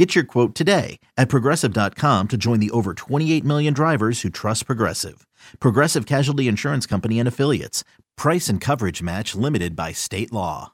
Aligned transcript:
Get 0.00 0.14
your 0.14 0.24
quote 0.24 0.54
today 0.54 0.98
at 1.18 1.28
progressive.com 1.28 2.28
to 2.28 2.38
join 2.38 2.58
the 2.58 2.70
over 2.70 2.94
28 2.94 3.44
million 3.44 3.74
drivers 3.74 4.22
who 4.22 4.30
trust 4.30 4.64
Progressive. 4.64 5.26
Progressive 5.58 6.06
Casualty 6.06 6.48
Insurance 6.48 6.86
Company 6.86 7.18
and 7.18 7.28
Affiliates. 7.28 7.84
Price 8.16 8.48
and 8.48 8.62
coverage 8.62 9.02
match 9.02 9.34
limited 9.34 9.76
by 9.76 9.92
state 9.92 10.32
law. 10.32 10.72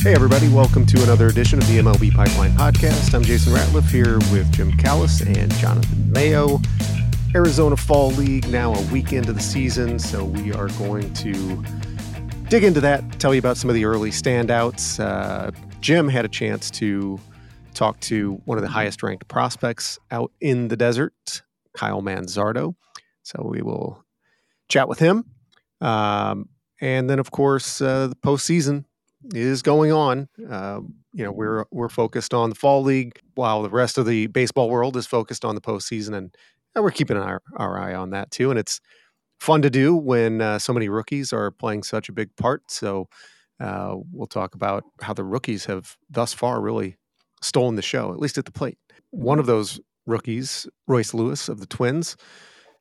Hey, 0.00 0.14
everybody, 0.14 0.48
welcome 0.48 0.86
to 0.86 1.02
another 1.02 1.26
edition 1.26 1.58
of 1.58 1.66
the 1.66 1.80
MLB 1.80 2.14
Pipeline 2.14 2.52
Podcast. 2.52 3.12
I'm 3.12 3.24
Jason 3.24 3.52
Ratliff 3.52 3.90
here 3.90 4.20
with 4.32 4.50
Jim 4.52 4.74
Callis 4.78 5.20
and 5.20 5.52
Jonathan 5.56 6.10
Mayo. 6.10 6.60
Arizona 7.34 7.76
Fall 7.76 8.12
League 8.12 8.48
now 8.48 8.72
a 8.72 8.82
week 8.86 9.12
into 9.12 9.34
the 9.34 9.42
season, 9.42 9.98
so 9.98 10.24
we 10.24 10.50
are 10.50 10.68
going 10.78 11.12
to 11.12 11.62
dig 12.54 12.62
into 12.62 12.80
that, 12.80 13.02
tell 13.18 13.34
you 13.34 13.40
about 13.40 13.56
some 13.56 13.68
of 13.68 13.74
the 13.74 13.84
early 13.84 14.12
standouts. 14.12 15.00
Uh, 15.00 15.50
Jim 15.80 16.06
had 16.06 16.24
a 16.24 16.28
chance 16.28 16.70
to 16.70 17.18
talk 17.74 17.98
to 17.98 18.40
one 18.44 18.56
of 18.56 18.62
the 18.62 18.68
highest 18.68 19.02
ranked 19.02 19.26
prospects 19.26 19.98
out 20.12 20.30
in 20.40 20.68
the 20.68 20.76
desert, 20.76 21.42
Kyle 21.76 22.00
Manzardo. 22.00 22.76
So 23.24 23.44
we 23.44 23.60
will 23.60 24.04
chat 24.68 24.88
with 24.88 25.00
him. 25.00 25.24
Um, 25.80 26.48
and 26.80 27.10
then, 27.10 27.18
of 27.18 27.32
course, 27.32 27.80
uh, 27.80 28.06
the 28.06 28.14
postseason 28.14 28.84
is 29.32 29.60
going 29.60 29.90
on. 29.90 30.28
Uh, 30.48 30.78
you 31.12 31.24
know, 31.24 31.32
we're 31.32 31.64
we're 31.72 31.88
focused 31.88 32.32
on 32.32 32.50
the 32.50 32.54
fall 32.54 32.84
league, 32.84 33.18
while 33.34 33.64
the 33.64 33.68
rest 33.68 33.98
of 33.98 34.06
the 34.06 34.28
baseball 34.28 34.70
world 34.70 34.96
is 34.96 35.08
focused 35.08 35.44
on 35.44 35.56
the 35.56 35.60
postseason, 35.60 36.14
and, 36.14 36.32
and 36.76 36.84
we're 36.84 36.92
keeping 36.92 37.16
our, 37.16 37.42
our 37.56 37.80
eye 37.80 37.96
on 37.96 38.10
that 38.10 38.30
too. 38.30 38.50
And 38.50 38.60
it's 38.60 38.80
fun 39.40 39.62
to 39.62 39.70
do 39.70 39.94
when 39.94 40.40
uh, 40.40 40.58
so 40.58 40.72
many 40.72 40.88
rookies 40.88 41.32
are 41.32 41.50
playing 41.50 41.82
such 41.82 42.08
a 42.08 42.12
big 42.12 42.34
part. 42.36 42.70
So 42.70 43.08
uh, 43.60 43.96
we'll 44.12 44.26
talk 44.26 44.54
about 44.54 44.84
how 45.00 45.12
the 45.12 45.24
rookies 45.24 45.66
have 45.66 45.96
thus 46.10 46.32
far 46.32 46.60
really 46.60 46.96
stolen 47.42 47.76
the 47.76 47.82
show, 47.82 48.12
at 48.12 48.18
least 48.18 48.38
at 48.38 48.44
the 48.44 48.52
plate. 48.52 48.78
One 49.10 49.38
of 49.38 49.46
those 49.46 49.80
rookies, 50.06 50.66
Royce 50.86 51.14
Lewis 51.14 51.48
of 51.48 51.60
the 51.60 51.66
Twins, 51.66 52.16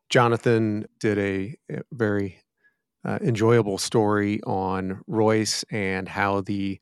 Jonathan 0.09 0.85
did 0.99 1.17
a, 1.17 1.55
very 1.91 2.39
uh, 3.05 3.19
enjoyable 3.21 3.77
story 3.77 4.39
on 4.43 5.01
Royce 5.07 5.65
and 5.71 6.07
how 6.07 6.41
the 6.41 6.79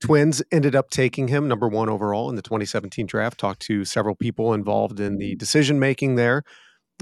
Twins 0.00 0.42
ended 0.50 0.74
up 0.74 0.90
taking 0.90 1.28
him 1.28 1.46
number 1.46 1.68
one 1.68 1.88
overall 1.88 2.28
in 2.28 2.34
the 2.34 2.42
2017 2.42 3.06
draft. 3.06 3.38
Talked 3.38 3.62
to 3.62 3.84
several 3.84 4.16
people 4.16 4.52
involved 4.52 4.98
in 4.98 5.18
the 5.18 5.36
decision 5.36 5.78
making 5.78 6.16
there, 6.16 6.42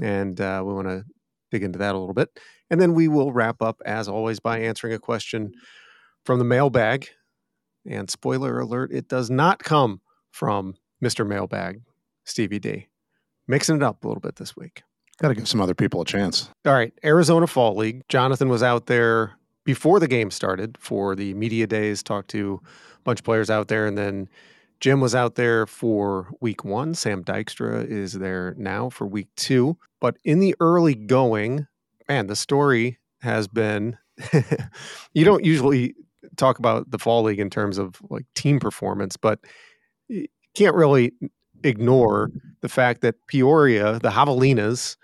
and 0.01 0.39
uh, 0.39 0.61
we 0.63 0.73
want 0.73 0.87
to 0.87 1.03
dig 1.51 1.63
into 1.63 1.79
that 1.79 1.93
a 1.93 1.99
little 1.99 2.13
bit. 2.13 2.39
And 2.69 2.81
then 2.81 2.93
we 2.93 3.07
will 3.07 3.31
wrap 3.31 3.61
up, 3.61 3.81
as 3.85 4.07
always, 4.07 4.39
by 4.39 4.59
answering 4.59 4.93
a 4.93 4.99
question 4.99 5.53
from 6.25 6.39
the 6.39 6.45
mailbag. 6.45 7.09
And 7.85 8.09
spoiler 8.09 8.59
alert, 8.59 8.91
it 8.91 9.07
does 9.07 9.29
not 9.29 9.59
come 9.63 10.01
from 10.31 10.75
Mr. 11.03 11.27
Mailbag, 11.27 11.81
Stevie 12.25 12.59
D. 12.59 12.87
Mixing 13.47 13.75
it 13.75 13.83
up 13.83 14.03
a 14.03 14.07
little 14.07 14.21
bit 14.21 14.35
this 14.35 14.55
week. 14.55 14.83
Got 15.19 15.29
to 15.29 15.35
give 15.35 15.47
some 15.47 15.61
other 15.61 15.73
people 15.73 16.01
a 16.01 16.05
chance. 16.05 16.49
All 16.65 16.73
right, 16.73 16.93
Arizona 17.03 17.47
Fall 17.47 17.75
League. 17.75 18.03
Jonathan 18.07 18.49
was 18.49 18.63
out 18.63 18.85
there 18.85 19.33
before 19.65 19.99
the 19.99 20.07
game 20.07 20.31
started 20.31 20.77
for 20.79 21.15
the 21.15 21.33
media 21.33 21.67
days, 21.67 22.01
talked 22.01 22.29
to 22.31 22.61
a 22.63 23.01
bunch 23.03 23.19
of 23.19 23.25
players 23.25 23.49
out 23.49 23.67
there, 23.67 23.85
and 23.85 23.97
then 23.97 24.29
Jim 24.81 24.99
was 24.99 25.13
out 25.13 25.35
there 25.35 25.67
for 25.67 26.29
week 26.41 26.65
one. 26.65 26.95
Sam 26.95 27.23
Dykstra 27.23 27.87
is 27.87 28.13
there 28.13 28.55
now 28.57 28.89
for 28.89 29.05
week 29.05 29.27
two. 29.35 29.77
But 29.99 30.17
in 30.23 30.39
the 30.39 30.55
early 30.59 30.95
going, 30.95 31.67
man, 32.09 32.25
the 32.27 32.35
story 32.35 32.97
has 33.21 33.47
been 33.47 33.97
you 35.13 35.23
don't 35.23 35.45
usually 35.45 35.95
talk 36.35 36.59
about 36.59 36.89
the 36.89 36.99
fall 36.99 37.23
league 37.23 37.39
in 37.39 37.49
terms 37.49 37.77
of 37.77 37.95
like 38.09 38.25
team 38.35 38.59
performance, 38.59 39.15
but 39.17 39.39
you 40.07 40.27
can't 40.55 40.75
really 40.75 41.13
ignore 41.63 42.31
the 42.61 42.69
fact 42.69 43.01
that 43.01 43.15
Peoria, 43.27 43.99
the 43.99 44.09
Javelinas, 44.09 44.97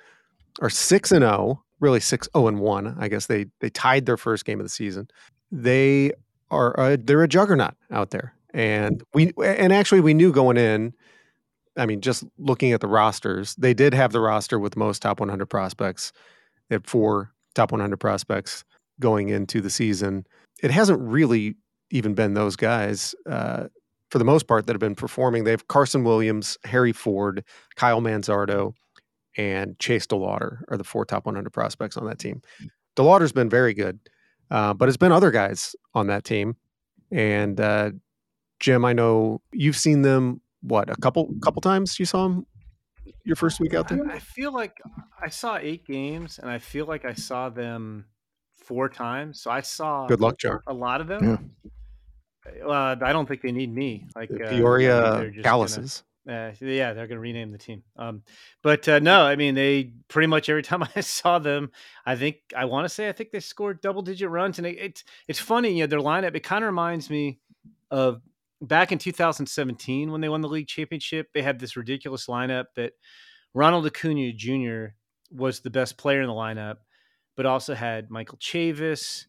are 0.60 0.70
6 0.72 1.12
and 1.12 1.24
0, 1.24 1.64
really 1.80 2.00
6 2.00 2.30
0 2.36 2.48
and 2.48 2.60
1. 2.60 2.96
I 3.00 3.08
guess 3.08 3.28
they 3.28 3.46
they 3.60 3.70
tied 3.70 4.08
their 4.08 4.18
first 4.18 4.44
game 4.44 4.60
of 4.60 4.66
the 4.66 4.70
season. 4.70 5.08
They 5.52 6.12
are 6.50 6.74
a, 6.80 6.98
they're 6.98 7.24
a 7.24 7.28
juggernaut 7.28 7.76
out 7.92 8.10
there. 8.10 8.34
And 8.54 9.04
we 9.14 9.34
and 9.44 9.74
actually 9.74 10.02
we 10.02 10.14
knew 10.14 10.32
going 10.32 10.58
in 10.58 10.94
I 11.78 11.86
mean 11.86 12.02
just 12.02 12.24
looking 12.38 12.72
at 12.72 12.82
the 12.82 12.88
rosters, 12.88 13.56
they 13.56 13.74
did 13.74 13.94
have 13.94 14.12
the 14.12 14.20
roster 14.20 14.60
with 14.60 14.76
most 14.76 15.02
top 15.02 15.20
100 15.20 15.46
prospects. 15.48 16.12
They 16.70 16.76
had 16.76 16.88
four 16.88 17.32
top 17.56 17.72
100 17.72 17.98
prospects 17.98 18.64
going 19.00 19.30
into 19.30 19.62
the 19.62 19.70
season. 19.70 20.26
It 20.62 20.72
hasn't 20.72 21.00
really 21.00 21.56
even 21.92 22.14
been 22.14 22.34
those 22.34 22.56
guys 22.56 23.16
uh, 23.30 23.68
for 24.10 24.18
the 24.20 24.26
most 24.26 24.48
part 24.48 24.66
that 24.66 24.74
have 24.74 24.80
been 24.80 24.96
performing. 24.96 25.44
They 25.44 25.52
have 25.52 25.68
Carson 25.68 26.04
Williams, 26.04 26.58
Harry 26.66 26.94
Ford, 26.94 27.44
Kyle 27.76 28.02
Manzardo, 28.02 28.74
and 29.38 29.78
Chase 29.80 30.08
DeLauter 30.08 30.62
are 30.70 30.78
the 30.78 30.84
four 30.84 31.06
top 31.06 31.26
100 31.26 31.52
prospects 31.52 31.98
on 31.98 32.06
that 32.08 32.20
team. 32.20 32.42
DeLauter's 32.96 33.32
been 33.32 33.50
very 33.50 33.74
good, 33.74 34.00
uh, 34.50 34.74
but 34.74 34.88
it's 34.90 34.98
been 34.98 35.12
other 35.12 35.32
guys 35.32 35.76
on 35.94 36.08
that 36.08 36.24
team. 36.24 36.56
And 37.12 37.60
uh, 37.60 37.92
Jim, 38.60 38.86
I 38.86 38.94
know 38.94 39.42
you've 39.52 39.78
seen 39.78 40.02
them. 40.02 40.42
What 40.62 40.90
a 40.90 40.96
couple 40.96 41.34
couple 41.42 41.62
times 41.62 42.00
you 42.00 42.06
saw 42.06 42.24
them 42.24 42.46
your 43.24 43.36
first 43.36 43.60
week 43.60 43.74
out 43.74 43.88
there. 43.88 44.10
I, 44.10 44.16
I 44.16 44.20
feel 44.20 44.52
like 44.52 44.78
I 45.22 45.30
saw 45.30 45.58
eight 45.58 45.86
games, 45.86 46.40
and 46.40 46.50
I 46.50 46.58
feel 46.58 46.86
like 46.86 47.06
I 47.06 47.14
saw 47.14 47.50
them 47.50 48.06
four 48.56 48.90
times. 48.90 49.42
So 49.42 49.52
I 49.52 49.62
saw 49.62 50.08
good 50.08 50.22
luck, 50.22 50.38
Jar. 50.40 50.64
A 50.68 50.74
lot 50.74 51.02
of 51.02 51.08
them. 51.08 51.54
Yeah. 51.66 52.66
Uh, 52.66 52.96
I 53.02 53.12
don't 53.12 53.28
think 53.28 53.42
they 53.42 53.52
need 53.52 53.74
me. 53.74 54.08
Like 54.16 54.32
uh, 54.32 54.50
Peoria 54.50 55.32
Calluses. 55.44 56.04
Uh, 56.28 56.52
yeah, 56.60 56.92
they're 56.92 57.08
going 57.08 57.16
to 57.16 57.20
rename 57.20 57.52
the 57.52 57.58
team. 57.58 57.84
Um, 57.96 58.22
but 58.62 58.88
uh, 58.90 59.00
no, 59.00 59.22
I 59.22 59.38
mean, 59.38 59.56
they 59.56 59.94
pretty 60.10 60.28
much 60.28 60.50
every 60.50 60.64
time 60.64 60.86
I 60.96 61.02
saw 61.02 61.40
them, 61.40 61.72
I 62.06 62.16
think 62.16 62.38
I 62.56 62.66
want 62.66 62.86
to 62.86 62.90
say 62.90 63.08
I 63.08 63.14
think 63.14 63.32
they 63.32 63.40
scored 63.40 63.82
double 63.82 64.02
digit 64.02 64.30
runs, 64.30 64.58
and 64.58 64.68
it, 64.68 64.78
it's 64.78 65.04
it's 65.28 65.40
funny, 65.40 65.74
you 65.74 65.84
know, 65.84 65.88
their 65.88 66.00
lineup. 66.00 66.36
It 66.36 66.42
kind 66.42 66.64
of 66.64 66.68
reminds 66.68 67.10
me 67.10 67.40
of 67.92 68.22
back 68.62 68.92
in 68.92 68.98
2017 68.98 70.12
when 70.12 70.22
they 70.22 70.30
won 70.30 70.42
the 70.42 70.48
league 70.48 70.68
championship. 70.68 71.28
They 71.34 71.42
had 71.42 71.60
this 71.60 71.78
ridiculous 71.78 72.28
lineup 72.28 72.66
that 72.76 72.94
Ronald 73.54 73.86
Acuna 73.86 74.34
Jr. 74.34 74.96
was 75.32 75.60
the 75.60 75.70
best 75.70 75.98
player 75.98 76.22
in 76.22 76.28
the 76.28 76.34
lineup, 76.34 76.78
but 77.36 77.46
also 77.46 77.74
had 77.74 78.10
Michael 78.10 78.38
Chavis, 78.38 79.26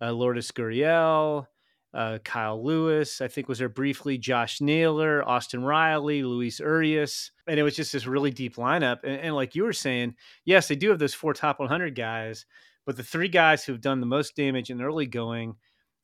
uh, 0.00 0.12
Lourdes 0.12 0.50
Gurriel 0.50 1.46
uh, 1.92 2.18
Kyle 2.24 2.62
Lewis, 2.62 3.20
I 3.20 3.28
think 3.28 3.48
was 3.48 3.58
there 3.58 3.68
briefly, 3.68 4.16
Josh 4.16 4.60
Naylor, 4.60 5.26
Austin 5.28 5.64
Riley, 5.64 6.22
Luis 6.22 6.60
Urias. 6.60 7.32
And 7.46 7.58
it 7.58 7.62
was 7.62 7.74
just 7.74 7.92
this 7.92 8.06
really 8.06 8.30
deep 8.30 8.56
lineup. 8.56 8.98
And, 9.02 9.20
and, 9.20 9.34
like 9.34 9.54
you 9.54 9.64
were 9.64 9.72
saying, 9.72 10.14
yes, 10.44 10.68
they 10.68 10.76
do 10.76 10.90
have 10.90 10.98
those 10.98 11.14
four 11.14 11.34
top 11.34 11.58
100 11.58 11.96
guys, 11.96 12.46
but 12.86 12.96
the 12.96 13.02
three 13.02 13.28
guys 13.28 13.64
who've 13.64 13.80
done 13.80 14.00
the 14.00 14.06
most 14.06 14.36
damage 14.36 14.70
in 14.70 14.82
early 14.82 15.06
going 15.06 15.56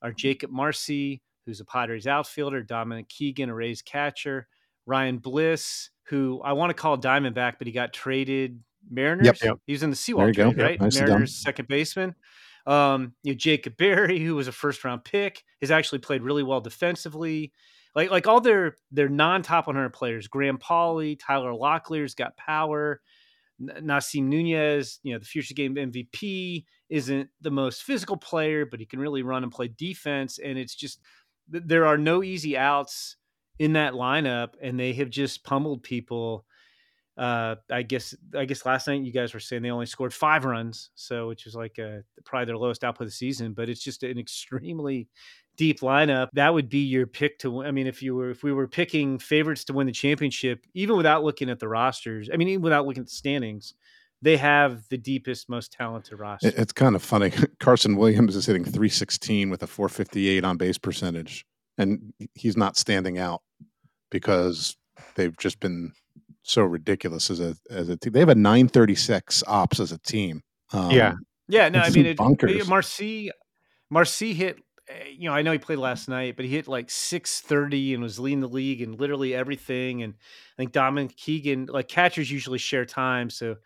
are 0.03 0.13
Jakob 0.13 0.51
Marsee, 0.51 1.23
who's 1.47 1.61
a 1.61 1.65
Padres 1.65 2.07
outfielder, 2.07 2.63
Dominic 2.63 3.09
Keegan, 3.09 3.49
a 3.49 3.55
Rays 3.55 3.81
catcher, 3.81 4.49
Ryan 4.85 5.19
Bliss, 5.19 5.91
who 6.05 6.41
I 6.45 6.53
want 6.53 6.71
to 6.71 6.75
call 6.75 6.99
Diamondback, 6.99 7.55
but 7.59 7.67
he 7.67 7.73
got 7.73 7.93
traded 7.93 8.61
Mariners. 8.91 9.27
Yep, 9.27 9.37
yep. 9.43 9.57
He 9.67 9.73
was 9.73 9.83
in 9.83 9.91
the 9.91 9.97
Sewald 9.97 10.35
trade, 10.35 10.59
right? 10.59 10.81
Yep, 10.81 10.93
Mariners 10.95 11.35
second 11.37 11.69
baseman. 11.69 12.15
Um, 12.67 13.15
you 13.23 13.33
know, 13.33 13.37
Jacob 13.37 13.77
Berry, 13.77 14.19
who 14.19 14.35
was 14.35 14.49
a 14.49 14.53
first 14.53 14.85
round 14.85 15.05
pick, 15.05 15.45
has 15.61 15.71
actually 15.71 16.01
played 16.01 16.23
really 16.23 16.43
well 16.43 16.61
defensively. 16.61 17.53
Like 17.95 18.11
like 18.11 18.27
all 18.27 18.41
their 18.41 18.77
their 18.91 19.09
non 19.09 19.43
top 19.43 19.67
100 19.67 19.91
players, 19.91 20.29
Graham 20.29 20.59
Pauley, 20.59 21.19
Tyler 21.19 21.53
Locklear's 21.53 22.15
got 22.15 22.37
power. 22.37 23.01
Nasim 23.61 24.25
Nunez, 24.25 25.01
you 25.03 25.13
know, 25.13 25.19
the 25.19 25.25
future 25.25 25.55
game 25.55 25.77
MVP, 25.77 26.65
isn't 26.91 27.31
the 27.41 27.51
most 27.51 27.85
physical 27.85 28.17
player, 28.17 28.67
but 28.67 28.81
he 28.81 28.87
can 28.87 29.01
really 29.01 29.23
run 29.23 29.43
and 29.43 29.53
play 29.53 29.69
defense. 29.69 30.39
And 30.39 30.59
it's 30.59 30.75
just 30.75 31.01
there 31.49 31.87
are 31.87 31.99
no 31.99 32.23
easy 32.23 32.57
outs 32.57 33.17
in 33.59 33.75
that 33.75 33.95
lineup, 33.95 34.51
and 34.61 34.79
they 34.79 34.93
have 34.95 35.11
just 35.11 35.45
pummeled 35.45 35.83
people 35.83 36.45
uh, 37.17 37.57
I 37.71 37.83
guess 37.83 38.15
I 38.37 38.45
guess 38.45 38.67
last 38.67 38.87
night 38.87 39.03
you 39.03 39.13
guys 39.13 39.33
were 39.33 39.41
saying 39.41 39.63
they 39.63 39.71
only 39.71 39.87
scored 39.87 40.13
five 40.13 40.45
runs, 40.45 40.91
so 40.95 41.29
which 41.29 41.47
is 41.47 41.55
like 41.55 41.79
uh, 41.79 42.01
probably 42.25 42.45
their 42.45 42.59
lowest 42.59 42.85
output 42.85 43.07
of 43.07 43.09
the 43.09 43.17
season. 43.17 43.55
But 43.55 43.71
it's 43.71 43.83
just 43.83 44.03
an 44.03 44.19
extremely 44.19 45.09
deep 45.57 45.81
lineup, 45.81 46.29
that 46.35 46.53
would 46.53 46.69
be 46.69 46.81
your 46.81 47.07
pick 47.07 47.39
to. 47.39 47.65
I 47.65 47.71
mean, 47.71 47.87
if 47.87 48.03
you 48.03 48.15
were 48.15 48.31
if 48.31 48.43
we 48.43 48.53
were 48.53 48.69
picking 48.69 49.19
favorites 49.19 49.65
to 49.65 49.73
win 49.73 49.87
the 49.87 49.93
championship, 49.93 50.67
even 50.75 50.97
without 50.97 51.25
looking 51.25 51.49
at 51.49 51.59
the 51.59 51.69
rosters, 51.69 52.29
I 52.33 52.37
mean, 52.37 52.49
even 52.49 52.63
without 52.63 52.87
looking 52.87 53.03
at 53.03 53.07
the 53.09 53.15
standings, 53.15 53.75
they 54.23 54.37
have 54.37 54.89
the 54.89 54.99
deepest, 54.99 55.49
most 55.49 55.73
talented 55.73 56.19
roster. 56.19 56.53
It's 56.57 56.73
kind 56.73 56.97
of 56.97 57.03
funny. 57.03 57.33
Carson 57.61 57.97
Williams 57.97 58.37
is 58.37 58.47
hitting 58.47 58.65
316 58.65 59.51
with 59.51 59.63
a 59.63 59.67
458 59.67 60.45
on 60.45 60.57
base 60.57 60.79
percentage, 60.79 61.45
and 61.79 62.13
he's 62.35 62.57
not 62.57 62.77
standing 62.77 63.19
out 63.19 63.43
because 64.11 64.77
they've 65.15 65.37
just 65.37 65.61
been 65.61 65.93
so 66.43 66.63
ridiculous 66.63 67.31
as 67.31 67.41
a 67.41 67.57
as 67.71 67.89
a 67.89 67.97
team. 67.97 68.13
They 68.13 68.21
have 68.21 68.29
a 68.29 68.35
936 68.35 69.45
ops 69.47 69.81
as 69.81 69.93
a 69.93 69.99
team. 69.99 70.43
Um, 70.73 70.91
yeah, 70.91 71.15
yeah. 71.49 71.69
No, 71.69 71.81
I 71.81 71.91
mean, 71.91 72.07
it, 72.07 72.69
Marsee 72.69 73.31
Marsee 73.91 74.35
hit. 74.35 74.57
Eh, 74.89 75.09
you 75.19 75.29
know, 75.29 75.35
I 75.35 75.43
know 75.43 75.53
he 75.53 75.59
played 75.59 75.79
last 75.79 76.09
night, 76.09 76.37
but 76.37 76.45
he 76.45 76.53
hit 76.53 76.69
like 76.69 76.91
630 76.91 77.95
and 77.95 78.03
was 78.03 78.19
leading 78.19 78.41
the 78.41 78.49
league 78.49 78.83
and 78.83 78.99
literally 78.99 79.35
everything. 79.35 80.03
And 80.03 80.15
I 80.15 80.57
think 80.57 80.73
Dominic 80.73 81.17
Keegan, 81.17 81.67
like 81.67 81.89
catchers 81.89 82.31
usually 82.31 82.59
share 82.59 82.85
time. 82.85 83.29
So 83.29 83.57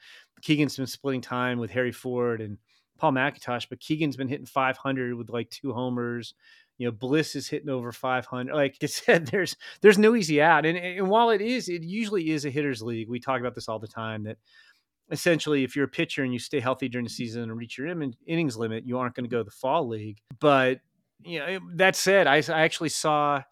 Keegan's 0.43 0.77
been 0.77 0.87
splitting 0.87 1.21
time 1.21 1.59
with 1.59 1.71
Harry 1.71 1.93
Ford 1.93 2.41
and 2.41 2.59
Paul 2.99 3.13
McIntosh, 3.13 3.67
but 3.69 3.81
Keegan's 3.81 4.17
been 4.17 4.29
hitting 4.29 4.47
500 4.47 5.15
with 5.15 5.31
like 5.31 5.51
two 5.51 5.73
homers. 5.73 6.35
You 6.79 6.87
know, 6.87 6.93
Bliss 6.93 7.37
is 7.37 7.49
hitting 7.49 7.69
over 7.69 7.93
500. 7.93 8.55
Like 8.55 8.77
I 8.83 8.87
said, 8.87 9.27
there's 9.27 9.57
there's 9.81 9.99
no 9.99 10.15
easy 10.15 10.41
out. 10.41 10.67
And 10.67 10.79
and 10.79 11.09
while 11.09 11.31
it 11.31 11.41
is, 11.41 11.69
it 11.69 11.83
usually 11.83 12.31
is 12.31 12.45
a 12.45 12.51
hitters 12.51 12.83
league. 12.83 13.09
We 13.09 13.21
talk 13.21 13.41
about 13.41 13.55
this 13.55 13.69
all 13.69 13.79
the 13.79 13.89
time. 13.89 14.25
That 14.25 14.39
essentially, 15.11 15.65
if 15.65 15.75
you're 15.75 15.87
a 15.87 15.89
pitcher 15.89 16.23
and 16.23 16.33
you 16.33 16.39
stay 16.39 16.61
healthy 16.61 16.89
during 16.89 17.05
the 17.05 17.11
season 17.11 17.43
and 17.43 17.57
reach 17.57 17.79
your 17.79 17.89
innings 17.89 18.57
limit, 18.57 18.87
you 18.87 18.99
aren't 18.99 19.15
going 19.15 19.25
to 19.25 19.31
go 19.31 19.39
to 19.39 19.45
the 19.45 19.51
fall 19.51 19.89
league. 19.89 20.19
But 20.39 20.81
you 21.23 21.39
know, 21.39 21.59
that 21.75 21.97
said, 21.97 22.27
I, 22.27 22.37
I 22.37 22.63
actually 22.63 22.89
saw 22.89 23.43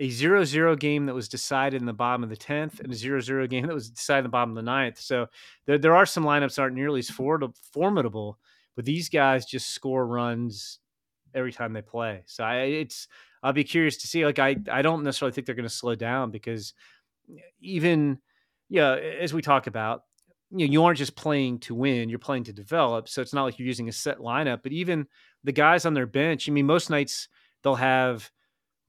a 0.00 0.08
zero 0.08 0.44
zero 0.44 0.74
game 0.74 1.06
that 1.06 1.14
was 1.14 1.28
decided 1.28 1.80
in 1.80 1.86
the 1.86 1.92
bottom 1.92 2.24
of 2.24 2.30
the 2.30 2.36
10th 2.36 2.80
and 2.80 2.90
a 2.90 2.96
zero 2.96 3.20
zero 3.20 3.46
game 3.46 3.66
that 3.66 3.74
was 3.74 3.90
decided 3.90 4.20
in 4.20 4.24
the 4.24 4.30
bottom 4.30 4.50
of 4.50 4.56
the 4.56 4.62
ninth. 4.62 4.98
So 4.98 5.26
there, 5.66 5.78
there 5.78 5.94
are 5.94 6.06
some 6.06 6.24
lineups 6.24 6.58
aren't 6.58 6.74
nearly 6.74 7.00
as 7.00 7.10
formidable, 7.10 8.38
but 8.74 8.84
these 8.86 9.10
guys 9.10 9.44
just 9.44 9.70
score 9.70 10.06
runs 10.06 10.78
every 11.34 11.52
time 11.52 11.74
they 11.74 11.82
play. 11.82 12.22
So 12.24 12.42
I, 12.42 12.62
it's, 12.62 13.08
I'll 13.42 13.52
be 13.52 13.62
curious 13.62 13.98
to 13.98 14.06
see. 14.06 14.24
Like, 14.24 14.38
I, 14.38 14.56
I 14.72 14.80
don't 14.80 15.04
necessarily 15.04 15.34
think 15.34 15.46
they're 15.46 15.54
going 15.54 15.68
to 15.68 15.74
slow 15.74 15.94
down 15.94 16.30
because 16.30 16.72
even, 17.60 18.18
yeah, 18.70 18.94
as 18.94 19.34
we 19.34 19.42
talk 19.42 19.66
about, 19.66 20.04
you 20.50 20.66
know, 20.66 20.72
you 20.72 20.82
aren't 20.82 20.98
just 20.98 21.14
playing 21.14 21.58
to 21.60 21.74
win, 21.74 22.08
you're 22.08 22.18
playing 22.18 22.44
to 22.44 22.52
develop. 22.54 23.08
So 23.08 23.20
it's 23.20 23.34
not 23.34 23.44
like 23.44 23.58
you're 23.58 23.68
using 23.68 23.88
a 23.88 23.92
set 23.92 24.18
lineup, 24.18 24.62
but 24.62 24.72
even 24.72 25.06
the 25.44 25.52
guys 25.52 25.84
on 25.84 25.94
their 25.94 26.06
bench, 26.06 26.48
I 26.48 26.52
mean, 26.52 26.66
most 26.66 26.88
nights 26.88 27.28
they'll 27.62 27.74
have, 27.76 28.30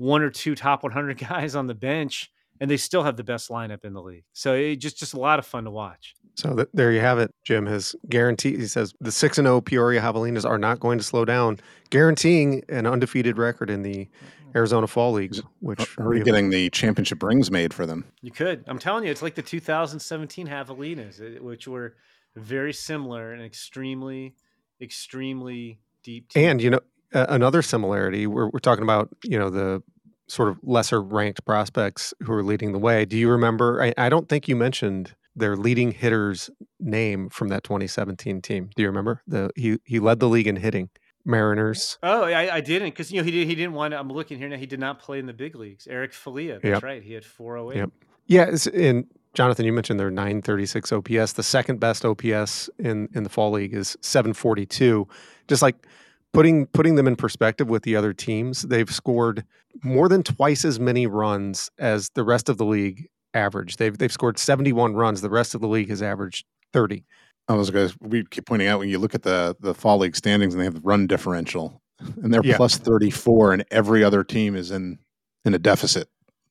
one 0.01 0.23
or 0.23 0.31
two 0.31 0.55
top 0.55 0.81
100 0.81 1.17
guys 1.29 1.55
on 1.55 1.67
the 1.67 1.75
bench, 1.75 2.31
and 2.59 2.69
they 2.69 2.77
still 2.77 3.03
have 3.03 3.17
the 3.17 3.23
best 3.23 3.49
lineup 3.49 3.85
in 3.85 3.93
the 3.93 4.01
league. 4.01 4.23
So 4.33 4.55
it 4.55 4.77
just 4.77 4.97
just 4.97 5.13
a 5.13 5.19
lot 5.19 5.39
of 5.39 5.45
fun 5.45 5.63
to 5.65 5.71
watch. 5.71 6.15
So 6.35 6.55
th- 6.55 6.69
there 6.73 6.91
you 6.91 7.01
have 7.01 7.19
it. 7.19 7.31
Jim 7.43 7.65
has 7.67 7.95
guaranteed. 8.09 8.59
He 8.59 8.67
says 8.67 8.93
the 8.99 9.11
six 9.11 9.37
and 9.37 9.45
zero 9.45 9.57
oh 9.57 9.61
Peoria 9.61 10.01
Javelinas 10.01 10.45
are 10.45 10.57
not 10.57 10.79
going 10.79 10.97
to 10.97 11.03
slow 11.03 11.23
down, 11.23 11.59
guaranteeing 11.91 12.63
an 12.69 12.87
undefeated 12.87 13.37
record 13.37 13.69
in 13.69 13.83
the 13.83 14.07
Arizona 14.55 14.87
Fall 14.87 15.13
Leagues. 15.13 15.41
Which 15.59 15.97
are 15.99 16.09
we 16.09 16.23
getting 16.23 16.49
the 16.49 16.69
championship 16.71 17.21
rings 17.21 17.51
made 17.51 17.73
for 17.73 17.85
them? 17.85 18.05
You 18.21 18.31
could. 18.31 18.63
I'm 18.67 18.79
telling 18.79 19.03
you, 19.03 19.11
it's 19.11 19.21
like 19.21 19.35
the 19.35 19.41
2017 19.43 20.47
Javelinas, 20.47 21.21
eh, 21.21 21.39
which 21.39 21.67
were 21.67 21.95
very 22.35 22.73
similar 22.73 23.33
and 23.33 23.43
extremely, 23.43 24.35
extremely 24.81 25.79
deep. 26.03 26.29
Team. 26.29 26.49
And 26.49 26.61
you 26.61 26.71
know, 26.71 26.79
uh, 27.13 27.25
another 27.29 27.61
similarity. 27.61 28.27
We're, 28.27 28.49
we're 28.49 28.59
talking 28.59 28.83
about 28.83 29.09
you 29.23 29.37
know 29.37 29.49
the 29.49 29.81
sort 30.27 30.49
of 30.49 30.57
lesser 30.63 31.01
ranked 31.01 31.45
prospects 31.45 32.13
who 32.23 32.31
are 32.33 32.43
leading 32.43 32.71
the 32.71 32.79
way. 32.79 33.05
Do 33.05 33.17
you 33.17 33.29
remember? 33.29 33.81
I, 33.81 33.93
I 33.97 34.09
don't 34.09 34.29
think 34.29 34.47
you 34.47 34.55
mentioned 34.55 35.13
their 35.35 35.55
leading 35.55 35.91
hitter's 35.91 36.49
name 36.79 37.29
from 37.29 37.49
that 37.49 37.63
2017 37.63 38.41
team. 38.41 38.69
Do 38.75 38.81
you 38.81 38.87
remember? 38.87 39.21
The 39.27 39.51
he 39.55 39.77
he 39.85 39.99
led 39.99 40.19
the 40.19 40.29
league 40.29 40.47
in 40.47 40.57
hitting. 40.57 40.89
Mariners. 41.23 41.99
Oh, 42.01 42.23
I, 42.23 42.55
I 42.55 42.61
didn't 42.61 42.89
because 42.89 43.11
you 43.11 43.19
know 43.19 43.23
he 43.23 43.31
did 43.31 43.47
he 43.47 43.55
didn't 43.55 43.73
want. 43.73 43.91
To, 43.91 43.99
I'm 43.99 44.09
looking 44.09 44.37
here 44.37 44.49
now. 44.49 44.57
He 44.57 44.65
did 44.65 44.79
not 44.79 44.99
play 44.99 45.19
in 45.19 45.27
the 45.27 45.33
big 45.33 45.55
leagues. 45.55 45.87
Eric 45.87 46.13
Filia. 46.13 46.53
That's 46.53 46.65
yep. 46.65 46.83
right. 46.83 47.03
He 47.03 47.13
had 47.13 47.25
408. 47.25 47.77
Yep. 47.77 47.91
Yeah, 48.27 48.55
and 48.73 49.05
Jonathan, 49.33 49.65
you 49.65 49.73
mentioned 49.73 49.99
their 49.99 50.11
936 50.11 50.91
OPS. 50.91 51.33
The 51.33 51.43
second 51.43 51.79
best 51.79 52.05
OPS 52.05 52.69
in 52.79 53.09
in 53.13 53.23
the 53.23 53.29
fall 53.29 53.51
league 53.51 53.73
is 53.73 53.97
742. 54.01 55.07
Just 55.47 55.61
like 55.61 55.85
putting 56.33 56.65
putting 56.67 56.95
them 56.95 57.07
in 57.07 57.15
perspective 57.15 57.69
with 57.69 57.83
the 57.83 57.95
other 57.95 58.13
teams, 58.13 58.63
they've 58.63 58.89
scored 58.89 59.45
more 59.83 60.09
than 60.09 60.23
twice 60.23 60.65
as 60.65 60.79
many 60.79 61.07
runs 61.07 61.69
as 61.77 62.09
the 62.09 62.23
rest 62.23 62.49
of 62.49 62.57
the 62.57 62.65
league 62.65 63.07
average. 63.33 63.77
They've 63.77 63.97
they've 63.97 64.11
scored 64.11 64.37
71 64.37 64.93
runs. 64.93 65.21
The 65.21 65.29
rest 65.29 65.55
of 65.55 65.61
the 65.61 65.67
league 65.67 65.89
has 65.89 66.01
averaged 66.01 66.45
30. 66.73 67.03
I 67.47 67.53
was 67.53 67.69
going 67.69 67.89
to 67.89 67.97
we 68.01 68.23
keep 68.25 68.45
pointing 68.45 68.67
out 68.67 68.79
when 68.79 68.89
you 68.89 68.99
look 68.99 69.15
at 69.15 69.23
the 69.23 69.55
the 69.59 69.73
fall 69.73 69.97
league 69.97 70.15
standings 70.15 70.53
and 70.53 70.61
they 70.61 70.65
have 70.65 70.75
the 70.75 70.81
run 70.81 71.07
differential 71.07 71.81
and 71.99 72.33
they're 72.33 72.41
yeah. 72.43 72.57
plus 72.57 72.77
34 72.77 73.53
and 73.53 73.65
every 73.71 74.03
other 74.03 74.23
team 74.23 74.55
is 74.55 74.71
in 74.71 74.99
in 75.45 75.53
a 75.53 75.59
deficit 75.59 76.07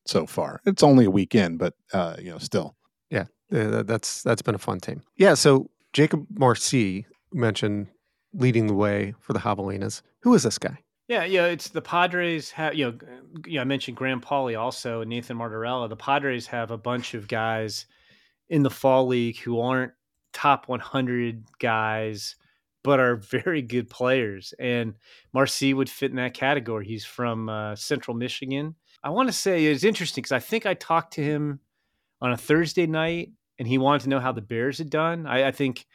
so 0.07 0.27
far. 0.27 0.61
It's 0.67 0.83
only 0.83 1.05
a 1.05 1.11
weekend, 1.11 1.59
but 1.59 1.75
uh, 1.93 2.17
you 2.19 2.31
know, 2.31 2.39
still. 2.39 2.77
Yeah, 3.11 3.27
that's 3.51 4.23
that's 4.23 4.43
been 4.43 4.55
a 4.55 4.59
fun 4.59 4.81
team. 4.81 5.03
Yeah, 5.17 5.35
so 5.35 5.71
Jakob 5.93 6.27
Marsee 6.39 7.07
mentioned 7.33 7.89
leading 8.33 8.67
the 8.67 8.75
way 8.75 9.15
for 9.21 9.33
the 9.33 9.39
Javelinas. 9.39 10.03
Who 10.21 10.35
is 10.35 10.43
this 10.43 10.59
guy? 10.59 10.79
Yeah, 11.09 11.25
yeah, 11.25 11.47
it's 11.47 11.71
the 11.71 11.83
Padres 11.83 12.53
have 12.53 12.75
you 12.75 12.93
know, 12.93 12.99
yeah, 13.45 13.63
I 13.63 13.65
mentioned 13.65 13.97
Graham 13.97 14.21
Pauley 14.21 14.59
also 14.59 15.01
and 15.01 15.11
Nathan 15.11 15.37
Martorella. 15.37 15.89
The 15.89 15.97
Padres 15.97 16.47
have 16.47 16.71
a 16.71 16.79
bunch 16.79 17.15
of 17.15 17.27
guys 17.27 17.87
in 18.49 18.63
the 18.63 18.71
fall 18.71 19.07
league 19.09 19.39
who 19.39 19.61
aren't 19.61 19.93
top 20.33 20.69
100 20.69 21.45
guys 21.59 22.37
but 22.83 23.01
are 23.01 23.17
very 23.17 23.61
good 23.61 23.91
players 23.91 24.55
and 24.59 24.95
Marsee 25.33 25.75
would 25.75 25.91
fit 25.91 26.11
in 26.11 26.17
that 26.17 26.35
category. 26.35 26.87
He's 26.87 27.05
from 27.05 27.49
uh, 27.49 27.77
Central 27.77 28.17
Michigan. 28.17 28.75
I 29.03 29.11
want 29.11 29.29
to 29.29 29.33
say 29.33 29.67
it's 29.67 29.85
interesting 29.85 30.23
because 30.23 30.33
I 30.33 30.39
think 30.39 30.65
I 30.65 30.75
talked 30.75 31.15
to 31.15 31.23
him 31.23 31.61
on 32.21 32.33
a 32.33 32.37
Thursday 32.37 32.87
night 32.87 33.33
and 33.59 33.67
he 33.67 33.79
wanted 33.79 34.03
to 34.03 34.09
know 34.09 34.21
how 34.21 34.33
the 34.33 34.41
Bears 34.41 34.79
had 34.79 34.91
done. 34.91 35.27
I, 35.27 35.49
I 35.49 35.51
think 35.51 35.87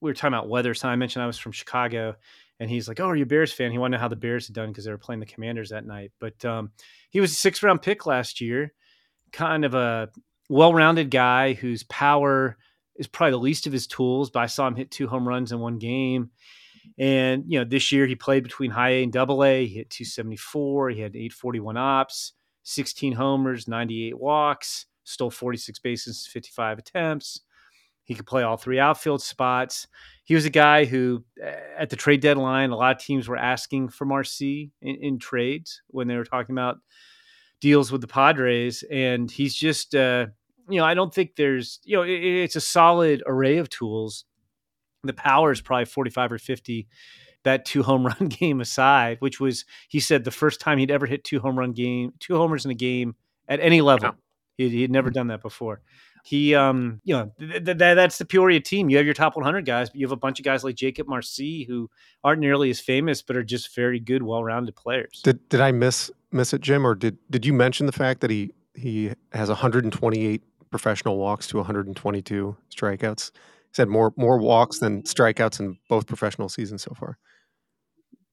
we 0.00 0.10
were 0.10 0.14
talking 0.14 0.34
about 0.34 0.48
weather. 0.48 0.74
So 0.74 0.88
I 0.88 0.96
mentioned 0.96 1.22
I 1.22 1.26
was 1.26 1.38
from 1.38 1.52
Chicago, 1.52 2.16
and 2.60 2.70
he's 2.70 2.88
like, 2.88 3.00
"Oh, 3.00 3.06
are 3.06 3.16
you 3.16 3.24
a 3.24 3.26
Bears 3.26 3.52
fan?" 3.52 3.72
He 3.72 3.78
wanted 3.78 3.96
to 3.96 3.98
know 3.98 4.02
how 4.02 4.08
the 4.08 4.16
Bears 4.16 4.46
had 4.46 4.54
done 4.54 4.68
because 4.68 4.84
they 4.84 4.90
were 4.90 4.98
playing 4.98 5.20
the 5.20 5.26
Commanders 5.26 5.70
that 5.70 5.86
night. 5.86 6.12
But 6.20 6.44
um, 6.44 6.70
he 7.10 7.20
was 7.20 7.32
a 7.32 7.36
six 7.36 7.62
round 7.62 7.82
pick 7.82 8.06
last 8.06 8.40
year, 8.40 8.72
kind 9.32 9.64
of 9.64 9.74
a 9.74 10.10
well 10.48 10.72
rounded 10.72 11.10
guy 11.10 11.54
whose 11.54 11.82
power 11.84 12.56
is 12.96 13.06
probably 13.06 13.32
the 13.32 13.38
least 13.38 13.66
of 13.66 13.72
his 13.72 13.86
tools. 13.86 14.30
But 14.30 14.40
I 14.40 14.46
saw 14.46 14.66
him 14.66 14.76
hit 14.76 14.90
two 14.90 15.08
home 15.08 15.26
runs 15.26 15.52
in 15.52 15.60
one 15.60 15.78
game. 15.78 16.30
And 16.98 17.44
you 17.46 17.58
know, 17.58 17.64
this 17.64 17.92
year 17.92 18.06
he 18.06 18.14
played 18.14 18.42
between 18.42 18.70
high 18.70 18.90
A 18.90 19.02
and 19.02 19.12
double 19.12 19.44
A. 19.44 19.66
He 19.66 19.76
hit 19.76 19.90
274. 19.90 20.90
He 20.90 21.00
had 21.00 21.14
841 21.14 21.76
ops, 21.76 22.32
16 22.64 23.12
homers, 23.12 23.68
98 23.68 24.18
walks, 24.18 24.86
stole 25.04 25.30
46 25.30 25.78
bases, 25.80 26.26
55 26.26 26.78
attempts. 26.78 27.40
He 28.08 28.14
could 28.14 28.26
play 28.26 28.42
all 28.42 28.56
three 28.56 28.78
outfield 28.78 29.20
spots. 29.20 29.86
He 30.24 30.34
was 30.34 30.46
a 30.46 30.50
guy 30.50 30.86
who, 30.86 31.22
eh, 31.42 31.54
at 31.76 31.90
the 31.90 31.96
trade 31.96 32.22
deadline, 32.22 32.70
a 32.70 32.76
lot 32.76 32.96
of 32.96 33.02
teams 33.02 33.28
were 33.28 33.36
asking 33.36 33.90
for 33.90 34.06
Marsee 34.06 34.72
in, 34.80 34.96
in 34.96 35.18
trades 35.18 35.82
when 35.88 36.08
they 36.08 36.16
were 36.16 36.24
talking 36.24 36.54
about 36.54 36.78
deals 37.60 37.92
with 37.92 38.00
the 38.00 38.06
Padres, 38.06 38.82
and 38.90 39.30
he's 39.30 39.54
just, 39.54 39.94
uh, 39.94 40.24
you 40.70 40.78
know, 40.78 40.86
I 40.86 40.94
don't 40.94 41.12
think 41.12 41.36
there's, 41.36 41.80
you 41.84 41.96
know, 41.96 42.02
it, 42.02 42.12
it's 42.22 42.56
a 42.56 42.62
solid 42.62 43.22
array 43.26 43.58
of 43.58 43.68
tools. 43.68 44.24
The 45.04 45.12
power 45.12 45.52
is 45.52 45.60
probably 45.60 45.84
45 45.84 46.32
or 46.32 46.38
50 46.38 46.88
that 47.44 47.66
two 47.66 47.82
home 47.82 48.06
run 48.18 48.28
game 48.28 48.62
aside, 48.62 49.18
which 49.20 49.38
was 49.38 49.66
he 49.90 50.00
said 50.00 50.24
the 50.24 50.30
first 50.30 50.60
time 50.60 50.78
he'd 50.78 50.90
ever 50.90 51.04
hit 51.04 51.24
two 51.24 51.40
home 51.40 51.58
run 51.58 51.72
game, 51.72 52.14
two 52.20 52.38
homers 52.38 52.64
in 52.64 52.70
a 52.70 52.74
game 52.74 53.16
at 53.48 53.60
any 53.60 53.82
level. 53.82 54.12
He 54.56 54.80
had 54.80 54.90
never 54.90 55.10
done 55.10 55.26
that 55.26 55.42
before 55.42 55.82
he 56.28 56.54
um 56.54 57.00
you 57.04 57.14
know 57.14 57.32
th- 57.38 57.64
th- 57.64 57.78
that's 57.78 58.18
the 58.18 58.24
Peoria 58.26 58.60
team. 58.60 58.90
You 58.90 58.98
have 58.98 59.06
your 59.06 59.14
top 59.14 59.34
100 59.34 59.64
guys, 59.64 59.88
but 59.88 59.98
you 59.98 60.06
have 60.06 60.12
a 60.12 60.16
bunch 60.16 60.38
of 60.38 60.44
guys 60.44 60.62
like 60.62 60.74
Jakob 60.74 61.08
Marsee 61.08 61.64
who 61.64 61.88
aren't 62.22 62.40
nearly 62.40 62.68
as 62.68 62.80
famous, 62.80 63.22
but 63.22 63.34
are 63.34 63.42
just 63.42 63.74
very 63.74 63.98
good, 63.98 64.22
well-rounded 64.22 64.76
players. 64.76 65.22
Did 65.24 65.48
did 65.48 65.62
I 65.62 65.72
miss 65.72 66.10
miss 66.30 66.52
it, 66.52 66.60
Jim, 66.60 66.86
or 66.86 66.94
did 66.94 67.16
did 67.30 67.46
you 67.46 67.54
mention 67.54 67.86
the 67.86 67.92
fact 67.92 68.20
that 68.20 68.30
he 68.30 68.52
he 68.74 69.10
has 69.32 69.48
128 69.48 70.42
professional 70.70 71.16
walks 71.16 71.46
to 71.46 71.56
122 71.56 72.54
strikeouts? 72.76 73.30
He's 73.70 73.76
had 73.78 73.88
more 73.88 74.12
more 74.16 74.36
walks 74.36 74.80
than 74.80 75.04
strikeouts 75.04 75.60
in 75.60 75.78
both 75.88 76.06
professional 76.06 76.50
seasons 76.50 76.82
so 76.82 76.92
far. 76.92 77.16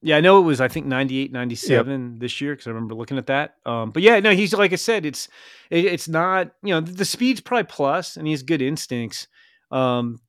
Yeah, 0.05 0.17
I 0.17 0.21
know 0.21 0.37
it 0.37 0.43
was 0.43 0.61
I 0.61 0.67
think 0.67 0.85
98, 0.85 1.31
97 1.31 2.11
yep. 2.11 2.19
this 2.19 2.39
year 2.39 2.53
because 2.53 2.67
I 2.67 2.69
remember 2.69 2.93
looking 2.93 3.17
at 3.17 3.25
that. 3.25 3.55
Um, 3.65 3.89
but 3.89 4.03
yeah, 4.03 4.19
no, 4.19 4.35
he's 4.35 4.53
like 4.53 4.71
I 4.71 4.75
said, 4.75 5.03
it's 5.03 5.27
it, 5.71 5.85
it's 5.85 6.07
not 6.07 6.51
you 6.61 6.75
know 6.75 6.79
the 6.79 7.05
speed's 7.05 7.41
probably 7.41 7.63
plus 7.63 8.15
and 8.15 8.27
he 8.27 8.31
has 8.31 8.43
good 8.43 8.61
instincts. 8.61 9.27
Um, 9.71 10.19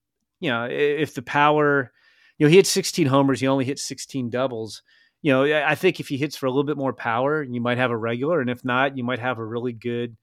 you 0.41 0.49
know, 0.49 0.65
if 0.65 1.13
the 1.13 1.21
power, 1.21 1.93
you 2.39 2.47
know, 2.47 2.51
he 2.51 2.57
hit 2.57 2.67
16 2.67 3.07
homers, 3.07 3.39
he 3.39 3.47
only 3.47 3.67
hit 3.67 3.79
16 3.79 4.31
doubles. 4.31 4.83
you 5.21 5.31
know, 5.31 5.45
I 5.45 5.75
think 5.75 6.01
if 6.01 6.09
he 6.09 6.17
hits 6.17 6.37
for 6.37 6.47
a 6.47 6.51
little 6.51 6.65
bit 6.65 6.79
more 6.79 6.95
power, 6.95 7.43
you 7.43 7.61
might 7.61 7.77
have 7.77 7.91
a 7.91 7.99
regular, 7.99 8.41
and 8.41 8.49
if 8.49 8.65
not, 8.65 8.97
you 8.97 9.05
might 9.05 9.19
have 9.19 9.37
a 9.37 9.45
really 9.45 9.75
good 9.75 10.17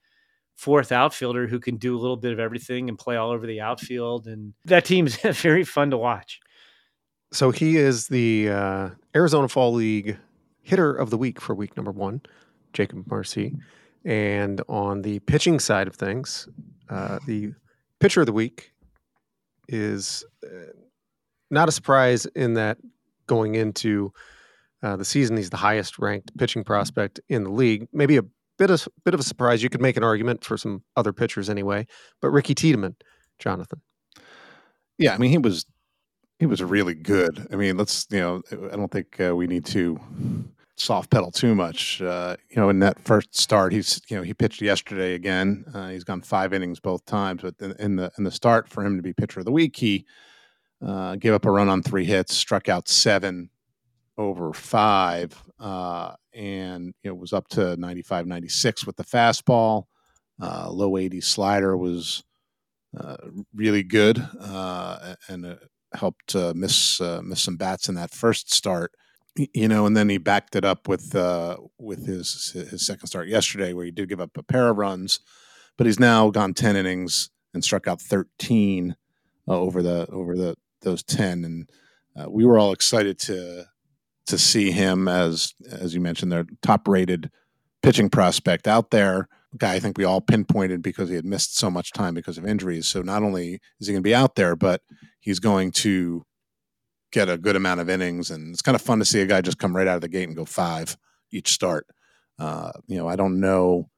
fourth 0.55 0.91
outfielder 0.91 1.45
who 1.45 1.59
can 1.59 1.77
do 1.77 1.95
a 1.95 2.01
little 2.01 2.17
bit 2.17 2.33
of 2.33 2.39
everything 2.39 2.89
and 2.89 2.97
play 2.97 3.17
all 3.17 3.29
over 3.29 3.45
the 3.45 3.61
outfield. 3.61 4.25
And 4.25 4.55
that 4.65 4.85
team's 4.85 5.15
very 5.41 5.63
fun 5.63 5.91
to 5.91 5.97
watch. 5.97 6.39
So 7.31 7.51
he 7.51 7.77
is 7.77 8.07
the 8.07 8.49
uh, 8.49 8.89
Arizona 9.15 9.47
Fall 9.47 9.73
League 9.73 10.17
hitter 10.61 10.93
of 10.93 11.09
the 11.09 11.17
week 11.17 11.39
for 11.39 11.53
week 11.53 11.75
number 11.77 11.91
one, 11.91 12.21
Jakob 12.73 13.05
Marsee. 13.09 13.53
And 14.05 14.61
on 14.67 15.01
the 15.01 15.19
pitching 15.19 15.59
side 15.59 15.87
of 15.87 15.95
things, 15.95 16.47
uh, 16.89 17.19
the 17.25 17.53
pitcher 17.99 18.21
of 18.21 18.25
the 18.25 18.33
week 18.33 18.73
is 19.67 20.25
uh, 20.43 20.71
not 21.49 21.69
a 21.69 21.71
surprise 21.71 22.25
in 22.25 22.55
that 22.55 22.77
going 23.27 23.55
into 23.55 24.11
uh, 24.81 24.97
the 24.97 25.05
season, 25.05 25.37
he's 25.37 25.49
the 25.49 25.57
highest 25.57 25.97
ranked 25.97 26.37
pitching 26.37 26.63
prospect 26.63 27.19
in 27.29 27.45
the 27.45 27.49
league. 27.49 27.87
Maybe 27.93 28.17
a 28.17 28.23
bit 28.57 28.69
of 28.69 28.87
bit 29.05 29.13
of 29.13 29.19
a 29.19 29.23
surprise. 29.23 29.63
You 29.63 29.69
could 29.69 29.81
make 29.81 29.95
an 29.95 30.03
argument 30.03 30.43
for 30.43 30.57
some 30.57 30.83
other 30.97 31.13
pitchers 31.13 31.49
anyway, 31.49 31.87
but 32.21 32.31
Ricky 32.31 32.53
Tiedemann, 32.53 32.97
Jonathan. 33.39 33.81
Yeah, 34.97 35.13
I 35.13 35.17
mean 35.17 35.31
he 35.31 35.37
was 35.37 35.65
he 36.39 36.45
was 36.45 36.61
really 36.61 36.95
good. 36.95 37.47
I 37.51 37.55
mean, 37.55 37.77
let's 37.77 38.07
you 38.09 38.19
know, 38.19 38.41
I 38.51 38.75
don't 38.75 38.91
think 38.91 39.19
uh, 39.19 39.35
we 39.35 39.47
need 39.47 39.65
to 39.67 39.99
soft 40.75 41.09
pedal 41.11 41.31
too 41.31 41.55
much. 41.55 42.01
Uh, 42.01 42.35
you 42.49 42.57
know, 42.57 42.69
in 42.69 42.79
that 42.79 42.99
first 42.99 43.35
start, 43.35 43.73
he's 43.73 44.01
you 44.09 44.17
know 44.17 44.23
he 44.23 44.33
pitched 44.33 44.61
yesterday 44.61 45.13
again. 45.13 45.65
Uh, 45.73 45.89
he's 45.89 46.03
gone 46.03 46.21
five 46.21 46.53
innings 46.53 46.79
both 46.79 47.05
times, 47.05 47.41
but 47.41 47.55
in, 47.79 47.95
the 47.95 48.11
in 48.17 48.23
the 48.23 48.31
start 48.31 48.67
for 48.67 48.83
him 48.83 48.97
to 48.97 49.03
be 49.03 49.13
pitcher 49.13 49.39
of 49.39 49.45
the 49.45 49.51
week, 49.51 49.75
he 49.75 50.05
uh, 50.85 51.15
gave 51.15 51.33
up 51.33 51.45
a 51.45 51.51
run 51.51 51.69
on 51.69 51.81
three 51.81 52.05
hits, 52.05 52.35
struck 52.35 52.69
out 52.69 52.87
seven 52.87 53.49
over 54.17 54.53
five, 54.53 55.35
uh, 55.59 56.13
and 56.33 56.93
it 57.03 57.15
was 57.15 57.33
up 57.33 57.47
to 57.47 57.75
95, 57.77 58.27
96 58.27 58.85
with 58.85 58.95
the 58.95 59.03
fastball. 59.03 59.85
Uh, 60.41 60.69
low 60.69 60.97
80 60.97 61.21
slider 61.21 61.77
was 61.77 62.23
really 63.55 63.81
good 63.81 64.23
and 65.27 65.57
helped 65.95 66.35
miss 66.55 66.99
miss 66.99 67.41
some 67.41 67.57
bats 67.57 67.89
in 67.89 67.95
that 67.95 68.11
first 68.11 68.53
start 68.53 68.91
you 69.35 69.67
know, 69.67 69.85
and 69.85 69.97
then 69.97 70.09
he 70.09 70.17
backed 70.17 70.55
it 70.55 70.63
up 70.63 70.87
with 70.87 71.15
uh, 71.15 71.57
with 71.79 72.05
his 72.05 72.51
his 72.51 72.85
second 72.85 73.07
start 73.07 73.27
yesterday, 73.27 73.73
where 73.73 73.85
he 73.85 73.91
did 73.91 74.09
give 74.09 74.21
up 74.21 74.37
a 74.37 74.43
pair 74.43 74.69
of 74.69 74.77
runs, 74.77 75.19
but 75.77 75.87
he's 75.87 75.99
now 75.99 76.29
gone 76.29 76.53
ten 76.53 76.75
innings 76.75 77.29
and 77.53 77.63
struck 77.63 77.87
out 77.87 78.01
thirteen 78.01 78.95
uh, 79.47 79.59
over 79.59 79.81
the 79.81 80.07
over 80.11 80.35
the 80.35 80.55
those 80.81 81.03
ten, 81.03 81.43
and 81.43 81.69
uh, 82.15 82.29
we 82.29 82.45
were 82.45 82.59
all 82.59 82.73
excited 82.73 83.17
to 83.19 83.65
to 84.27 84.37
see 84.37 84.71
him 84.71 85.07
as 85.07 85.53
as 85.69 85.95
you 85.95 86.01
mentioned, 86.01 86.31
their 86.31 86.45
top 86.61 86.87
rated 86.87 87.31
pitching 87.81 88.09
prospect 88.09 88.67
out 88.67 88.91
there. 88.91 89.27
Guy, 89.57 89.75
I 89.75 89.79
think 89.79 89.97
we 89.97 90.03
all 90.03 90.21
pinpointed 90.21 90.81
because 90.81 91.09
he 91.09 91.15
had 91.15 91.25
missed 91.25 91.57
so 91.57 91.69
much 91.69 91.91
time 91.91 92.13
because 92.13 92.37
of 92.37 92.45
injuries. 92.45 92.87
So 92.87 93.01
not 93.01 93.23
only 93.23 93.59
is 93.79 93.87
he 93.87 93.93
going 93.93 94.01
to 94.03 94.07
be 94.07 94.15
out 94.15 94.35
there, 94.35 94.55
but 94.55 94.81
he's 95.19 95.39
going 95.39 95.71
to 95.73 96.25
get 97.11 97.29
a 97.29 97.37
good 97.37 97.55
amount 97.55 97.79
of 97.79 97.89
innings, 97.89 98.31
and 98.31 98.51
it's 98.51 98.63
kind 98.63 98.75
of 98.75 98.81
fun 98.81 98.99
to 98.99 99.05
see 99.05 99.21
a 99.21 99.25
guy 99.25 99.41
just 99.41 99.59
come 99.59 99.75
right 99.75 99.87
out 99.87 99.95
of 99.95 100.01
the 100.01 100.07
gate 100.07 100.27
and 100.27 100.35
go 100.35 100.45
five 100.45 100.97
each 101.31 101.51
start. 101.51 101.85
Uh, 102.39 102.71
you 102.87 102.97
know, 102.97 103.07
I 103.07 103.15
don't 103.15 103.39
know 103.39 103.89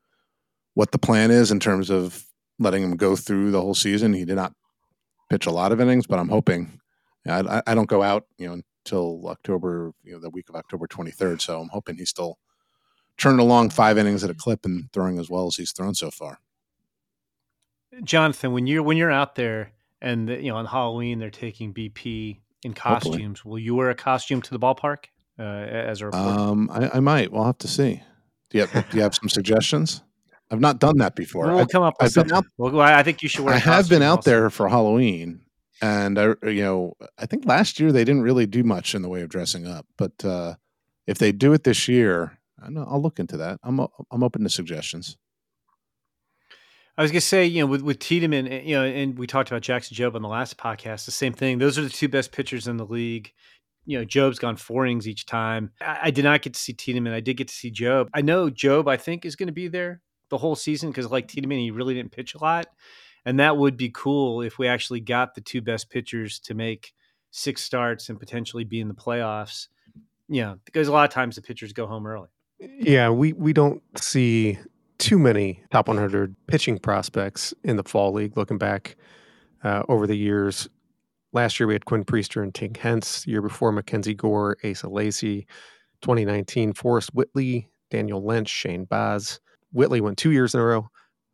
what 0.74 0.92
the 0.92 1.00
plan 1.00 1.32
is 1.32 1.52
in 1.52 1.60
terms 1.60 1.90
of 1.90 2.26
letting 2.60 2.84
him 2.84 2.98
go 2.98 3.16
through 3.16 3.52
the 3.52 3.62
whole 3.62 3.74
season. 3.74 4.14
He 4.14 4.26
did 4.26 4.36
not 4.36 4.54
pitch 5.30 5.46
a 5.46 5.52
lot 5.52 5.72
of 5.72 5.80
innings, 5.80 6.06
but 6.06 6.20
I'm 6.20 6.30
hoping. 6.30 6.80
I, 7.28 7.64
I 7.66 7.74
don't 7.74 7.90
go 7.90 8.04
out, 8.04 8.26
you 8.38 8.48
know, 8.48 8.62
until 8.86 9.28
October, 9.28 9.94
you 10.04 10.14
know, 10.14 10.20
the 10.20 10.30
week 10.30 10.50
of 10.50 10.56
October 10.56 10.86
23rd. 10.88 11.42
So 11.42 11.60
I'm 11.60 11.70
hoping 11.70 11.98
he's 11.98 12.10
still 12.10 12.38
turning 13.18 13.40
along 13.40 13.70
five 13.70 13.98
innings 13.98 14.24
at 14.24 14.30
a 14.30 14.34
clip 14.34 14.66
and 14.66 14.92
throwing 14.92 15.20
as 15.20 15.30
well 15.30 15.48
as 15.48 15.56
he's 15.56 15.72
thrown 15.72 15.96
so 15.96 16.12
far. 16.12 16.40
Jonathan, 18.04 18.52
when 18.52 18.68
you're 18.68 18.84
when 18.84 18.98
you're 18.98 19.12
out 19.12 19.36
there 19.36 19.72
and 20.02 20.28
the, 20.28 20.42
you 20.42 20.52
know 20.52 20.58
on 20.58 20.66
Halloween 20.66 21.20
they're 21.20 21.30
taking 21.30 21.74
BP 21.74 22.40
in 22.64 22.74
costumes. 22.74 23.40
Hopefully. 23.40 23.52
Will 23.52 23.60
you 23.60 23.76
wear 23.76 23.90
a 23.90 23.96
costume 23.96 24.42
to 24.42 24.52
the 24.52 24.60
ballpark 24.60 25.06
uh, 25.40 25.44
as 25.44 26.02
a 26.02 26.08
reporter? 26.08 26.28
Um, 26.28 26.70
I, 26.74 26.90
I, 26.96 27.00
might. 27.00 27.32
We'll 27.32 27.46
have 27.46 27.60
to 27.60 27.68
see. 27.68 28.02
Do 28.50 28.58
you 28.58 28.66
have, 28.66 28.90
do 28.90 28.98
you 28.98 29.04
have 29.04 29.16
some 29.16 29.30
suggestions? 29.30 30.02
I've 30.52 30.60
not 30.60 30.80
done 30.80 30.98
that 30.98 31.16
before. 31.16 31.48
We'll 31.48 31.60
I, 31.60 31.66
come 31.66 31.84
up 31.84 31.96
with 32.02 32.18
I've. 32.18 32.32
Out, 32.32 32.46
well, 32.58 32.80
I 32.82 33.04
think 33.04 33.24
you 33.24 33.30
should 33.30 33.46
wear. 33.46 33.54
I 33.54 33.60
have 33.60 33.88
been 33.88 34.02
out 34.02 34.18
also. 34.18 34.30
there 34.30 34.50
for 34.50 34.68
Halloween, 34.68 35.42
and 35.82 36.20
I, 36.20 36.34
you 36.44 36.64
know, 36.64 36.94
I 37.18 37.26
think 37.26 37.46
last 37.46 37.80
year 37.80 37.92
they 37.92 38.04
didn't 38.04 38.24
really 38.24 38.46
do 38.46 38.64
much 38.64 38.94
in 38.94 39.02
the 39.02 39.10
way 39.10 39.22
of 39.22 39.30
dressing 39.30 39.66
up. 39.68 39.86
But 39.98 40.24
uh, 40.24 40.56
if 41.08 41.18
they 41.18 41.32
do 41.32 41.54
it 41.54 41.64
this 41.64 41.88
year, 41.88 42.35
I 42.62 42.70
know, 42.70 42.86
I'll 42.90 43.02
look 43.02 43.20
into 43.20 43.38
that. 43.38 43.60
I'm 43.64 43.80
I'm 44.12 44.24
open 44.24 44.44
to 44.44 44.50
suggestions. 44.50 45.18
I 46.98 47.02
was 47.02 47.12
gonna 47.12 47.22
say, 47.22 47.46
you 47.46 47.62
know, 47.62 47.68
with 47.68 47.82
with 47.82 48.00
Tiedemann, 48.00 48.48
eh, 48.48 48.62
you 48.64 48.76
know, 48.76 48.86
and 48.86 49.18
we 49.18 49.28
talked 49.28 49.52
about 49.52 49.62
Jackson 49.62 49.96
Jobe 49.98 50.16
on 50.16 50.22
the 50.22 50.30
last 50.30 50.58
podcast. 50.58 51.06
The 51.06 51.12
same 51.12 51.34
thing. 51.34 51.58
Those 51.58 51.78
are 51.78 51.82
the 51.82 51.90
two 51.90 52.08
best 52.08 52.32
pitchers 52.32 52.68
in 52.68 52.78
the 52.78 52.86
league. 52.86 53.32
You 53.86 54.00
know, 54.00 54.06
Jobe's 54.06 54.40
gone 54.40 54.56
four 54.56 54.86
innings 54.86 55.08
each 55.08 55.26
time. 55.26 55.72
I, 55.82 56.00
I 56.04 56.12
did 56.12 56.24
not 56.24 56.42
get 56.42 56.54
to 56.54 56.60
see 56.60 56.74
Tiedemann. 56.74 57.14
I 57.14 57.20
did 57.20 57.38
get 57.38 57.50
to 57.50 57.54
see 57.54 57.72
Jobe. 57.72 58.08
I 58.14 58.22
know 58.22 58.50
Jobe. 58.50 58.90
I 58.90 58.98
think 58.98 59.26
is 59.26 59.36
going 59.36 59.48
to 59.48 59.54
be 59.54 59.68
there 59.68 60.02
the 60.30 60.38
whole 60.38 60.56
season 60.56 60.90
because, 60.90 61.12
like 61.12 61.28
Tiedemann, 61.28 61.60
he 61.60 61.72
really 61.72 61.94
didn't 61.94 62.14
pitch 62.14 62.34
a 62.34 62.40
lot, 62.40 62.68
and 63.26 63.40
that 63.42 63.58
would 63.58 63.76
be 63.76 63.90
cool 63.90 64.42
if 64.42 64.58
we 64.58 64.68
actually 64.68 65.02
got 65.02 65.36
the 65.36 65.42
two 65.42 65.62
best 65.62 65.90
pitchers 65.90 66.40
to 66.40 66.54
make 66.54 66.94
six 67.32 67.62
starts 67.62 68.08
and 68.08 68.20
potentially 68.20 68.64
be 68.64 68.80
in 68.80 68.88
the 68.88 68.94
playoffs. 68.94 69.68
Yeah, 70.30 70.36
you 70.36 70.42
know, 70.42 70.60
because 70.64 70.88
a 70.88 70.94
lot 70.94 71.08
of 71.08 71.14
times 71.14 71.36
the 71.36 71.42
pitchers 71.42 71.74
go 71.74 71.88
home 71.88 72.08
early. 72.08 72.30
Yeah, 72.60 73.10
we 73.10 73.34
we 73.34 73.54
don't 73.54 73.82
see 73.98 74.58
too 74.98 75.20
many 75.20 75.62
top 75.72 75.88
100 75.88 76.36
pitching 76.48 76.80
prospects 76.80 77.54
in 77.64 77.76
the 77.76 77.84
fall 77.84 78.14
league 78.14 78.38
looking 78.38 78.58
back 78.58 78.96
uh, 79.64 79.84
over 79.90 80.08
the 80.08 80.16
years. 80.16 80.70
Last 81.34 81.60
year 81.60 81.68
we 81.68 81.74
had 81.74 81.86
Quinn 81.86 82.06
Priester 82.06 82.42
and 82.42 82.54
Tink 82.54 82.78
Hence. 82.78 83.24
The 83.24 83.32
year 83.32 83.42
before 83.42 83.72
Mackenzie 83.72 84.14
Gore, 84.14 84.58
Asa 84.64 84.88
Lacy. 84.88 85.48
2019, 86.02 86.74
Forrest 86.74 87.14
Whitley, 87.14 87.68
Daniel 87.90 88.24
Lynch, 88.24 88.50
Shane 88.50 88.86
Baz. 88.86 89.40
Whitley 89.72 90.02
went 90.02 90.18
two 90.18 90.32
years 90.32 90.54
in 90.54 90.60
a 90.60 90.64
row. 90.64 90.88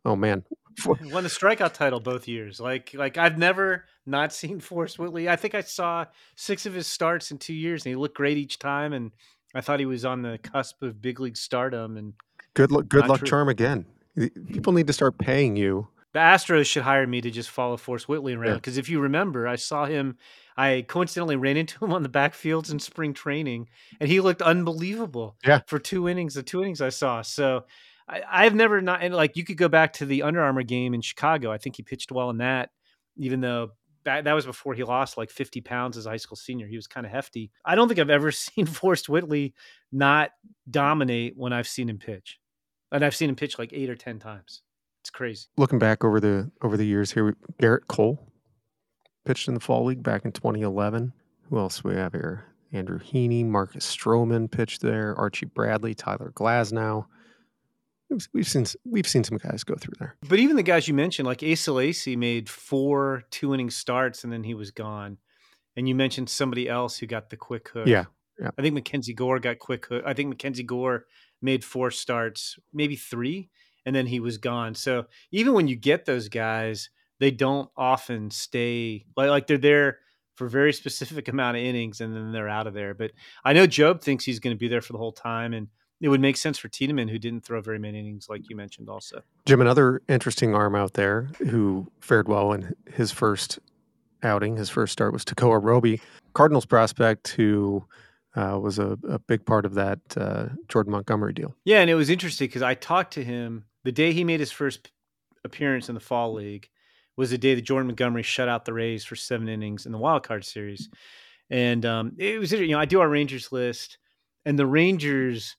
Oh 0.04 0.16
man, 0.16 0.44
won 0.86 1.22
the 1.22 1.28
strikeout 1.28 1.74
title 1.74 2.00
both 2.00 2.26
years. 2.26 2.58
Like 2.58 2.92
like 2.94 3.18
I've 3.18 3.38
never 3.38 3.84
not 4.06 4.32
seen 4.32 4.60
Forrest 4.60 4.98
Whitley. 4.98 5.28
I 5.28 5.36
think 5.36 5.54
I 5.54 5.60
saw 5.60 6.06
six 6.36 6.66
of 6.66 6.74
his 6.74 6.86
starts 6.86 7.30
in 7.30 7.38
two 7.38 7.54
years, 7.54 7.84
and 7.84 7.90
he 7.90 7.96
looked 7.96 8.16
great 8.16 8.38
each 8.38 8.58
time. 8.58 8.92
And 8.92 9.12
I 9.54 9.60
thought 9.60 9.80
he 9.80 9.86
was 9.86 10.04
on 10.04 10.22
the 10.22 10.38
cusp 10.38 10.82
of 10.82 11.00
big 11.00 11.20
league 11.20 11.36
stardom. 11.36 11.96
And 11.96 12.14
Good 12.54 12.72
luck. 12.72 12.88
Good 12.88 13.06
luck 13.06 13.18
true. 13.18 13.28
charm 13.28 13.48
again. 13.48 13.86
People 14.52 14.72
need 14.72 14.86
to 14.86 14.92
start 14.92 15.18
paying 15.18 15.56
you. 15.56 15.88
The 16.12 16.18
Astros 16.18 16.66
should 16.66 16.82
hire 16.82 17.06
me 17.06 17.22
to 17.22 17.30
just 17.30 17.48
follow 17.48 17.78
Forrest 17.78 18.08
Whitley 18.08 18.34
around 18.34 18.56
because 18.56 18.76
yeah. 18.76 18.80
if 18.80 18.88
you 18.90 19.00
remember, 19.00 19.48
I 19.48 19.56
saw 19.56 19.86
him. 19.86 20.18
I 20.54 20.84
coincidentally 20.86 21.36
ran 21.36 21.56
into 21.56 21.82
him 21.82 21.92
on 21.94 22.02
the 22.02 22.10
backfields 22.10 22.70
in 22.70 22.78
spring 22.78 23.14
training, 23.14 23.68
and 23.98 24.10
he 24.10 24.20
looked 24.20 24.42
unbelievable. 24.42 25.36
Yeah. 25.44 25.60
for 25.66 25.78
two 25.78 26.08
innings, 26.08 26.34
the 26.34 26.42
two 26.42 26.62
innings 26.62 26.82
I 26.82 26.90
saw. 26.90 27.22
So 27.22 27.64
I, 28.08 28.44
have 28.44 28.54
never 28.54 28.80
not 28.80 29.02
and 29.02 29.14
like 29.14 29.36
you 29.36 29.44
could 29.44 29.56
go 29.56 29.68
back 29.68 29.94
to 29.94 30.06
the 30.06 30.22
Under 30.22 30.42
Armour 30.42 30.62
game 30.62 30.92
in 30.92 31.00
Chicago. 31.00 31.50
I 31.50 31.58
think 31.58 31.76
he 31.76 31.82
pitched 31.82 32.12
well 32.12 32.30
in 32.30 32.38
that, 32.38 32.70
even 33.16 33.40
though 33.40 33.70
that, 34.04 34.24
that 34.24 34.32
was 34.32 34.46
before 34.46 34.74
he 34.74 34.84
lost 34.84 35.16
like 35.16 35.30
50 35.30 35.60
pounds 35.60 35.96
as 35.96 36.06
a 36.06 36.10
high 36.10 36.16
school 36.16 36.36
senior. 36.36 36.66
He 36.66 36.76
was 36.76 36.86
kind 36.86 37.06
of 37.06 37.12
hefty. 37.12 37.50
I 37.64 37.74
don't 37.74 37.88
think 37.88 38.00
I've 38.00 38.10
ever 38.10 38.30
seen 38.32 38.66
Forrest 38.66 39.08
Whitley 39.08 39.54
not 39.90 40.30
dominate 40.70 41.34
when 41.36 41.52
I've 41.52 41.68
seen 41.68 41.88
him 41.88 41.98
pitch 41.98 42.38
and 42.92 43.04
I've 43.04 43.16
seen 43.16 43.30
him 43.30 43.36
pitch 43.36 43.58
like 43.58 43.72
eight 43.72 43.90
or 43.90 43.96
ten 43.96 44.18
times. 44.18 44.62
It's 45.02 45.10
crazy. 45.10 45.46
Looking 45.56 45.80
back 45.80 46.04
over 46.04 46.20
the 46.20 46.50
over 46.62 46.76
the 46.76 46.86
years 46.86 47.10
here, 47.10 47.36
Gerrit 47.60 47.88
Cole 47.88 48.24
pitched 49.24 49.48
in 49.48 49.54
the 49.54 49.60
fall 49.60 49.84
league 49.84 50.02
back 50.02 50.24
in 50.24 50.32
2011. 50.32 51.12
Who 51.48 51.58
else 51.58 51.82
we 51.82 51.94
have 51.94 52.12
here? 52.12 52.44
Andrew 52.72 53.00
Heaney, 53.00 53.44
Marcus 53.44 53.84
Stroman 53.84 54.50
pitched 54.50 54.80
there. 54.80 55.14
Archie 55.16 55.46
Bradley, 55.46 55.94
Tyler 55.94 56.32
Glasnow. 56.34 57.06
We've, 58.32 58.46
seen 58.46 58.66
we've 58.84 59.06
seen 59.06 59.24
some 59.24 59.38
guys 59.38 59.64
go 59.64 59.74
through 59.74 59.94
there. 59.98 60.16
But 60.28 60.38
even 60.38 60.56
the 60.56 60.62
guys 60.62 60.88
you 60.88 60.94
mentioned, 60.94 61.26
like 61.26 61.42
Asa 61.42 61.72
Lacy, 61.72 62.16
made 62.16 62.48
four 62.48 63.24
two 63.30 63.54
inning 63.54 63.70
starts 63.70 64.24
and 64.24 64.32
then 64.32 64.44
he 64.44 64.54
was 64.54 64.70
gone. 64.70 65.18
And 65.76 65.88
you 65.88 65.94
mentioned 65.94 66.28
somebody 66.28 66.68
else 66.68 66.98
who 66.98 67.06
got 67.06 67.30
the 67.30 67.36
quick 67.36 67.68
hook. 67.68 67.86
Yeah, 67.86 68.04
yeah. 68.38 68.50
I 68.58 68.62
think 68.62 68.74
Mackenzie 68.74 69.14
Gore 69.14 69.38
got 69.38 69.58
quick 69.58 69.86
hook. 69.86 70.02
I 70.06 70.12
think 70.12 70.28
Mackenzie 70.28 70.62
Gore 70.62 71.06
made 71.40 71.64
four 71.64 71.90
starts, 71.90 72.58
maybe 72.72 72.96
three, 72.96 73.50
and 73.86 73.96
then 73.96 74.06
he 74.06 74.20
was 74.20 74.38
gone. 74.38 74.74
So 74.74 75.06
even 75.30 75.54
when 75.54 75.68
you 75.68 75.76
get 75.76 76.04
those 76.04 76.28
guys, 76.28 76.90
they 77.20 77.30
don't 77.30 77.70
often 77.76 78.30
stay 78.30 79.06
like 79.16 79.30
like 79.30 79.46
they're 79.46 79.58
there 79.58 79.98
for 80.34 80.46
a 80.46 80.50
very 80.50 80.72
specific 80.72 81.28
amount 81.28 81.56
of 81.56 81.62
innings 81.62 82.00
and 82.00 82.14
then 82.14 82.32
they're 82.32 82.48
out 82.48 82.66
of 82.66 82.74
there. 82.74 82.94
But 82.94 83.12
I 83.44 83.52
know 83.52 83.66
Jobe 83.66 84.02
thinks 84.02 84.24
he's 84.24 84.40
going 84.40 84.56
to 84.56 84.58
be 84.58 84.68
there 84.68 84.80
for 84.80 84.92
the 84.92 84.98
whole 84.98 85.12
time 85.12 85.52
and 85.52 85.68
it 86.02 86.08
would 86.08 86.20
make 86.20 86.36
sense 86.36 86.58
for 86.58 86.68
Tiedemann, 86.68 87.08
who 87.08 87.18
didn't 87.18 87.44
throw 87.44 87.60
very 87.60 87.78
many 87.78 88.00
innings, 88.00 88.28
like 88.28 88.50
you 88.50 88.56
mentioned, 88.56 88.88
also. 88.88 89.22
Jim, 89.46 89.60
another 89.60 90.02
interesting 90.08 90.54
arm 90.54 90.74
out 90.74 90.94
there 90.94 91.30
who 91.48 91.86
fared 92.00 92.28
well 92.28 92.52
in 92.52 92.74
his 92.92 93.12
first 93.12 93.60
outing, 94.24 94.56
his 94.56 94.68
first 94.68 94.92
start 94.92 95.12
was 95.12 95.24
Tekoah 95.24 95.62
Roby, 95.62 96.00
Cardinals 96.34 96.66
prospect 96.66 97.28
who 97.28 97.84
uh, 98.34 98.58
was 98.60 98.78
a, 98.78 98.98
a, 99.08 99.18
big 99.20 99.44
part 99.44 99.64
of 99.64 99.74
that 99.74 100.00
uh, 100.16 100.48
Jordan 100.68 100.92
Montgomery 100.92 101.34
deal. 101.34 101.54
Yeah, 101.64 101.80
and 101.80 101.90
it 101.90 101.94
was 101.94 102.10
interesting 102.10 102.48
because 102.48 102.62
I 102.62 102.74
talked 102.74 103.12
to 103.14 103.24
him 103.24 103.66
the 103.84 103.92
day 103.92 104.12
he 104.12 104.24
made 104.24 104.40
his 104.40 104.50
first 104.50 104.90
appearance 105.44 105.88
in 105.88 105.94
the 105.94 106.00
fall 106.00 106.32
league 106.32 106.68
was 107.16 107.30
the 107.30 107.38
day 107.38 107.54
that 107.54 107.62
Jordan 107.62 107.88
Montgomery 107.88 108.22
shut 108.22 108.48
out 108.48 108.64
the 108.64 108.72
Rays 108.72 109.04
for 109.04 109.16
seven 109.16 109.48
innings 109.48 109.86
in 109.86 109.92
the 109.92 109.98
wild 109.98 110.22
card 110.22 110.44
series. 110.44 110.88
And 111.50 111.84
um, 111.84 112.12
it 112.18 112.38
was, 112.38 112.52
you 112.52 112.68
know, 112.68 112.78
I 112.78 112.86
do 112.86 113.00
our 113.00 113.08
Rangers 113.08 113.52
list, 113.52 113.98
and 114.46 114.58
the 114.58 114.66
Rangers 114.66 115.56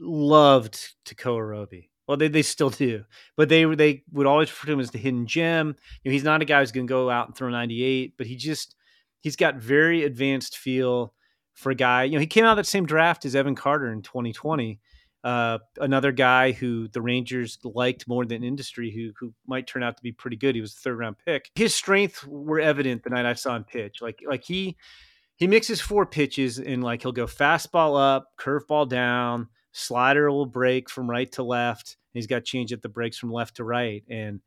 loved 0.00 0.94
Roby. 1.24 1.90
Well, 2.08 2.16
they, 2.16 2.28
they 2.28 2.42
still 2.42 2.70
do, 2.70 3.04
but 3.36 3.48
they 3.48 3.64
they 3.64 4.02
would 4.10 4.26
always 4.26 4.48
refer 4.48 4.66
to 4.66 4.72
him 4.72 4.80
as 4.80 4.90
the 4.90 4.98
hidden 4.98 5.26
gem. 5.26 5.76
You 6.02 6.10
know, 6.10 6.12
he's 6.12 6.24
not 6.24 6.42
a 6.42 6.44
guy 6.44 6.58
who's 6.58 6.72
going 6.72 6.86
to 6.86 6.90
go 6.90 7.08
out 7.08 7.28
and 7.28 7.36
throw 7.36 7.48
98, 7.50 8.14
but 8.18 8.26
he 8.26 8.34
just 8.34 8.74
he's 9.20 9.36
got 9.36 9.56
very 9.56 10.02
advanced 10.02 10.58
feel 10.58 11.14
for 11.54 11.70
a 11.70 11.74
guy. 11.74 12.04
You 12.04 12.14
know, 12.14 12.20
he 12.20 12.26
came 12.26 12.44
out 12.44 12.56
that 12.56 12.66
same 12.66 12.86
draft 12.86 13.24
as 13.24 13.36
Evan 13.36 13.54
Carter 13.54 13.92
in 13.92 14.02
2020, 14.02 14.80
uh, 15.22 15.58
another 15.78 16.12
guy 16.12 16.52
who 16.52 16.88
the 16.88 17.02
Rangers 17.02 17.58
liked 17.62 18.08
more 18.08 18.24
than 18.24 18.42
industry, 18.42 18.90
who 18.90 19.12
who 19.18 19.34
might 19.46 19.66
turn 19.66 19.82
out 19.82 19.96
to 19.96 20.02
be 20.02 20.12
pretty 20.12 20.36
good. 20.36 20.54
He 20.54 20.60
was 20.60 20.72
a 20.72 20.80
third 20.80 20.98
round 20.98 21.16
pick. 21.24 21.50
His 21.54 21.74
strengths 21.74 22.26
were 22.26 22.60
evident 22.60 23.04
the 23.04 23.10
night 23.10 23.26
I 23.26 23.34
saw 23.34 23.54
him 23.54 23.64
pitch. 23.64 24.00
Like 24.00 24.20
like 24.26 24.44
he 24.44 24.76
he 25.36 25.46
mixes 25.46 25.80
four 25.80 26.06
pitches 26.06 26.58
and 26.58 26.82
like 26.82 27.02
he'll 27.02 27.12
go 27.12 27.26
fastball 27.26 28.00
up, 28.00 28.32
curveball 28.38 28.88
down, 28.88 29.48
slider 29.72 30.30
will 30.30 30.46
break 30.46 30.90
from 30.90 31.08
right 31.08 31.30
to 31.32 31.42
left. 31.42 31.96
He's 32.12 32.26
got 32.26 32.44
change 32.44 32.72
at 32.72 32.82
the 32.82 32.88
breaks 32.88 33.18
from 33.18 33.32
left 33.32 33.56
to 33.56 33.64
right, 33.64 34.02
and 34.08 34.40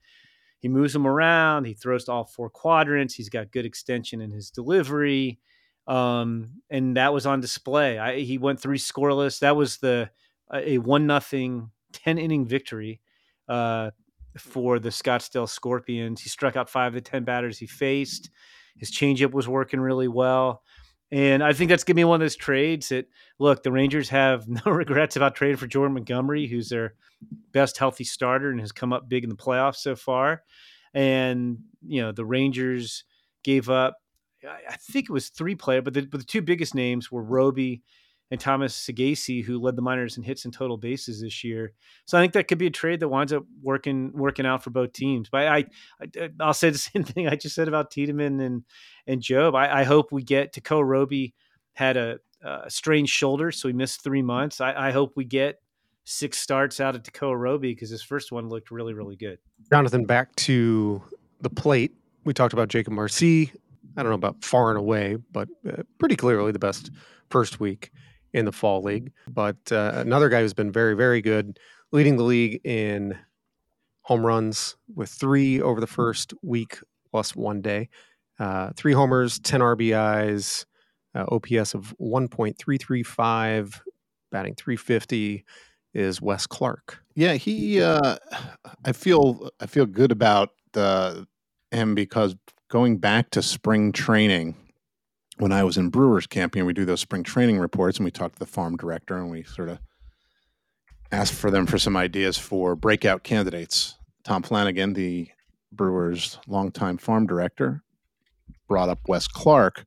he 0.59 0.67
moves 0.67 0.93
them 0.93 1.07
around. 1.07 1.65
He 1.65 1.73
throws 1.73 2.05
to 2.05 2.11
all 2.11 2.25
four 2.25 2.49
quadrants. 2.49 3.13
He's 3.13 3.29
got 3.29 3.51
good 3.51 3.65
extension 3.65 4.21
in 4.21 4.31
his 4.31 4.49
delivery, 4.49 5.39
um, 5.87 6.61
and 6.69 6.97
that 6.97 7.13
was 7.13 7.25
on 7.25 7.39
display. 7.39 7.99
I, 7.99 8.19
he 8.19 8.37
went 8.37 8.59
three 8.59 8.77
scoreless. 8.77 9.39
That 9.39 9.55
was 9.55 9.77
the 9.77 10.09
a 10.53 10.77
one 10.77 11.07
nothing 11.07 11.71
10 11.93 12.17
inning 12.17 12.45
victory 12.45 12.99
uh, 13.47 13.91
for 14.37 14.79
the 14.79 14.89
Scottsdale 14.89 15.47
Scorpions. 15.47 16.21
He 16.21 16.29
struck 16.29 16.55
out 16.55 16.69
five 16.69 16.87
of 16.87 16.95
the 16.95 17.01
10 17.01 17.23
batters 17.23 17.57
he 17.57 17.67
faced. 17.67 18.29
His 18.77 18.91
changeup 18.91 19.31
was 19.31 19.47
working 19.47 19.79
really 19.79 20.07
well. 20.07 20.63
And 21.13 21.43
I 21.43 21.53
think 21.53 21.69
that's 21.69 21.83
going 21.83 21.93
to 21.93 21.99
be 21.99 22.05
one 22.05 22.15
of 22.15 22.25
those 22.25 22.35
trades 22.35 22.89
that, 22.89 23.07
look, 23.37 23.61
the 23.61 23.71
Rangers 23.71 24.09
have 24.09 24.47
no 24.65 24.71
regrets 24.71 25.15
about 25.15 25.35
trading 25.35 25.57
for 25.57 25.67
Jordan 25.67 25.93
Montgomery, 25.93 26.47
who's 26.47 26.69
their 26.69 26.95
best 27.51 27.77
healthy 27.77 28.03
starter 28.03 28.49
and 28.49 28.59
has 28.59 28.71
come 28.71 28.91
up 28.91 29.07
big 29.07 29.23
in 29.23 29.29
the 29.29 29.35
playoffs 29.35 29.75
so 29.75 29.95
far. 29.95 30.41
And, 30.91 31.59
you 31.85 32.01
know, 32.01 32.11
the 32.11 32.25
Rangers 32.25 33.03
gave 33.43 33.69
up, 33.69 33.97
I 34.43 34.75
think 34.75 35.05
it 35.07 35.13
was 35.13 35.29
three 35.29 35.53
players, 35.53 35.83
but 35.83 35.93
the, 35.93 36.01
but 36.01 36.19
the 36.19 36.25
two 36.25 36.41
biggest 36.41 36.73
names 36.73 37.11
were 37.11 37.21
Roby 37.23 37.83
and 38.33 38.39
Thomas 38.39 38.75
Saggese, 38.75 39.43
who 39.43 39.59
led 39.59 39.75
the 39.75 39.83
minors 39.83 40.17
in 40.17 40.23
hits 40.23 40.43
and 40.43 40.51
total 40.51 40.75
bases 40.75 41.21
this 41.21 41.43
year. 41.43 41.71
So 42.05 42.17
I 42.17 42.21
think 42.21 42.33
that 42.33 42.47
could 42.47 42.57
be 42.57 42.65
a 42.65 42.71
trade 42.71 42.99
that 43.01 43.07
winds 43.07 43.31
up 43.31 43.43
working 43.61 44.11
working 44.11 44.47
out 44.47 44.63
for 44.63 44.71
both 44.71 44.91
teams. 44.91 45.29
But 45.29 45.47
I, 45.47 45.65
I 46.01 46.29
will 46.39 46.53
say 46.53 46.71
the 46.71 46.77
same 46.79 47.03
thing 47.03 47.27
I 47.27 47.35
just 47.35 47.53
said 47.53 47.67
about 47.67 47.91
Tiedemann 47.91 48.39
and 48.39 48.63
and 49.05 49.21
Jobe. 49.21 49.55
I, 49.55 49.81
I 49.81 49.83
hope 49.83 50.11
we 50.11 50.23
get 50.23 50.51
Tekoah 50.51 50.83
Roby 50.83 51.35
had 51.73 51.95
a, 51.95 52.17
a 52.43 52.71
strange 52.71 53.09
shoulder, 53.09 53.51
so 53.51 53.67
he 53.67 53.73
missed 53.75 54.03
three 54.03 54.23
months. 54.23 54.59
I, 54.59 54.87
I 54.87 54.91
hope 54.91 55.13
we 55.15 55.25
get 55.25 55.61
six 56.03 56.39
starts 56.39 56.79
out 56.79 56.95
of 56.95 57.03
Tekoah 57.03 57.37
Roby 57.37 57.71
because 57.71 57.91
his 57.91 58.01
first 58.01 58.31
one 58.31 58.49
looked 58.49 58.71
really 58.71 58.95
really 58.95 59.15
good. 59.15 59.37
Jonathan, 59.69 60.05
back 60.05 60.35
to 60.37 61.03
the 61.41 61.51
plate. 61.51 61.93
We 62.23 62.33
talked 62.33 62.53
about 62.53 62.69
Jakob 62.69 62.93
Marsee. 62.93 63.51
I 63.95 64.01
don't 64.01 64.09
know 64.09 64.15
about 64.15 64.43
far 64.43 64.71
and 64.71 64.79
away, 64.79 65.17
but 65.31 65.49
uh, 65.69 65.83
pretty 65.99 66.15
clearly 66.15 66.51
the 66.51 66.57
best 66.57 66.89
first 67.29 67.59
week 67.59 67.91
in 68.33 68.45
the 68.45 68.51
fall 68.51 68.81
league. 68.81 69.11
But 69.27 69.71
uh, 69.71 69.93
another 69.95 70.29
guy 70.29 70.41
who's 70.41 70.53
been 70.53 70.71
very, 70.71 70.95
very 70.95 71.21
good, 71.21 71.59
leading 71.91 72.17
the 72.17 72.23
league 72.23 72.61
in 72.65 73.17
home 74.01 74.25
runs 74.25 74.75
with 74.93 75.09
three 75.09 75.61
over 75.61 75.79
the 75.79 75.87
first 75.87 76.33
week 76.41 76.79
plus 77.11 77.35
one 77.35 77.61
day. 77.61 77.89
Uh, 78.39 78.71
three 78.75 78.93
homers, 78.93 79.39
10 79.39 79.61
RBIs, 79.61 80.65
uh, 81.15 81.25
OPS 81.31 81.73
of 81.73 81.95
1.335, 82.01 83.79
batting 84.31 84.55
350 84.55 85.45
is 85.93 86.21
Wes 86.21 86.47
Clarke. 86.47 87.03
Yeah, 87.15 87.33
he. 87.35 87.81
Uh, 87.81 88.17
I 88.83 88.91
feel 88.91 89.51
I 89.59 89.67
feel 89.67 89.85
good 89.85 90.11
about 90.11 90.49
uh, 90.73 91.21
him 91.69 91.93
because 91.93 92.35
going 92.69 92.97
back 92.97 93.29
to 93.31 93.43
spring 93.43 93.91
training, 93.91 94.55
when 95.37 95.51
I 95.51 95.63
was 95.63 95.77
in 95.77 95.89
Brewers 95.89 96.27
camp, 96.27 96.53
camping, 96.53 96.65
we 96.65 96.73
do 96.73 96.85
those 96.85 97.01
spring 97.01 97.23
training 97.23 97.59
reports, 97.59 97.97
and 97.97 98.05
we 98.05 98.11
talked 98.11 98.35
to 98.35 98.39
the 98.39 98.45
farm 98.45 98.77
director, 98.77 99.17
and 99.17 99.29
we 99.29 99.43
sort 99.43 99.69
of 99.69 99.79
asked 101.11 101.33
for 101.33 101.51
them 101.51 101.65
for 101.65 101.77
some 101.77 101.97
ideas 101.97 102.37
for 102.37 102.75
breakout 102.75 103.23
candidates. 103.23 103.97
Tom 104.23 104.43
Flanagan, 104.43 104.93
the 104.93 105.29
Brewers' 105.71 106.39
longtime 106.47 106.97
farm 106.97 107.25
director, 107.25 107.83
brought 108.67 108.89
up 108.89 108.99
Wes 109.07 109.27
Clarke, 109.27 109.85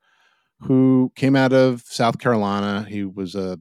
who 0.61 1.13
came 1.15 1.37
out 1.37 1.53
of 1.53 1.83
South 1.87 2.19
Carolina. 2.19 2.87
He 2.89 3.05
was 3.05 3.35
a 3.35 3.59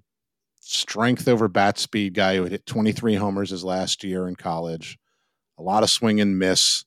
strength 0.59 1.27
over 1.27 1.47
bat 1.47 1.77
speed 1.77 2.13
guy 2.13 2.37
who 2.37 2.45
hit 2.45 2.65
23 2.65 3.15
homers 3.15 3.51
his 3.51 3.63
last 3.63 4.03
year 4.03 4.27
in 4.27 4.35
college, 4.35 4.97
a 5.57 5.63
lot 5.63 5.83
of 5.83 5.89
swing 5.89 6.19
and 6.19 6.39
miss. 6.39 6.85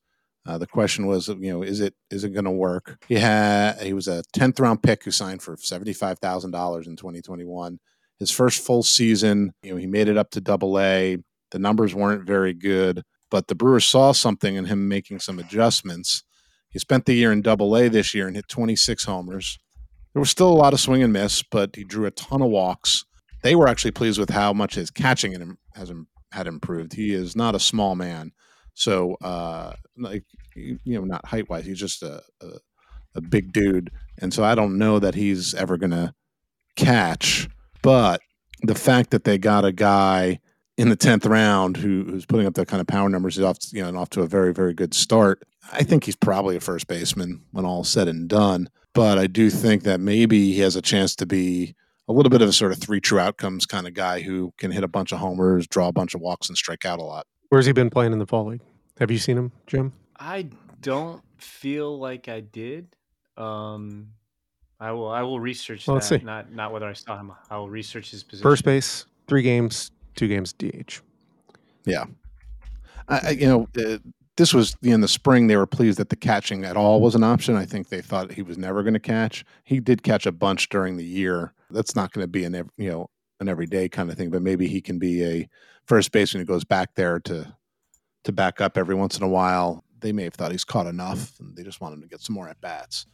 Uh, 0.49 0.57
the 0.57 0.67
question 0.67 1.07
was, 1.07 1.29
you 1.29 1.53
know, 1.53 1.63
is 1.63 1.79
it 1.81 1.95
is 2.11 2.25
it 2.25 2.31
going 2.31 2.47
to 2.47 2.51
work? 2.51 3.05
He 3.07 3.17
had 3.17 3.83
he 3.83 3.93
was 3.93 4.09
a 4.09 4.23
tenth 4.33 4.59
round 4.59 4.83
pick 4.83 5.05
who 5.05 5.11
signed 5.11 5.43
for 5.43 5.59
seventy 5.59 5.93
five 5.93 6.21
thousand 6.21 6.53
dollars 6.53 6.87
in 6.87 6.97
twenty 6.97 7.21
twenty 7.21 7.45
one. 7.45 7.81
His 8.19 8.31
first 8.31 8.65
full 8.65 8.83
season, 8.83 9.53
you 9.63 9.73
know, 9.73 9.77
he 9.77 9.87
made 9.87 10.09
it 10.09 10.17
up 10.17 10.31
to 10.31 10.41
Double 10.41 10.81
A. 10.81 11.19
The 11.51 11.59
numbers 11.59 11.95
weren't 11.95 12.27
very 12.27 12.55
good, 12.55 13.03
but 13.31 13.49
the 13.49 13.55
Brewers 13.55 13.85
saw 13.85 14.13
something 14.13 14.55
in 14.55 14.65
him 14.65 14.89
making 14.89 15.21
some 15.21 15.39
adjustments. 15.39 16.23
He 16.71 16.79
spent 16.79 17.05
the 17.05 17.15
year 17.15 17.31
in 17.31 17.43
Double 17.43 17.77
A 17.77 17.89
this 17.89 18.15
year 18.15 18.27
and 18.27 18.35
hit 18.35 18.49
twenty 18.49 18.75
six 18.75 19.05
homers. 19.05 19.59
There 20.15 20.21
was 20.21 20.31
still 20.31 20.51
a 20.51 20.57
lot 20.63 20.73
of 20.73 20.81
swing 20.81 21.03
and 21.03 21.13
miss, 21.13 21.43
but 21.43 21.77
he 21.77 21.85
drew 21.85 22.07
a 22.07 22.11
ton 22.11 22.41
of 22.41 22.49
walks. 22.49 23.05
They 23.43 23.55
were 23.55 23.69
actually 23.69 23.91
pleased 23.91 24.19
with 24.19 24.31
how 24.31 24.55
much 24.55 24.77
his 24.77 24.91
catching 24.91 25.59
has 25.75 25.93
had 26.33 26.47
improved. 26.47 26.95
He 26.95 27.13
is 27.13 27.37
not 27.37 27.55
a 27.55 27.61
small 27.61 27.95
man. 27.95 28.33
So, 28.79 29.17
uh, 29.21 29.73
like 29.97 30.25
you 30.59 30.99
know, 30.99 31.05
not 31.05 31.27
height 31.27 31.49
wise, 31.49 31.66
he's 31.66 31.79
just 31.79 32.03
a, 32.03 32.23
a, 32.40 32.47
a 33.16 33.21
big 33.21 33.53
dude, 33.53 33.90
and 34.18 34.33
so 34.33 34.44
I 34.44 34.55
don't 34.55 34.79
know 34.79 34.99
that 34.99 35.14
he's 35.14 35.55
ever 35.55 35.77
gonna 35.77 36.14
catch. 36.77 37.49
But 37.83 38.21
the 38.62 38.75
fact 38.75 39.11
that 39.11 39.25
they 39.25 39.38
got 39.38 39.64
a 39.64 39.73
guy 39.73 40.40
in 40.77 40.88
the 40.88 40.97
tenth 40.97 41.27
round 41.27 41.77
who, 41.77 42.05
who's 42.05 42.27
putting 42.27 42.47
up 42.47 42.55
that 42.55 42.68
kind 42.68 42.81
of 42.81 42.87
power 42.87 43.09
numbers 43.09 43.38
is 43.38 43.44
off, 43.44 43.59
you 43.73 43.83
know, 43.83 43.88
and 43.88 43.97
off 43.97 44.11
to 44.11 44.23
a 44.23 44.27
very 44.27 44.53
very 44.53 44.75
good 44.75 44.94
start. 44.94 45.42
I 45.73 45.83
think 45.83 46.05
he's 46.05 46.16
probably 46.16 46.57
a 46.57 46.61
first 46.61 46.87
baseman 46.87 47.42
when 47.53 47.64
all 47.64 47.85
said 47.85 48.09
and 48.09 48.29
done. 48.29 48.68
But 48.94 49.18
I 49.18 49.27
do 49.27 49.51
think 49.51 49.83
that 49.85 50.01
maybe 50.01 50.53
he 50.53 50.61
has 50.61 50.77
a 50.77 50.83
chance 50.83 51.14
to 51.16 51.27
be 51.27 51.75
a 52.09 52.12
little 52.12 52.31
bit 52.31 52.42
of 52.42 52.49
a 52.49 52.53
sort 52.53 52.73
of 52.73 52.79
three 52.79 53.01
true 53.01 53.18
outcomes 53.18 53.66
kind 53.66 53.87
of 53.87 53.94
guy 53.94 54.21
who 54.21 54.53
can 54.59 54.71
hit 54.71 54.83
a 54.83 54.88
bunch 54.88 55.12
of 55.12 55.18
homers, 55.18 55.66
draw 55.66 55.88
a 55.88 55.92
bunch 55.92 56.14
of 56.14 56.21
walks, 56.21 56.49
and 56.49 56.57
strike 56.57 56.85
out 56.85 56.99
a 56.99 57.03
lot. 57.03 57.27
Where's 57.51 57.66
he 57.66 57.73
been 57.73 57.90
playing 57.90 58.12
in 58.12 58.18
the 58.18 58.27
fall 58.27 58.47
league? 58.47 58.62
Have 58.99 59.11
you 59.11 59.18
seen 59.18 59.37
him, 59.37 59.53
Jim? 59.66 59.92
I 60.19 60.49
don't 60.81 61.23
feel 61.39 61.99
like 61.99 62.29
I 62.29 62.41
did. 62.41 62.95
Um, 63.37 64.09
I 64.81 64.93
will. 64.93 65.09
I 65.09 65.23
will 65.23 65.41
research 65.41 65.87
well, 65.87 65.99
that. 65.99 66.25
Not 66.25 66.53
not 66.53 66.73
whether 66.73 66.87
I 66.87 66.93
saw 66.93 67.19
him. 67.19 67.33
I 67.51 67.57
will 67.59 67.71
research 67.71 68.11
his 68.11 68.23
position. 68.23 68.43
First 68.43 68.65
base, 68.65 69.07
three 69.27 69.43
games, 69.43 69.91
two 70.15 70.29
games 70.29 70.53
DH. 70.53 71.01
Yeah, 71.85 72.05
I, 73.09 73.19
I 73.19 73.31
you 73.31 73.47
know 73.47 73.69
uh, 73.77 73.99
this 74.37 74.55
was 74.55 74.77
in 74.83 75.01
the 75.01 75.09
spring. 75.09 75.49
They 75.49 75.57
were 75.57 75.67
pleased 75.67 75.99
that 75.99 76.11
the 76.11 76.17
catching 76.17 76.65
at 76.65 76.77
all 76.77 77.01
was 77.01 77.15
an 77.15 77.25
option. 77.25 77.57
I 77.57 77.65
think 77.65 77.89
they 77.89 78.01
thought 78.01 78.33
he 78.33 78.43
was 78.43 78.57
never 78.57 78.83
going 78.83 78.95
to 78.95 79.01
catch. 79.01 79.45
He 79.65 79.81
did 79.81 80.03
catch 80.03 80.27
a 80.27 80.33
bunch 80.33 80.69
during 80.69 80.97
the 80.97 81.05
year. 81.05 81.53
That's 81.71 81.97
not 81.97 82.13
going 82.13 82.25
to 82.25 82.29
be 82.29 82.45
an 82.45 82.55
you 82.77 82.91
know 82.91 83.11
an 83.41 83.49
everyday 83.49 83.89
kind 83.89 84.11
of 84.11 84.17
thing, 84.17 84.31
but 84.31 84.43
maybe 84.43 84.69
he 84.69 84.81
can 84.81 84.99
be 84.99 85.25
a 85.25 85.49
first 85.87 86.13
baseman 86.13 86.43
who 86.43 86.47
goes 86.47 86.65
back 86.65 86.95
there 86.95 87.19
to 87.21 87.53
to 88.25 88.33
back 88.33 88.61
up 88.61 88.79
every 88.79 88.95
once 88.95 89.17
in 89.17 89.25
a 89.25 89.29
while. 89.29 89.85
They 90.01 90.13
may 90.13 90.25
have 90.25 90.35
thought 90.35 90.53
he's 90.53 90.65
caught 90.65 90.87
enough 90.87 91.39
and 91.41 91.57
they 91.57 91.63
just 91.63 91.81
want 91.81 91.95
him 91.95 92.03
to 92.03 92.09
get 92.09 92.21
some 92.21 92.35
more 92.35 92.49
at 92.49 92.61
bats. 92.61 93.07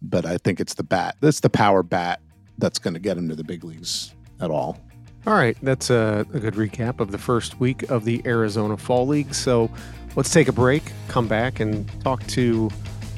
But 0.00 0.26
I 0.26 0.38
think 0.38 0.60
it's 0.60 0.74
the 0.74 0.82
bat. 0.82 1.16
That's 1.20 1.40
the 1.40 1.50
power 1.50 1.82
bat 1.82 2.20
that's 2.58 2.78
going 2.78 2.94
to 2.94 3.00
get 3.00 3.16
him 3.16 3.28
to 3.28 3.34
the 3.34 3.44
big 3.44 3.64
leagues 3.64 4.14
at 4.40 4.50
all. 4.50 4.78
All 5.26 5.34
right, 5.34 5.56
that's 5.62 5.88
a, 5.90 6.26
a, 6.34 6.40
good 6.40 6.54
recap 6.54 6.98
of 6.98 7.12
the 7.12 7.18
first 7.18 7.60
week 7.60 7.88
of 7.90 8.04
the 8.04 8.20
Arizona 8.26 8.76
Fall 8.76 9.06
League. 9.06 9.32
So 9.34 9.70
let's 10.16 10.32
take 10.32 10.48
a 10.48 10.52
break, 10.52 10.82
come 11.06 11.28
back, 11.28 11.60
and 11.60 11.88
talk 12.02 12.26
to 12.28 12.68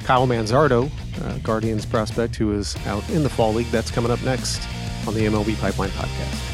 Kyle 0.02 0.26
Manzardo, 0.26 0.90
uh, 1.22 1.38
Guardians 1.38 1.86
prospect 1.86 2.36
who 2.36 2.52
is 2.52 2.76
out 2.86 3.08
in 3.08 3.22
the 3.22 3.30
Fall 3.30 3.54
League. 3.54 3.68
That's 3.68 3.90
coming 3.90 4.10
up 4.10 4.22
next 4.22 4.68
on 5.06 5.14
the 5.14 5.20
MLB 5.20 5.58
Pipeline 5.58 5.90
Podcast. 5.90 6.53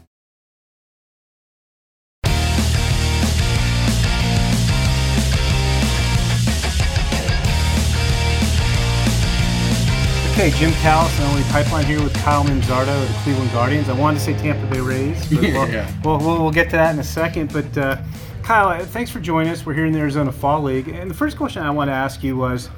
Okay, 10.31 10.49
Jim 10.51 10.71
Callis 10.73 11.13
and 11.19 11.27
Only 11.29 11.43
Pipeline 11.43 11.85
here 11.85 12.01
with 12.01 12.13
Kyle 12.15 12.43
Manzardo 12.43 12.99
of 13.03 13.07
the 13.07 13.13
Cleveland 13.21 13.51
Guardians. 13.51 13.89
I 13.89 13.93
wanted 13.93 14.19
to 14.19 14.23
say 14.25 14.33
Tampa 14.33 14.65
Bay 14.73 14.79
Rays, 14.79 15.27
but 15.29 15.39
we'll, 15.41 15.69
Yeah. 15.69 15.91
we'll, 16.03 16.17
we'll, 16.17 16.41
we'll 16.41 16.51
get 16.51 16.65
to 16.71 16.77
that 16.77 16.93
in 16.93 16.99
a 16.99 17.03
second. 17.03 17.51
But 17.53 17.77
uh, 17.77 18.01
Kyle, 18.41 18.69
uh, 18.69 18.83
thanks 18.85 19.11
for 19.11 19.19
joining 19.19 19.51
us. 19.51 19.65
We're 19.65 19.73
here 19.73 19.85
in 19.85 19.93
the 19.93 19.99
Arizona 19.99 20.31
Fall 20.31 20.63
League, 20.63 20.87
and 20.87 21.09
the 21.11 21.13
first 21.13 21.37
question 21.37 21.61
I 21.61 21.69
want 21.69 21.89
to 21.89 21.93
ask 21.93 22.23
you 22.23 22.37
was, 22.37 22.69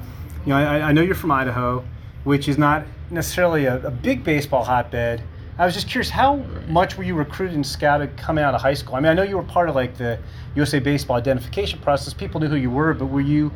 you 0.44 0.50
know, 0.50 0.56
I, 0.56 0.88
I 0.88 0.92
know 0.92 1.00
you're 1.00 1.14
from 1.14 1.30
Idaho, 1.30 1.84
which 2.24 2.48
is 2.48 2.58
not 2.58 2.84
necessarily 3.10 3.64
a, 3.66 3.76
a 3.86 3.90
big 3.90 4.24
baseball 4.24 4.64
hotbed. 4.64 5.22
I 5.56 5.64
was 5.64 5.72
just 5.74 5.88
curious, 5.88 6.10
how 6.10 6.36
much 6.68 6.98
were 6.98 7.04
you 7.04 7.14
recruited 7.14 7.54
and 7.54 7.64
scouted 7.64 8.14
coming 8.16 8.42
out 8.44 8.54
of 8.54 8.60
high 8.60 8.74
school? 8.74 8.96
I 8.96 9.00
mean, 9.00 9.10
I 9.10 9.14
know 9.14 9.22
you 9.22 9.36
were 9.36 9.42
part 9.44 9.68
of 9.70 9.74
like 9.76 9.96
the 9.96 10.18
USA 10.56 10.80
Baseball 10.80 11.16
identification 11.16 11.78
process. 11.78 12.12
People 12.12 12.40
knew 12.40 12.48
who 12.48 12.56
you 12.56 12.70
were, 12.70 12.92
but 12.92 13.06
were 13.06 13.20
you 13.20 13.52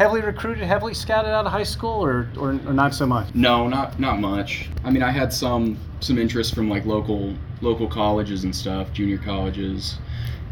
heavily 0.00 0.22
recruited, 0.22 0.64
heavily 0.64 0.94
scouted 0.94 1.30
out 1.30 1.44
of 1.44 1.52
high 1.52 1.62
school, 1.62 2.02
or, 2.02 2.26
or, 2.38 2.52
or 2.52 2.72
not 2.72 2.94
so 2.94 3.04
much? 3.04 3.34
No, 3.34 3.68
not 3.68 4.00
not 4.00 4.18
much. 4.18 4.70
I 4.82 4.90
mean, 4.90 5.02
I 5.02 5.10
had 5.10 5.30
some 5.30 5.76
some 6.00 6.16
interest 6.16 6.54
from 6.54 6.70
like 6.70 6.86
local 6.86 7.34
local 7.60 7.86
colleges 7.86 8.44
and 8.44 8.56
stuff, 8.56 8.90
junior 8.94 9.18
colleges, 9.18 9.98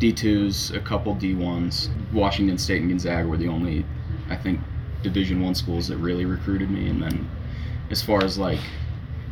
D2s, 0.00 0.76
a 0.76 0.80
couple 0.80 1.16
D1s. 1.16 1.88
Washington 2.12 2.58
State 2.58 2.82
and 2.82 2.90
Gonzaga 2.90 3.26
were 3.26 3.38
the 3.38 3.48
only, 3.48 3.86
I 4.28 4.36
think, 4.36 4.60
Division 5.02 5.40
One 5.40 5.54
schools 5.54 5.88
that 5.88 5.96
really 5.96 6.26
recruited 6.26 6.70
me. 6.70 6.90
And 6.90 7.02
then, 7.02 7.30
as 7.90 8.02
far 8.02 8.22
as 8.22 8.36
like 8.36 8.60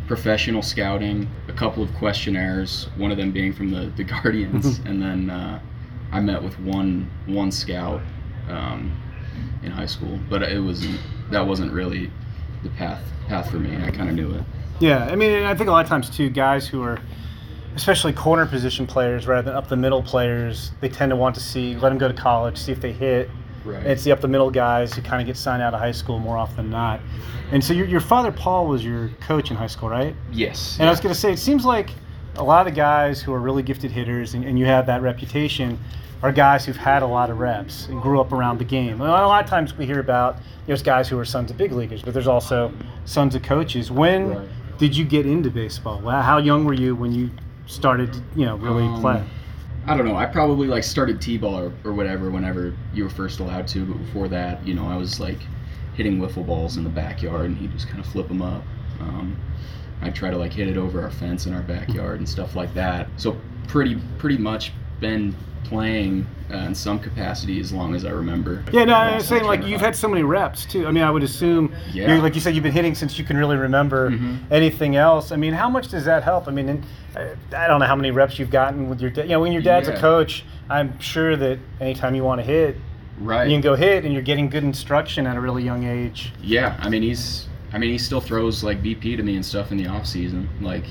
professional 0.07 0.63
scouting, 0.63 1.29
a 1.49 1.53
couple 1.53 1.83
of 1.83 1.93
questionnaires, 1.97 2.89
one 2.97 3.11
of 3.11 3.19
them 3.19 3.33
being 3.33 3.53
from 3.53 3.71
the 3.71 3.93
the 3.95 4.05
Guardians, 4.15 4.79
and 4.87 5.03
then 5.03 5.29
uh, 5.29 5.61
I 6.11 6.21
met 6.21 6.43
with 6.43 6.59
one 6.61 7.11
one 7.27 7.53
scout. 7.53 8.01
Um, 8.49 9.03
in 9.63 9.71
high 9.71 9.87
school, 9.87 10.19
but 10.29 10.43
it 10.43 10.61
wasn't 10.61 10.99
that 11.31 11.47
wasn't 11.47 11.73
really 11.73 12.11
the 12.63 12.71
path 12.71 13.03
path 13.29 13.51
for 13.51 13.59
me. 13.59 13.77
I 13.77 13.91
kind 13.91 14.09
of 14.09 14.15
knew 14.15 14.33
it. 14.35 14.45
Yeah, 14.81 15.05
I 15.05 15.17
mean, 15.17 15.45
I 15.45 15.55
think 15.55 15.69
a 15.69 15.73
lot 15.73 15.85
of 15.85 15.89
times 15.89 16.11
too, 16.11 16.29
guys 16.29 16.69
who 16.69 16.83
are, 16.83 16.99
especially 17.75 18.13
corner 18.13 18.47
position 18.47 18.87
players 18.87 19.27
rather 19.27 19.51
than 19.51 19.57
up 19.57 19.69
the 19.69 19.77
middle 19.77 20.03
players, 20.03 20.73
they 20.81 20.89
tend 20.89 21.11
to 21.11 21.17
want 21.17 21.35
to 21.37 21.41
see 21.41 21.75
let 21.77 21.89
them 21.89 21.99
go 21.99 22.09
to 22.09 22.15
college, 22.15 22.59
see 22.59 22.73
if 22.73 22.81
they 22.81 22.93
hit. 22.93 23.31
Right. 23.65 23.85
It's 23.85 24.05
the 24.05 24.13
up 24.13 24.21
the 24.21 24.29
middle 24.29 24.51
guys 24.51 24.95
who 24.95 25.03
kind 25.03 25.21
of 25.21 25.27
get 25.27 25.37
signed 25.37 25.63
out 25.63 25.75
of 25.75 25.81
high 25.81 25.93
school 25.93 26.19
more 26.19 26.37
often 26.37 26.57
than 26.57 26.71
not. 26.71 27.01
And 27.51 27.63
so 27.65 27.73
your, 27.73 27.87
your 27.87 28.01
father 28.01 28.31
Paul 28.31 28.67
was 28.67 28.85
your 28.85 29.09
coach 29.21 29.51
in 29.51 29.57
high 29.57 29.67
school, 29.67 29.89
right? 29.89 30.15
yes. 30.31 30.77
And 30.79 30.89
I 30.89 30.91
was 30.91 31.01
going 31.01 31.15
to 31.15 31.21
say, 31.21 31.33
it 31.33 31.39
seems 31.39 31.65
like 31.65 31.91
a 32.37 32.43
lot 32.43 32.67
of 32.67 32.73
the 32.73 32.77
guys 32.77 33.21
who 33.23 33.33
are 33.33 33.41
really 33.41 33.63
gifted 33.63 33.91
hitters, 33.91 34.35
and, 34.35 34.45
and 34.45 34.59
you 34.59 34.67
have 34.67 34.87
that 34.87 35.03
reputation, 35.03 35.79
are 36.23 36.33
guys 36.33 36.65
who've 36.65 36.77
had 36.77 37.03
a 37.03 37.07
lot 37.07 37.31
of 37.31 37.39
reps 37.39 37.87
and 37.89 38.01
grew 38.01 38.21
up 38.21 38.33
around 38.33 38.59
the 38.59 38.65
game. 38.65 39.01
A 39.01 39.05
lot 39.05 39.45
of 39.45 39.51
times 39.51 39.77
we 39.77 39.87
hear 39.87 40.01
about 40.01 40.39
there's 40.67 40.83
guys 40.83 41.09
who 41.09 41.19
are 41.19 41.25
sons 41.25 41.51
of 41.51 41.57
big 41.57 41.73
leaguers, 41.73 42.03
but 42.03 42.15
there's 42.15 42.27
also 42.27 42.73
sons 43.05 43.35
of 43.35 43.43
coaches. 43.43 43.91
When 43.91 44.31
Right. 44.31 44.49
did 44.79 44.97
you 44.97 45.05
get 45.05 45.27
into 45.27 45.51
baseball? 45.51 46.01
How 46.01 46.39
young 46.39 46.65
were 46.65 46.73
you 46.73 46.95
when 46.95 47.13
you 47.13 47.31
started, 47.67 48.15
you 48.35 48.47
know, 48.47 48.57
really 48.57 48.85
Um, 48.85 49.01
play? 49.01 49.23
I 49.87 49.97
don't 49.97 50.07
know. 50.07 50.17
I 50.17 50.27
probably 50.27 50.67
like 50.67 50.83
started 50.83 51.21
t-ball 51.21 51.55
or, 51.55 51.73
or 51.85 51.93
whatever 51.93 52.31
whenever 52.31 52.73
you 52.93 53.05
were 53.05 53.11
first 53.11 53.39
allowed 53.39 53.69
to, 53.69 53.85
but 53.85 53.99
before 53.99 54.27
that, 54.29 54.67
you 54.67 54.75
know, 54.75 54.87
I 54.89 54.97
was 54.97 55.21
like 55.21 55.39
hitting 55.95 56.19
wiffle 56.19 56.45
balls 56.47 56.77
in 56.77 56.83
the 56.85 56.91
backyard, 56.91 57.47
and 57.47 57.57
he'd 57.57 57.73
just 57.73 57.89
kind 57.89 58.01
of 58.01 58.07
flip 58.07 58.27
them 58.29 58.43
up. 58.43 58.63
Um, 59.01 59.37
I'd 60.03 60.15
try 60.15 60.31
to 60.31 60.37
like 60.37 60.53
hit 60.53 60.67
it 60.69 60.77
over 60.77 61.03
our 61.03 61.11
fence 61.11 61.47
in 61.47 61.55
our 61.55 61.63
backyard 61.63 62.19
and 62.19 62.29
stuff 62.29 62.57
like 62.57 62.73
that. 62.75 63.07
So 63.17 63.37
pretty 63.69 63.97
pretty 64.19 64.39
much 64.39 64.73
been 65.01 65.35
playing 65.67 66.27
uh, 66.53 66.59
in 66.59 66.75
some 66.75 66.99
capacity 66.99 67.59
as 67.61 67.73
long 67.73 67.95
as 67.95 68.05
I 68.05 68.11
remember. 68.11 68.63
Yeah, 68.73 68.85
no, 68.85 68.95
I'm 68.95 69.21
saying 69.21 69.45
like 69.45 69.65
you've 69.65 69.81
had 69.81 69.97
so 69.97 70.09
many 70.09 70.23
reps 70.23 70.65
too. 70.65 70.87
I 70.87 70.91
mean, 70.93 71.03
I 71.03 71.11
would 71.11 71.23
assume, 71.23 71.75
Yeah. 71.93 72.19
like 72.21 72.35
you 72.35 72.41
said, 72.41 72.55
you've 72.55 72.63
been 72.63 72.73
hitting 72.73 72.95
since 72.95 73.19
you 73.19 73.25
can 73.25 73.37
really 73.37 73.57
remember 73.57 74.11
Mhm. 74.11 74.39
anything 74.51 74.97
else. 74.97 75.33
I 75.33 75.37
mean, 75.37 75.53
how 75.53 75.69
much 75.69 75.89
does 75.89 76.05
that 76.05 76.23
help? 76.23 76.47
I 76.49 76.53
mean, 76.53 76.69
and, 76.69 76.85
uh, 77.17 77.57
I 77.57 77.67
don't 77.67 77.81
know 77.81 77.87
how 77.87 77.97
many 77.97 78.11
reps 78.13 78.39
you've 78.39 78.51
gotten 78.51 78.89
with 78.89 79.01
your 79.01 79.11
dad. 79.11 79.25
You 79.27 79.33
know, 79.33 79.41
when 79.41 79.53
your 79.53 79.63
dad's 79.63 79.89
a 79.89 79.97
coach, 79.97 80.45
I'm 80.71 80.99
sure 81.01 81.37
that 81.37 81.59
anytime 81.81 82.15
you 82.15 82.23
want 82.23 82.41
to 82.41 82.47
hit, 82.47 82.77
right. 83.21 83.47
you 83.49 83.55
can 83.55 83.61
go 83.61 83.75
hit, 83.75 84.05
and 84.05 84.13
you're 84.13 84.23
getting 84.23 84.49
good 84.49 84.65
instruction 84.65 85.27
at 85.27 85.37
a 85.37 85.41
really 85.41 85.63
young 85.65 85.85
age. 85.85 86.33
Yeah, 86.43 86.77
I 86.81 86.89
mean 86.89 87.03
he's 87.03 87.49
I 87.73 87.79
mean 87.79 87.91
he 87.91 87.99
still 87.99 88.21
throws 88.21 88.63
like 88.63 88.83
BP 88.83 89.17
to 89.17 89.23
me 89.23 89.35
and 89.35 89.45
stuff 89.45 89.73
in 89.73 89.79
the 89.79 89.87
off 89.89 90.07
season. 90.07 90.49
Like 90.61 90.85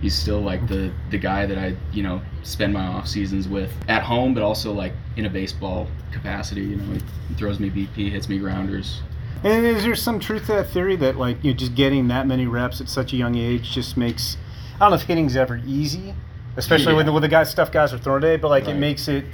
he's 0.00 0.14
still 0.14 0.40
like 0.40 0.66
the 0.68 0.92
the 1.10 1.18
guy 1.18 1.46
that 1.46 1.58
I 1.58 1.74
you 1.92 2.02
know 2.02 2.20
spend 2.42 2.72
my 2.72 2.86
off 2.86 3.08
seasons 3.08 3.48
with 3.48 3.72
at 3.88 4.02
home, 4.02 4.34
but 4.34 4.42
also 4.42 4.72
like 4.72 4.92
in 5.16 5.24
a 5.26 5.30
baseball 5.30 5.86
capacity. 6.12 6.62
You 6.62 6.76
know, 6.76 6.98
he 7.28 7.34
throws 7.34 7.60
me 7.60 7.70
BP, 7.70 8.10
hits 8.10 8.28
me 8.28 8.38
grounders. 8.38 9.02
And 9.44 9.64
is 9.64 9.84
there 9.84 9.94
some 9.94 10.18
truth 10.18 10.46
to 10.46 10.52
that 10.54 10.70
theory 10.70 10.96
that 10.96 11.16
like 11.16 11.42
you 11.44 11.52
know, 11.52 11.56
just 11.56 11.74
getting 11.74 12.08
that 12.08 12.26
many 12.26 12.46
reps 12.46 12.80
at 12.80 12.88
such 12.88 13.12
a 13.12 13.16
young 13.16 13.36
age 13.36 13.70
just 13.70 13.96
makes 13.96 14.36
I 14.76 14.80
don't 14.80 14.90
know 14.90 14.96
if 14.96 15.02
hitting's 15.02 15.36
ever 15.36 15.60
easy, 15.66 16.14
especially 16.56 16.94
Yeah. 16.94 17.02
the, 17.04 17.12
with 17.12 17.22
the 17.22 17.28
guys 17.28 17.50
stuff 17.50 17.70
guys 17.72 17.92
are 17.92 17.98
throwing 17.98 18.22
today, 18.22 18.36
but 18.36 18.48
like 18.48 18.66
it 18.68 18.74
makes 18.74 19.08
it. 19.08 19.24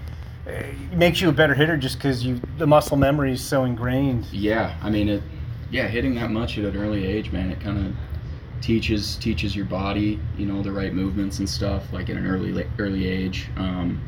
It 0.47 0.99
makes 0.99 1.23
you 1.23 1.31
a 1.31 1.33
better 1.33 1.55
hitter 1.55 1.79
just 1.79 1.97
because 1.97 2.23
you 2.23 2.39
the 2.59 2.67
muscle 2.67 2.99
memory 2.99 3.33
is 3.33 3.43
so 3.43 3.65
ingrained. 3.65 4.27
Yeah, 4.31 4.77
I 4.83 4.91
mean 4.91 5.09
it. 5.09 5.23
Yeah, 5.71 5.89
hitting 5.89 6.15
that 6.17 6.31
much 6.31 6.59
at 6.59 6.67
an 6.67 6.77
early 6.77 7.07
age, 7.07 7.33
man, 7.33 7.51
it 7.51 7.61
kind 7.61 7.79
of 7.87 7.95
teaches 8.65 9.17
teaches 9.17 9.55
your 9.55 9.67
body, 9.67 10.19
you 10.39 10.47
know, 10.47 10.63
the 10.63 10.73
right 10.73 10.95
movements 10.95 11.39
and 11.39 11.49
stuff, 11.49 11.93
like 11.93 12.09
at 12.09 12.17
an 12.17 12.27
early 12.27 12.67
early 12.79 13.07
age. 13.07 13.49
Um, 13.57 14.01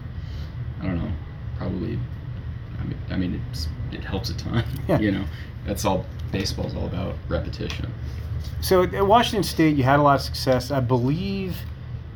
I 0.81 0.87
don't 0.87 0.99
know, 0.99 1.13
probably. 1.59 1.99
I 2.81 2.85
mean, 2.85 2.99
I 3.11 3.17
mean, 3.17 3.43
it's, 3.51 3.69
it 3.93 4.03
helps 4.03 4.31
a 4.31 4.37
ton. 4.37 4.65
Yeah. 4.89 4.99
You 4.99 5.11
know, 5.13 5.25
that's 5.67 5.85
all 5.85 6.07
baseball's 6.33 6.75
all 6.75 6.87
about 6.87 7.17
repetition. 7.29 7.93
So 8.63 8.85
at 8.85 9.07
Washington 9.07 9.43
State, 9.43 9.77
you 9.77 9.83
had 9.83 9.99
a 9.99 10.03
lot 10.03 10.15
of 10.15 10.23
success. 10.23 10.71
I 10.71 10.81
believe 10.81 11.59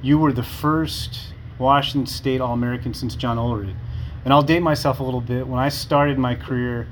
you 0.00 0.18
were 0.18 0.32
the 0.32 0.42
first 0.42 1.34
Washington 1.58 2.06
State 2.06 2.40
All 2.40 2.54
American 2.54 2.94
since 2.94 3.14
John 3.14 3.36
Olerud. 3.36 3.74
And 4.24 4.32
I'll 4.32 4.42
date 4.42 4.60
myself 4.60 5.00
a 5.00 5.02
little 5.02 5.20
bit. 5.20 5.46
When 5.46 5.58
I 5.58 5.68
started 5.68 6.18
my 6.18 6.34
career 6.34 6.86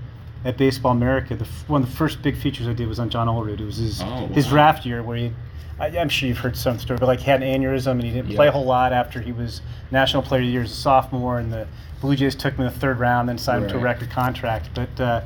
at 0.48 0.56
Baseball 0.56 0.92
America, 0.92 1.36
the, 1.36 1.44
f- 1.44 1.68
one 1.68 1.82
of 1.82 1.90
the 1.90 1.94
first 1.96 2.22
big 2.22 2.36
features 2.36 2.66
I 2.66 2.72
did 2.72 2.88
was 2.88 2.98
on 2.98 3.10
John 3.10 3.26
Olerud. 3.28 3.60
It 3.60 3.64
was 3.64 3.76
his 3.76 4.00
Oh, 4.02 4.26
his 4.32 4.46
draft 4.46 4.86
year 4.86 5.02
where 5.02 5.16
he, 5.18 5.32
I, 5.78 5.88
I'm 5.98 6.08
sure 6.08 6.26
you've 6.28 6.38
heard 6.38 6.56
some 6.56 6.78
story, 6.78 6.98
but 6.98 7.06
like 7.06 7.20
he 7.20 7.26
had 7.26 7.42
an 7.42 7.60
aneurysm 7.62 7.92
and 7.92 8.02
he 8.02 8.10
didn't 8.10 8.34
play 8.34 8.48
a 8.48 8.52
whole 8.52 8.64
lot 8.64 8.92
after 8.92 9.20
he 9.20 9.30
was 9.32 9.60
National 9.90 10.22
Player 10.22 10.40
of 10.40 10.46
the 10.46 10.52
Year 10.52 10.62
as 10.62 10.72
a 10.72 10.74
sophomore, 10.74 11.38
and 11.38 11.52
the 11.52 11.66
Blue 12.00 12.16
Jays 12.16 12.34
took 12.34 12.54
him 12.54 12.64
in 12.66 12.72
the 12.72 12.78
third 12.78 12.98
round, 12.98 13.28
then 13.28 13.36
signed 13.38 13.64
him 13.64 13.70
to 13.70 13.76
a 13.76 13.80
record 13.80 14.08
contract. 14.10 14.70
But 14.74 15.00
uh, 15.00 15.20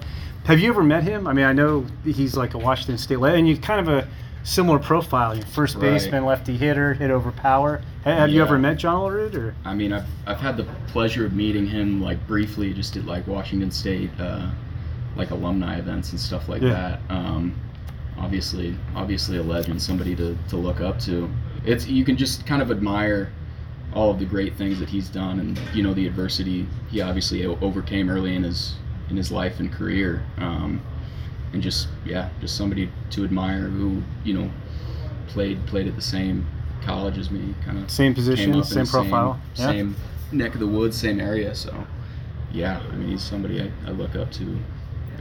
have 0.44 0.58
you 0.58 0.68
ever 0.70 0.82
met 0.82 1.04
him? 1.04 1.26
I 1.28 1.32
mean, 1.32 1.44
I 1.44 1.52
know 1.52 1.87
he's 2.04 2.37
like 2.37 2.54
a 2.54 2.58
Washington 2.58 2.98
State, 2.98 3.18
le- 3.20 3.32
and 3.35 3.48
you 3.48 3.56
kind 3.56 3.87
of 3.87 3.88
a 3.94 4.08
similar 4.42 4.80
profile. 4.80 5.37
You 5.37 5.42
first 5.42 5.76
Right. 5.76 5.82
baseman, 5.82 6.24
lefty 6.24 6.56
hitter, 6.56 6.94
hit 6.94 7.11
over 7.12 7.30
power. 7.30 7.80
Ha- 8.04 8.11
Have 8.11 8.30
you 8.30 8.42
ever 8.42 8.58
met 8.58 8.76
John 8.78 8.96
Olerud? 9.00 9.35
Or 9.37 9.54
I 9.64 9.72
mean, 9.74 9.92
I've, 9.92 10.06
I've 10.26 10.40
had 10.40 10.56
the 10.56 10.64
pleasure 10.88 11.24
of 11.24 11.32
meeting 11.32 11.66
him 11.66 12.02
like 12.02 12.26
briefly 12.26 12.74
just 12.74 12.96
at 12.96 13.04
like 13.06 13.26
Washington 13.28 13.70
State, 13.70 14.11
uh, 14.18 14.48
like 15.16 15.31
alumni 15.31 15.79
events 15.79 16.11
and 16.11 16.20
stuff 16.20 16.48
like 16.48 16.62
Yeah. 16.62 16.70
that. 17.09 17.14
Um, 17.14 17.55
obviously, 18.18 18.77
obviously 18.94 19.37
a 19.38 19.42
legend, 19.42 19.81
somebody 19.81 20.14
to, 20.16 20.37
to 20.48 20.57
look 20.57 20.81
up 20.81 20.98
to. 21.01 21.31
It's 21.64 21.87
you 21.87 22.05
can 22.05 22.16
just 22.16 22.46
kind 22.46 22.62
of 22.62 22.70
admire 22.70 23.31
all 23.94 24.11
of 24.11 24.18
the 24.18 24.25
great 24.25 24.55
things 24.57 24.79
that 24.81 24.88
he's 24.88 25.09
done, 25.09 25.38
and 25.38 25.61
you 25.75 25.83
know 25.83 25.94
the 25.94 26.07
adversity 26.07 26.66
he 26.90 27.01
obviously 27.01 27.44
overcame 27.44 28.09
early 28.11 28.35
in 28.35 28.42
his 28.42 28.75
in 29.11 29.16
his 29.16 29.31
life 29.31 29.61
and 29.61 29.70
career. 29.70 30.22
Um, 30.38 30.81
and 31.53 31.62
just 31.62 31.88
yeah, 32.05 32.31
just 32.40 32.57
somebody 32.57 32.90
to 33.11 33.25
admire 33.25 33.64
who 33.68 34.03
you 34.25 34.35
know 34.35 34.51
played 35.29 35.64
played 35.66 35.87
at 35.87 35.94
the 35.96 36.03
same 36.03 36.46
college 36.83 37.18
as 37.18 37.31
me, 37.31 37.55
kind 37.64 37.79
of 37.79 37.90
same 37.90 38.14
position, 38.14 38.62
same 38.64 38.87
profile. 38.87 39.40
same, 39.55 39.66
same 39.66 39.96
neck 40.33 40.55
of 40.55 40.61
the 40.61 40.66
woods, 40.66 40.96
same 40.98 41.20
area. 41.20 41.55
So, 41.55 41.87
yeah, 42.53 42.81
I 42.90 42.96
mean, 42.96 43.11
he's 43.11 43.22
somebody 43.22 43.61
I, 43.61 43.70
I 43.87 43.90
look 43.90 44.16
up 44.16 44.33
to 44.33 44.59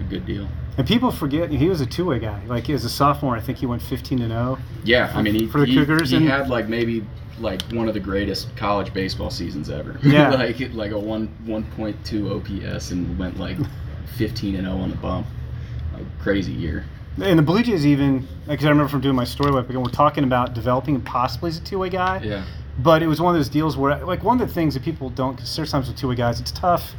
a 0.02 0.10
good 0.10 0.26
deal. 0.26 0.48
And 0.78 0.88
people 0.88 1.12
forget 1.12 1.50
he 1.50 1.68
was 1.68 1.82
a 1.82 1.86
two-way 1.86 2.20
guy. 2.20 2.44
Like 2.46 2.70
as 2.70 2.86
a 2.86 2.90
sophomore, 2.90 3.36
I 3.36 3.42
think 3.42 3.58
he 3.58 3.66
went 3.66 3.82
15 3.82 4.22
and 4.22 4.32
oh. 4.34 4.56
0. 4.56 4.60
Yeah, 4.84 5.12
I 5.14 5.22
mean, 5.22 5.36
he, 5.36 5.48
For 5.48 5.62
the 5.62 5.66
he, 5.66 5.76
Cougars 5.76 6.12
he 6.12 6.18
and- 6.18 6.28
had 6.28 6.50
like 6.50 6.68
maybe 6.68 7.06
like 7.40 7.62
one 7.72 7.88
of 7.88 7.94
the 7.94 8.00
greatest 8.00 8.56
college 8.56 8.94
baseball 8.94 9.30
seasons 9.30 9.70
ever. 9.70 10.00
Yeah. 10.04 10.30
like 10.36 10.60
like 10.74 10.92
a 10.92 11.00
one 11.00 11.28
one 11.46 11.64
point 11.72 12.04
two 12.06 12.34
OPS 12.34 12.92
and 12.92 13.18
went 13.18 13.40
like 13.40 13.58
fifteen 14.18 14.56
and 14.56 14.66
zero 14.68 14.78
on 14.78 14.90
the 14.90 14.98
bump. 14.98 15.28
Like 15.94 16.06
crazy 16.20 16.52
year. 16.52 16.86
And 17.22 17.38
the 17.38 17.44
Blue 17.44 17.62
Jays 17.62 17.86
even, 17.86 18.26
because 18.48 18.66
I 18.66 18.70
remember 18.70 18.90
from 18.90 19.02
doing 19.02 19.16
my 19.16 19.26
story 19.26 19.52
web, 19.52 19.70
we're 19.70 19.84
talking 19.90 20.24
about 20.24 20.54
developing 20.54 20.96
him 20.96 21.02
possibly 21.02 21.50
as 21.50 21.58
a 21.58 21.62
two-way 21.62 21.90
guy. 21.90 22.22
Yeah. 22.24 22.46
But 22.80 23.04
it 23.04 23.08
was 23.08 23.20
one 23.20 23.36
of 23.36 23.40
those 23.40 23.50
deals 23.50 23.76
where, 23.76 24.04
like, 24.06 24.24
one 24.24 24.40
of 24.42 24.48
the 24.48 24.54
things 24.54 24.76
that 24.76 24.84
people 24.84 25.10
don't 25.10 25.36
consider 25.36 25.66
sometimes 25.66 25.90
with 25.90 25.98
two-way 25.98 26.16
guys, 26.16 26.40
it's 26.40 26.54
tough 26.54 26.94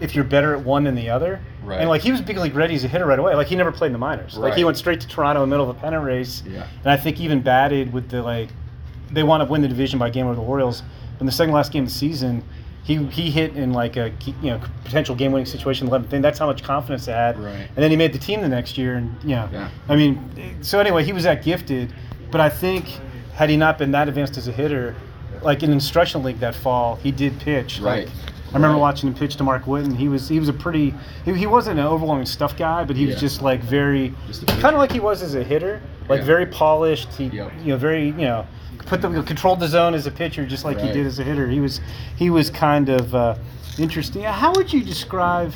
if 0.00 0.14
you're 0.14 0.24
better 0.24 0.54
at 0.54 0.64
one 0.64 0.84
than 0.84 0.94
the 0.94 1.08
other. 1.10 1.40
Right. 1.64 1.80
And 1.80 1.88
like 1.88 2.02
he 2.02 2.12
was 2.12 2.20
big 2.20 2.36
league 2.38 2.54
ready 2.54 2.74
as 2.74 2.84
a 2.84 2.88
hitter 2.88 3.06
right 3.06 3.18
away. 3.18 3.34
Like 3.34 3.46
he 3.48 3.56
never 3.56 3.72
played 3.72 3.88
in 3.88 3.92
the 3.92 3.98
minors. 3.98 4.36
Like 4.36 4.54
he 4.54 4.64
went 4.64 4.76
straight 4.76 5.00
to 5.00 5.08
Toronto 5.08 5.42
in 5.42 5.48
the 5.48 5.54
middle 5.56 5.68
of 5.68 5.76
a 5.76 5.80
pennant 5.80 6.04
race. 6.04 6.42
Yeah. 6.46 6.66
And 6.82 6.90
I 6.90 6.96
think 6.96 7.20
even 7.20 7.40
batted 7.42 7.92
with 7.92 8.08
the 8.08 8.22
like, 8.22 8.50
they 9.10 9.22
wound 9.22 9.42
up 9.42 9.48
winning 9.48 9.62
the 9.62 9.68
division 9.68 9.98
by 9.98 10.08
a 10.08 10.10
game 10.10 10.26
over 10.26 10.34
the 10.34 10.42
Orioles. 10.42 10.82
In 11.20 11.26
the 11.26 11.32
second 11.32 11.54
last 11.54 11.72
game 11.72 11.84
of 11.84 11.88
the 11.88 11.94
season, 11.94 12.44
he 12.82 13.04
he 13.06 13.30
hit 13.30 13.56
in 13.56 13.72
like 13.72 13.96
a 13.96 14.12
you 14.42 14.50
know 14.50 14.60
potential 14.84 15.14
game 15.16 15.32
winning 15.32 15.46
situation. 15.46 15.88
11th 15.88 16.08
inning. 16.08 16.22
That's 16.22 16.38
how 16.38 16.46
much 16.46 16.62
confidence 16.62 17.06
they 17.06 17.12
had. 17.12 17.38
Right. 17.38 17.52
And 17.54 17.76
then 17.76 17.90
he 17.90 17.96
made 17.96 18.12
the 18.12 18.18
team 18.18 18.42
the 18.42 18.48
next 18.48 18.76
year. 18.78 18.96
And 18.96 19.16
you 19.22 19.30
know, 19.30 19.48
Yeah. 19.52 19.70
I 19.88 19.96
mean, 19.96 20.58
so 20.62 20.78
anyway, 20.78 21.04
he 21.04 21.12
was 21.12 21.24
that 21.24 21.42
gifted. 21.42 21.92
But 22.30 22.40
I 22.40 22.48
think 22.50 22.86
had 23.34 23.48
he 23.50 23.56
not 23.56 23.78
been 23.78 23.90
that 23.92 24.08
advanced 24.08 24.36
as 24.36 24.46
a 24.48 24.52
hitter, 24.52 24.94
like 25.42 25.62
in 25.62 25.72
instructional 25.72 26.24
league 26.24 26.40
that 26.40 26.54
fall, 26.54 26.96
he 26.96 27.10
did 27.10 27.38
pitch. 27.40 27.80
Right. 27.80 28.06
Like, 28.06 28.14
I 28.50 28.54
remember 28.54 28.78
watching 28.78 29.08
him 29.08 29.14
pitch 29.14 29.36
to 29.36 29.44
Mark 29.44 29.64
Witten. 29.64 29.94
He 29.96 30.08
was 30.08 30.28
he 30.28 30.38
was 30.38 30.48
a 30.48 30.52
pretty 30.52 30.94
he, 31.24 31.34
he 31.34 31.46
wasn't 31.46 31.78
an 31.78 31.86
overwhelming 31.86 32.26
stuff 32.26 32.56
guy, 32.56 32.84
but 32.84 32.96
he 32.96 33.06
was 33.06 33.14
Yeah. 33.16 33.20
just 33.20 33.42
like 33.42 33.62
very 33.62 34.14
Just 34.26 34.42
a 34.42 34.46
kind 34.46 34.58
pitcher. 34.60 34.68
of 34.68 34.74
like 34.78 34.92
he 34.92 35.00
was 35.00 35.22
as 35.22 35.34
a 35.34 35.42
hitter, 35.44 35.82
like 36.08 36.20
Yeah. 36.20 36.26
very 36.26 36.46
polished. 36.46 37.08
He 37.14 37.24
Yep. 37.26 37.52
you 37.62 37.68
know 37.72 37.76
very 37.76 38.06
you 38.06 38.12
know 38.12 38.46
put 38.86 39.02
the 39.02 39.22
controlled 39.24 39.58
the 39.60 39.66
zone 39.68 39.94
as 39.94 40.06
a 40.06 40.10
pitcher 40.12 40.46
just 40.46 40.64
like 40.64 40.78
he 40.78 40.84
Right. 40.84 40.94
did 40.94 41.06
as 41.06 41.18
a 41.18 41.24
hitter. 41.24 41.48
He 41.48 41.60
was 41.60 41.80
he 42.16 42.30
was 42.30 42.50
kind 42.50 42.88
of 42.88 43.14
uh, 43.14 43.34
interesting. 43.78 44.22
How 44.22 44.52
would 44.54 44.72
you 44.72 44.82
describe 44.82 45.52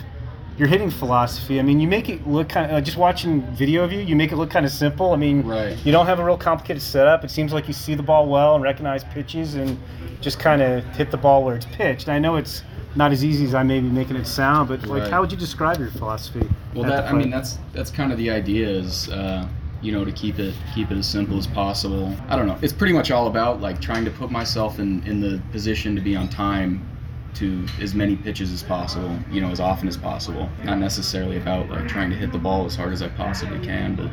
your 0.59 0.68
hitting 0.68 0.90
philosophy? 0.90 1.59
I 1.59 1.62
mean, 1.62 1.81
you 1.81 1.88
make 1.88 2.09
it 2.11 2.26
look 2.26 2.48
kind 2.50 2.70
of 2.70 2.76
uh, 2.76 2.81
just 2.83 2.96
watching 2.98 3.40
video 3.55 3.83
of 3.85 3.92
you. 3.92 4.00
You 4.00 4.14
make 4.16 4.31
it 4.33 4.37
look 4.37 4.50
kind 4.50 4.66
of 4.66 4.72
simple. 4.72 5.12
I 5.12 5.16
mean, 5.16 5.42
Right. 5.46 5.74
you 5.87 5.92
don't 5.92 6.05
have 6.07 6.18
a 6.18 6.24
real 6.24 6.37
complicated 6.37 6.83
setup. 6.83 7.24
It 7.24 7.31
seems 7.31 7.53
like 7.53 7.66
you 7.68 7.72
see 7.72 7.94
the 7.94 8.03
ball 8.03 8.26
well 8.26 8.57
and 8.57 8.62
recognize 8.64 9.05
pitches 9.05 9.55
and 9.55 9.79
just 10.20 10.38
kind 10.38 10.61
of 10.61 10.85
hit 10.96 11.11
the 11.11 11.16
ball 11.16 11.44
where 11.44 11.55
it's 11.57 11.64
pitched. 11.66 12.11
I 12.11 12.18
know 12.18 12.37
it's 12.37 12.62
not 12.96 13.12
as 13.12 13.24
easy 13.24 13.44
as 13.44 13.55
I 13.55 13.62
may 13.62 13.81
be 13.81 13.88
making 13.88 14.16
it 14.16 14.26
sound, 14.26 14.68
but 14.68 14.87
like, 14.87 15.03
Right. 15.03 15.11
how 15.11 15.20
would 15.20 15.31
you 15.31 15.38
describe 15.38 15.79
your 15.79 15.90
philosophy? 15.90 16.48
Well, 16.74 16.85
that 16.88 17.07
I 17.07 17.12
mean, 17.12 17.31
that's 17.31 17.59
that's 17.72 17.90
kind 17.90 18.12
of 18.12 18.18
the 18.18 18.31
idea 18.31 18.68
is, 18.68 19.09
uh, 19.11 19.46
you 19.83 19.92
know, 19.92 20.05
to 20.05 20.12
keep 20.12 20.38
it 20.38 20.55
keep 20.74 20.90
it 20.90 20.98
as 20.98 21.07
simple 21.07 21.38
as 21.38 21.46
possible. 21.46 22.14
I 22.29 22.37
don't 22.37 22.46
know. 22.46 22.59
It's 22.62 22.72
pretty 22.72 22.92
much 22.92 23.11
all 23.11 23.26
about 23.26 23.61
like 23.61 23.81
trying 23.81 24.05
to 24.05 24.11
put 24.11 24.31
myself 24.31 24.79
in 24.79 25.03
in 25.05 25.20
the 25.20 25.40
position 25.53 25.94
to 25.94 26.00
be 26.00 26.16
on 26.16 26.29
time 26.29 26.87
to 27.35 27.64
as 27.81 27.94
many 27.94 28.16
pitches 28.16 28.53
as 28.53 28.62
possible, 28.62 29.16
you 29.31 29.40
know, 29.40 29.50
as 29.50 29.61
often 29.61 29.87
as 29.87 29.96
possible. 29.96 30.48
Not 30.64 30.79
necessarily 30.79 31.37
about 31.37 31.70
like 31.70 31.87
trying 31.87 32.11
to 32.11 32.16
hit 32.16 32.33
the 32.33 32.38
ball 32.38 32.66
as 32.66 32.74
hard 32.74 32.92
as 32.92 33.03
I 33.03 33.09
possibly 33.09 33.64
can, 33.64 33.94
but 33.94 34.11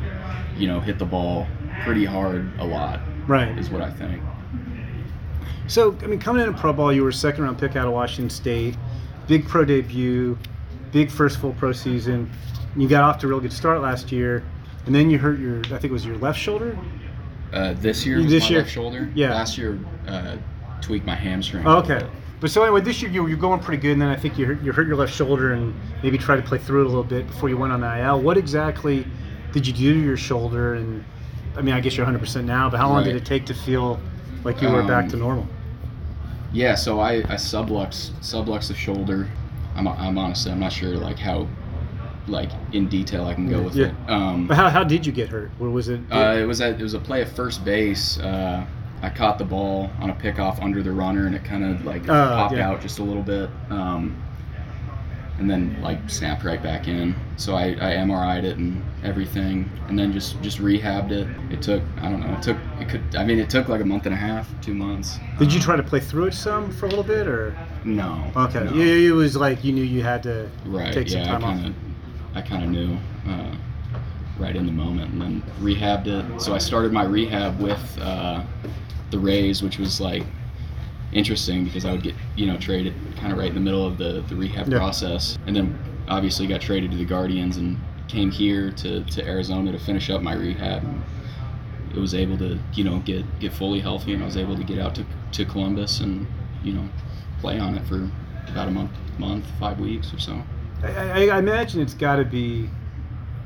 you 0.56 0.68
know, 0.68 0.80
hit 0.80 0.98
the 0.98 1.04
ball 1.04 1.46
pretty 1.84 2.04
hard 2.04 2.50
a 2.58 2.64
lot 2.64 3.00
right. 3.26 3.56
is 3.58 3.70
what 3.70 3.82
I 3.82 3.90
think. 3.90 4.22
So, 5.66 5.96
I 6.02 6.06
mean, 6.06 6.18
coming 6.18 6.46
into 6.46 6.58
pro 6.58 6.72
ball, 6.72 6.92
you 6.92 7.02
were 7.02 7.10
a 7.10 7.12
second 7.12 7.44
round 7.44 7.58
pick 7.58 7.76
out 7.76 7.86
of 7.86 7.92
Washington 7.92 8.30
State, 8.30 8.76
big 9.26 9.46
pro 9.46 9.64
debut, 9.64 10.38
big 10.92 11.10
first 11.10 11.38
full 11.38 11.52
pro 11.54 11.72
season. 11.72 12.30
You 12.76 12.88
got 12.88 13.02
off 13.02 13.18
to 13.20 13.26
a 13.26 13.28
real 13.30 13.40
good 13.40 13.52
start 13.52 13.80
last 13.80 14.10
year, 14.12 14.42
and 14.86 14.94
then 14.94 15.10
you 15.10 15.18
hurt 15.18 15.38
your, 15.38 15.58
I 15.66 15.68
think 15.78 15.84
it 15.84 15.92
was 15.92 16.06
your 16.06 16.16
left 16.18 16.38
shoulder. 16.38 16.78
Uh, 17.52 17.74
this 17.74 18.04
year 18.06 18.18
was 18.18 18.26
This 18.30 18.44
my 18.44 18.50
year? 18.50 18.58
left 18.60 18.70
shoulder. 18.70 19.10
Yeah. 19.14 19.34
Last 19.34 19.56
year, 19.58 19.78
uh, 20.06 20.36
tweaked 20.80 21.06
my 21.06 21.14
hamstring. 21.14 21.66
Oh, 21.66 21.78
okay. 21.78 22.06
But 22.40 22.50
so 22.50 22.62
anyway, 22.62 22.80
this 22.82 23.02
year 23.02 23.10
you 23.10 23.22
were 23.24 23.34
going 23.34 23.58
pretty 23.60 23.82
good, 23.82 23.92
and 23.92 24.02
then 24.02 24.08
I 24.10 24.16
think 24.16 24.38
you 24.38 24.46
hurt, 24.46 24.62
you 24.62 24.70
hurt 24.72 24.86
your 24.86 24.96
left 24.96 25.12
shoulder 25.12 25.54
and 25.54 25.74
maybe 26.02 26.16
tried 26.18 26.36
to 26.36 26.42
play 26.42 26.58
through 26.58 26.82
it 26.82 26.84
a 26.84 26.88
little 26.88 27.02
bit 27.02 27.26
before 27.26 27.48
you 27.48 27.56
went 27.56 27.72
on 27.72 27.80
the 27.80 27.98
IL. 28.06 28.20
What 28.20 28.36
exactly 28.38 29.04
did 29.52 29.66
you 29.66 29.72
do 29.72 29.94
to 29.94 30.00
your 30.00 30.16
shoulder? 30.16 30.74
And 30.74 31.04
I 31.56 31.62
mean, 31.62 31.74
I 31.74 31.80
guess 31.80 31.96
you're 31.96 32.06
100% 32.06 32.44
now, 32.44 32.70
but 32.70 32.76
how 32.78 32.88
long 32.90 33.02
did 33.02 33.16
it 33.16 33.24
take 33.24 33.44
to 33.46 33.54
feel 33.54 33.98
like 34.44 34.60
you 34.62 34.68
were 34.68 34.82
back 34.82 35.04
Um, 35.04 35.10
to 35.10 35.16
normal? 35.16 35.46
Yeah, 36.52 36.74
so 36.74 37.00
I, 37.00 37.16
I 37.18 37.34
sublux 37.36 38.10
sublux 38.20 38.68
the 38.68 38.74
shoulder. 38.74 39.28
I'm, 39.76 39.86
I'm 39.86 40.16
honestly 40.18 40.50
I'm 40.52 40.60
not 40.60 40.72
sure 40.72 40.96
like 40.96 41.18
how 41.18 41.46
like 42.26 42.50
in 42.72 42.88
detail 42.88 43.24
I 43.26 43.34
can 43.34 43.48
go 43.48 43.62
with 43.62 43.74
Yeah. 43.74 43.86
it. 43.86 43.94
Um, 44.10 44.46
But 44.48 44.56
how, 44.56 44.68
how 44.68 44.84
did 44.84 45.06
you 45.06 45.12
get 45.12 45.28
hurt? 45.28 45.50
Or 45.60 45.70
was 45.70 45.88
it? 45.88 46.00
uh, 46.10 46.36
it 46.38 46.44
was 46.46 46.60
at, 46.60 46.78
it 46.80 46.82
was 46.82 46.94
a 46.94 46.98
play 46.98 47.22
at 47.22 47.28
first 47.28 47.64
base. 47.64 48.18
Uh, 48.18 48.64
I 49.00 49.10
caught 49.10 49.38
the 49.38 49.44
ball 49.44 49.90
on 50.00 50.10
a 50.10 50.14
pickoff 50.14 50.60
under 50.62 50.82
the 50.82 50.92
runner 50.92 51.26
and 51.26 51.34
it 51.34 51.44
kind 51.44 51.64
of 51.64 51.84
like 51.84 52.02
Oh, 52.02 52.06
popped 52.12 52.54
yeah. 52.54 52.68
out 52.68 52.80
just 52.82 52.98
a 52.98 53.02
little 53.02 53.22
bit. 53.22 53.48
Um, 53.70 54.20
and 55.38 55.48
then 55.48 55.80
like 55.80 55.98
snapped 56.10 56.44
right 56.44 56.62
back 56.62 56.88
in. 56.88 57.14
So 57.36 57.54
I, 57.54 57.66
I 57.68 57.96
MRI'd 58.04 58.44
it 58.44 58.56
and 58.58 58.82
everything, 59.04 59.70
and 59.88 59.98
then 59.98 60.12
just 60.12 60.40
just 60.42 60.58
rehabbed 60.58 61.12
it. 61.12 61.28
It 61.52 61.62
took 61.62 61.82
I 62.00 62.10
don't 62.10 62.20
know. 62.20 62.32
It 62.34 62.42
took 62.42 62.56
it 62.80 62.88
could 62.88 63.02
I 63.16 63.24
mean 63.24 63.38
it 63.38 63.48
took 63.48 63.68
like 63.68 63.80
a 63.80 63.84
month 63.84 64.06
and 64.06 64.14
a 64.14 64.18
half, 64.18 64.48
two 64.60 64.74
months. 64.74 65.18
did 65.38 65.52
you 65.52 65.58
Um, 65.60 65.64
try 65.64 65.76
to 65.76 65.82
play 65.82 66.00
through 66.00 66.26
it 66.26 66.34
some 66.34 66.70
for 66.72 66.86
a 66.86 66.88
little 66.88 67.04
bit, 67.04 67.26
or 67.28 67.54
No. 67.84 68.24
okay? 68.36 68.64
no. 68.64 68.72
Yeah, 68.74 69.08
it 69.08 69.12
was 69.12 69.36
like 69.36 69.62
you 69.64 69.72
knew 69.72 69.84
you 69.84 70.02
had 70.02 70.22
to 70.24 70.48
Right. 70.66 70.92
take 70.92 71.08
some 71.08 71.20
yeah, 71.20 71.26
time 71.26 71.44
I 71.44 71.48
off. 71.48 71.54
kind 71.54 71.66
of, 71.66 71.74
I 72.34 72.42
kind 72.42 72.64
of 72.64 72.70
knew 72.70 72.96
uh, 73.28 73.54
right 74.38 74.56
in 74.56 74.66
the 74.66 74.72
moment, 74.72 75.12
and 75.12 75.20
then 75.22 75.42
rehabbed 75.60 76.06
it. 76.08 76.40
So 76.40 76.54
I 76.54 76.58
started 76.58 76.92
my 76.92 77.04
rehab 77.04 77.60
with 77.60 77.98
uh, 78.00 78.42
the 79.10 79.18
Rays, 79.18 79.62
which 79.62 79.78
was 79.78 80.00
like 80.00 80.24
interesting 81.12 81.64
because 81.64 81.84
I 81.84 81.92
would 81.92 82.02
get 82.02 82.14
you 82.36 82.46
know 82.46 82.56
traded 82.58 82.94
kind 83.16 83.32
of 83.32 83.38
right 83.38 83.48
in 83.48 83.54
the 83.54 83.60
middle 83.60 83.86
of 83.86 83.98
the 83.98 84.24
the 84.28 84.36
rehab 84.36 84.68
Yeah. 84.68 84.78
process, 84.78 85.38
and 85.46 85.54
then 85.56 85.78
obviously 86.08 86.46
got 86.46 86.60
traded 86.60 86.90
to 86.90 86.96
the 86.96 87.04
Guardians 87.04 87.56
and 87.56 87.78
came 88.08 88.30
here 88.30 88.70
to 88.72 89.02
to 89.04 89.26
Arizona 89.26 89.72
to 89.72 89.78
finish 89.78 90.10
up 90.10 90.22
my 90.22 90.34
rehab. 90.34 90.82
And 90.82 91.02
it 91.94 91.98
was 91.98 92.14
able 92.14 92.36
to 92.38 92.58
you 92.74 92.84
know 92.84 92.98
get 93.00 93.24
get 93.40 93.52
fully 93.52 93.80
healthy, 93.80 94.12
and 94.14 94.22
I 94.22 94.26
was 94.26 94.36
able 94.36 94.56
to 94.56 94.64
get 94.64 94.78
out 94.78 94.94
to 94.96 95.04
to 95.32 95.44
Columbus 95.44 96.00
and 96.00 96.26
you 96.62 96.72
know 96.72 96.88
play 97.40 97.58
on 97.58 97.76
it 97.76 97.86
for 97.86 98.10
about 98.48 98.68
a 98.68 98.70
month, 98.70 98.90
month, 99.18 99.44
five 99.60 99.78
weeks 99.78 100.12
or 100.12 100.18
so. 100.18 100.42
I, 100.82 100.88
I, 100.88 101.26
I 101.26 101.38
imagine 101.38 101.80
it's 101.80 101.94
got 101.94 102.16
to 102.16 102.24
be 102.24 102.68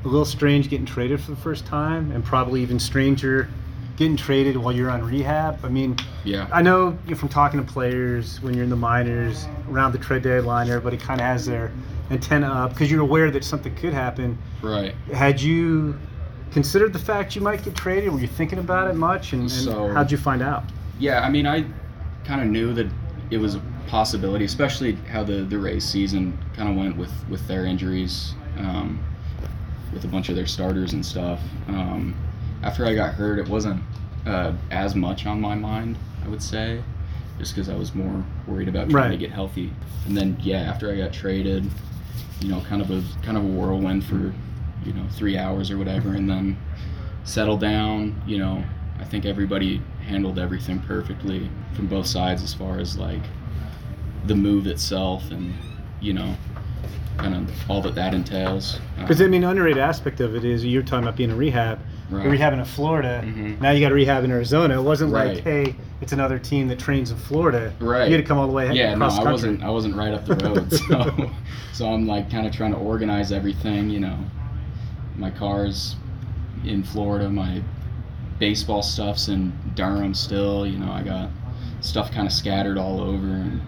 a 0.03 0.07
little 0.07 0.25
strange 0.25 0.69
getting 0.69 0.85
traded 0.85 1.21
for 1.21 1.31
the 1.31 1.37
first 1.37 1.65
time, 1.65 2.11
and 2.11 2.23
probably 2.23 2.61
even 2.61 2.79
stranger 2.79 3.49
getting 3.95 4.17
traded 4.17 4.57
while 4.57 4.73
you're 4.73 4.89
on 4.89 5.03
rehab. 5.03 5.63
I 5.63 5.69
mean, 5.69 5.95
Yeah. 6.23 6.47
I 6.51 6.61
know 6.61 6.97
from 7.15 7.29
talking 7.29 7.63
to 7.63 7.71
players 7.71 8.41
when 8.41 8.53
you're 8.53 8.63
in 8.63 8.69
the 8.69 8.75
minors 8.75 9.45
around 9.69 9.91
the 9.91 9.97
trade 9.99 10.23
deadline, 10.23 10.67
everybody 10.67 10.97
kind 10.97 11.21
of 11.21 11.27
has 11.27 11.45
their 11.45 11.71
antenna 12.09 12.47
up 12.51 12.71
because 12.71 12.89
you're 12.91 13.01
aware 13.01 13.29
that 13.31 13.43
something 13.43 13.73
could 13.75 13.93
happen. 13.93 14.37
Right. 14.61 14.95
Had 15.13 15.39
you 15.41 15.95
considered 16.51 16.91
the 16.93 16.99
fact 16.99 17.35
you 17.35 17.41
might 17.41 17.63
get 17.63 17.75
traded? 17.75 18.11
Were 18.11 18.19
you 18.19 18.27
thinking 18.27 18.59
about 18.59 18.89
it 18.89 18.95
much? 18.95 19.33
And, 19.33 19.43
and 19.43 19.51
So- 19.51 19.93
how'd 19.93 20.11
you 20.11 20.17
find 20.17 20.41
out? 20.41 20.63
Yeah, 20.99 21.21
I 21.21 21.29
mean, 21.29 21.45
I 21.45 21.65
kind 22.25 22.41
of 22.41 22.47
knew 22.47 22.73
that 22.73 22.87
it 23.29 23.37
was 23.37 23.55
a 23.55 23.61
possibility, 23.87 24.45
especially 24.45 24.97
how 25.11 25.23
the 25.23 25.43
the 25.43 25.57
Rays 25.57 25.83
season 25.83 26.37
kind 26.55 26.69
of 26.69 26.75
went 26.75 26.95
with 26.97 27.11
with 27.29 27.45
their 27.47 27.65
injuries, 27.65 28.33
um, 28.59 28.99
with 29.93 30.03
a 30.03 30.07
bunch 30.07 30.29
of 30.29 30.35
their 30.35 30.45
starters 30.45 30.93
and 30.93 31.05
stuff. 31.05 31.39
Um, 31.67 32.13
after 32.63 32.85
I 32.85 32.95
got 32.95 33.13
hurt, 33.13 33.39
it 33.39 33.47
wasn't 33.47 33.81
uh, 34.25 34.53
as 34.71 34.95
much 34.95 35.25
on 35.25 35.39
my 35.41 35.55
mind, 35.55 35.97
I 36.23 36.29
would 36.29 36.41
say, 36.41 36.81
just 37.37 37.53
because 37.53 37.69
I 37.69 37.75
was 37.75 37.93
more 37.93 38.23
worried 38.47 38.69
about 38.69 38.89
trying 38.89 39.11
to 39.11 39.17
get 39.17 39.31
healthy. 39.31 39.71
And 40.07 40.15
then, 40.17 40.37
yeah, 40.41 40.59
after 40.61 40.91
I 40.91 40.97
got 40.97 41.11
traded, 41.13 41.69
you 42.39 42.49
know, 42.49 42.61
kind 42.61 42.81
of 42.81 42.89
a 42.91 43.03
kind 43.23 43.37
of 43.37 43.43
a 43.43 43.47
whirlwind 43.47 44.03
for 44.05 44.33
you 44.85 44.93
know 44.93 45.05
three 45.11 45.37
hours 45.37 45.71
or 45.71 45.77
whatever, 45.77 46.13
and 46.13 46.29
then 46.29 46.57
settle 47.23 47.57
down. 47.57 48.21
You 48.25 48.39
know, 48.39 48.63
I 48.99 49.03
think 49.05 49.25
everybody 49.25 49.81
handled 50.05 50.39
everything 50.39 50.79
perfectly 50.79 51.49
from 51.73 51.87
both 51.87 52.05
sides 52.07 52.43
as 52.43 52.53
far 52.53 52.79
as 52.79 52.97
like 52.97 53.21
the 54.25 54.35
move 54.35 54.67
itself 54.67 55.31
and 55.31 55.53
you 56.01 56.13
know 56.13 56.35
kind 57.17 57.35
of 57.35 57.69
all 57.69 57.81
that 57.81 57.95
that 57.95 58.13
entails. 58.13 58.79
Because 58.97 59.21
Um, 59.21 59.27
I 59.27 59.29
mean, 59.29 59.43
underrated 59.43 59.77
aspect 59.81 60.19
of 60.19 60.35
it 60.35 60.43
is 60.45 60.65
you're 60.65 60.81
talking 60.81 61.03
about 61.03 61.15
being 61.15 61.29
in 61.29 61.37
rehab. 61.37 61.79
Right. 62.09 62.25
You're 62.25 62.33
rehabbing 62.35 62.59
in 62.59 62.65
Florida. 62.65 63.21
Mhm. 63.25 63.61
Now 63.61 63.71
you 63.71 63.79
got 63.79 63.89
to 63.89 63.95
rehab 63.95 64.23
in 64.23 64.31
Arizona. 64.31 64.77
It 64.79 64.83
wasn't 64.83 65.11
like, 65.11 65.39
hey, 65.39 65.75
it's 66.01 66.11
another 66.11 66.37
team 66.37 66.67
that 66.67 66.77
trains 66.79 67.11
in 67.11 67.17
Florida. 67.17 67.73
Right. 67.79 68.07
You 68.09 68.15
had 68.15 68.23
to 68.23 68.27
come 68.27 68.37
all 68.37 68.45
the 68.47 68.53
way 68.53 68.71
yeah, 68.73 68.89
no, 68.89 69.05
across 69.05 69.13
I 69.13 69.15
country. 69.17 69.31
wasn't. 69.31 69.63
I 69.63 69.69
wasn't 69.69 69.95
right 69.95 70.13
up 70.13 70.25
the 70.25 70.35
road, 70.35 70.71
so 70.89 71.31
so 71.71 71.87
I'm 71.91 72.05
like 72.05 72.29
kind 72.29 72.45
of 72.45 72.53
trying 72.53 72.71
to 72.73 72.77
organize 72.77 73.31
everything. 73.31 73.89
You 73.89 74.01
know, 74.01 74.17
my 75.17 75.29
car's 75.31 75.95
in 76.65 76.83
Florida. 76.83 77.29
My 77.29 77.61
baseball 78.39 78.81
stuff's 78.83 79.29
in 79.29 79.53
Durham 79.75 80.13
still. 80.13 80.67
You 80.67 80.77
know, 80.79 80.91
I 80.91 81.03
got 81.03 81.29
stuff 81.81 82.11
kind 82.11 82.27
of 82.27 82.33
scattered 82.33 82.77
all 82.77 82.99
over, 83.01 83.25
and 83.27 83.61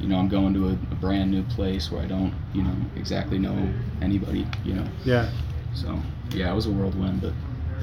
you 0.00 0.08
know, 0.08 0.16
I'm 0.16 0.28
going 0.28 0.52
to 0.54 0.68
a, 0.68 0.72
a 0.72 0.94
brand 1.00 1.30
new 1.30 1.44
place 1.44 1.90
where 1.90 2.02
I 2.02 2.06
don't, 2.06 2.34
you 2.52 2.62
know, 2.62 2.74
exactly 2.96 3.38
know 3.38 3.56
anybody. 4.02 4.46
You 4.64 4.74
know, 4.74 4.84
Yeah. 5.04 5.30
so 5.74 5.98
yeah, 6.32 6.50
it 6.50 6.54
was 6.54 6.66
a 6.66 6.70
whirlwind, 6.70 7.20
but 7.22 7.32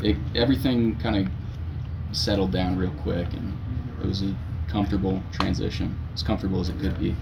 it, 0.02 0.18
everything 0.36 0.98
kind 0.98 1.16
of 1.16 2.16
settled 2.16 2.52
down 2.52 2.78
real 2.78 2.94
quick, 3.02 3.32
and 3.34 3.58
it 4.02 4.06
was 4.06 4.22
a 4.22 4.36
comfortable 4.68 5.22
transition, 5.32 5.98
as 6.14 6.24
comfortable 6.24 6.60
as 6.60 6.70
it 6.70 6.80
could 6.80 7.00
be. 7.00 7.16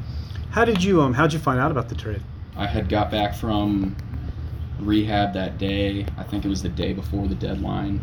How 0.51 0.65
did 0.65 0.83
you 0.83 1.01
um? 1.01 1.13
How 1.13 1.23
did 1.23 1.33
you 1.33 1.39
find 1.39 1.59
out 1.59 1.71
about 1.71 1.89
the 1.89 1.95
trade? 1.95 2.21
I 2.55 2.67
had 2.67 2.89
got 2.89 3.09
back 3.09 3.33
from 3.35 3.95
rehab 4.79 5.33
that 5.33 5.57
day. 5.57 6.05
I 6.17 6.23
think 6.23 6.45
it 6.45 6.49
was 6.49 6.61
the 6.61 6.69
day 6.69 6.93
before 6.93 7.27
the 7.27 7.35
deadline, 7.35 8.01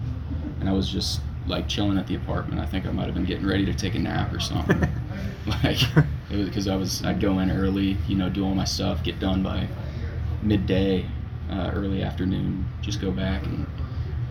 and 0.60 0.68
I 0.68 0.72
was 0.72 0.88
just 0.88 1.20
like 1.46 1.68
chilling 1.68 1.98
at 1.98 2.06
the 2.06 2.14
apartment. 2.14 2.60
I 2.60 2.66
think 2.66 2.86
I 2.86 2.90
might 2.90 3.06
have 3.06 3.14
been 3.14 3.24
getting 3.24 3.46
ready 3.46 3.64
to 3.66 3.74
take 3.74 3.94
a 3.94 3.98
nap 3.98 4.32
or 4.32 4.40
something. 4.40 4.80
like 5.46 5.82
it 6.30 6.36
was 6.36 6.48
because 6.48 6.68
I 6.68 6.76
was 6.76 7.04
I'd 7.04 7.20
go 7.20 7.38
in 7.40 7.50
early, 7.50 7.96
you 8.06 8.16
know, 8.16 8.28
do 8.28 8.44
all 8.44 8.54
my 8.54 8.64
stuff, 8.64 9.02
get 9.02 9.18
done 9.18 9.42
by 9.42 9.68
midday, 10.42 11.06
uh, 11.50 11.70
early 11.74 12.02
afternoon, 12.02 12.66
just 12.82 13.00
go 13.00 13.10
back 13.10 13.44
and 13.44 13.66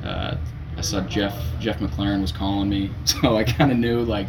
uh, 0.08 0.38
I 0.78 0.82
saw 0.82 1.02
Jeff 1.02 1.36
Jeff 1.60 1.80
McLaren 1.80 2.22
was 2.22 2.32
calling 2.32 2.70
me, 2.70 2.92
so 3.06 3.38
I 3.38 3.44
kind 3.44 3.72
of 3.72 3.78
knew 3.78 4.02
like 4.02 4.28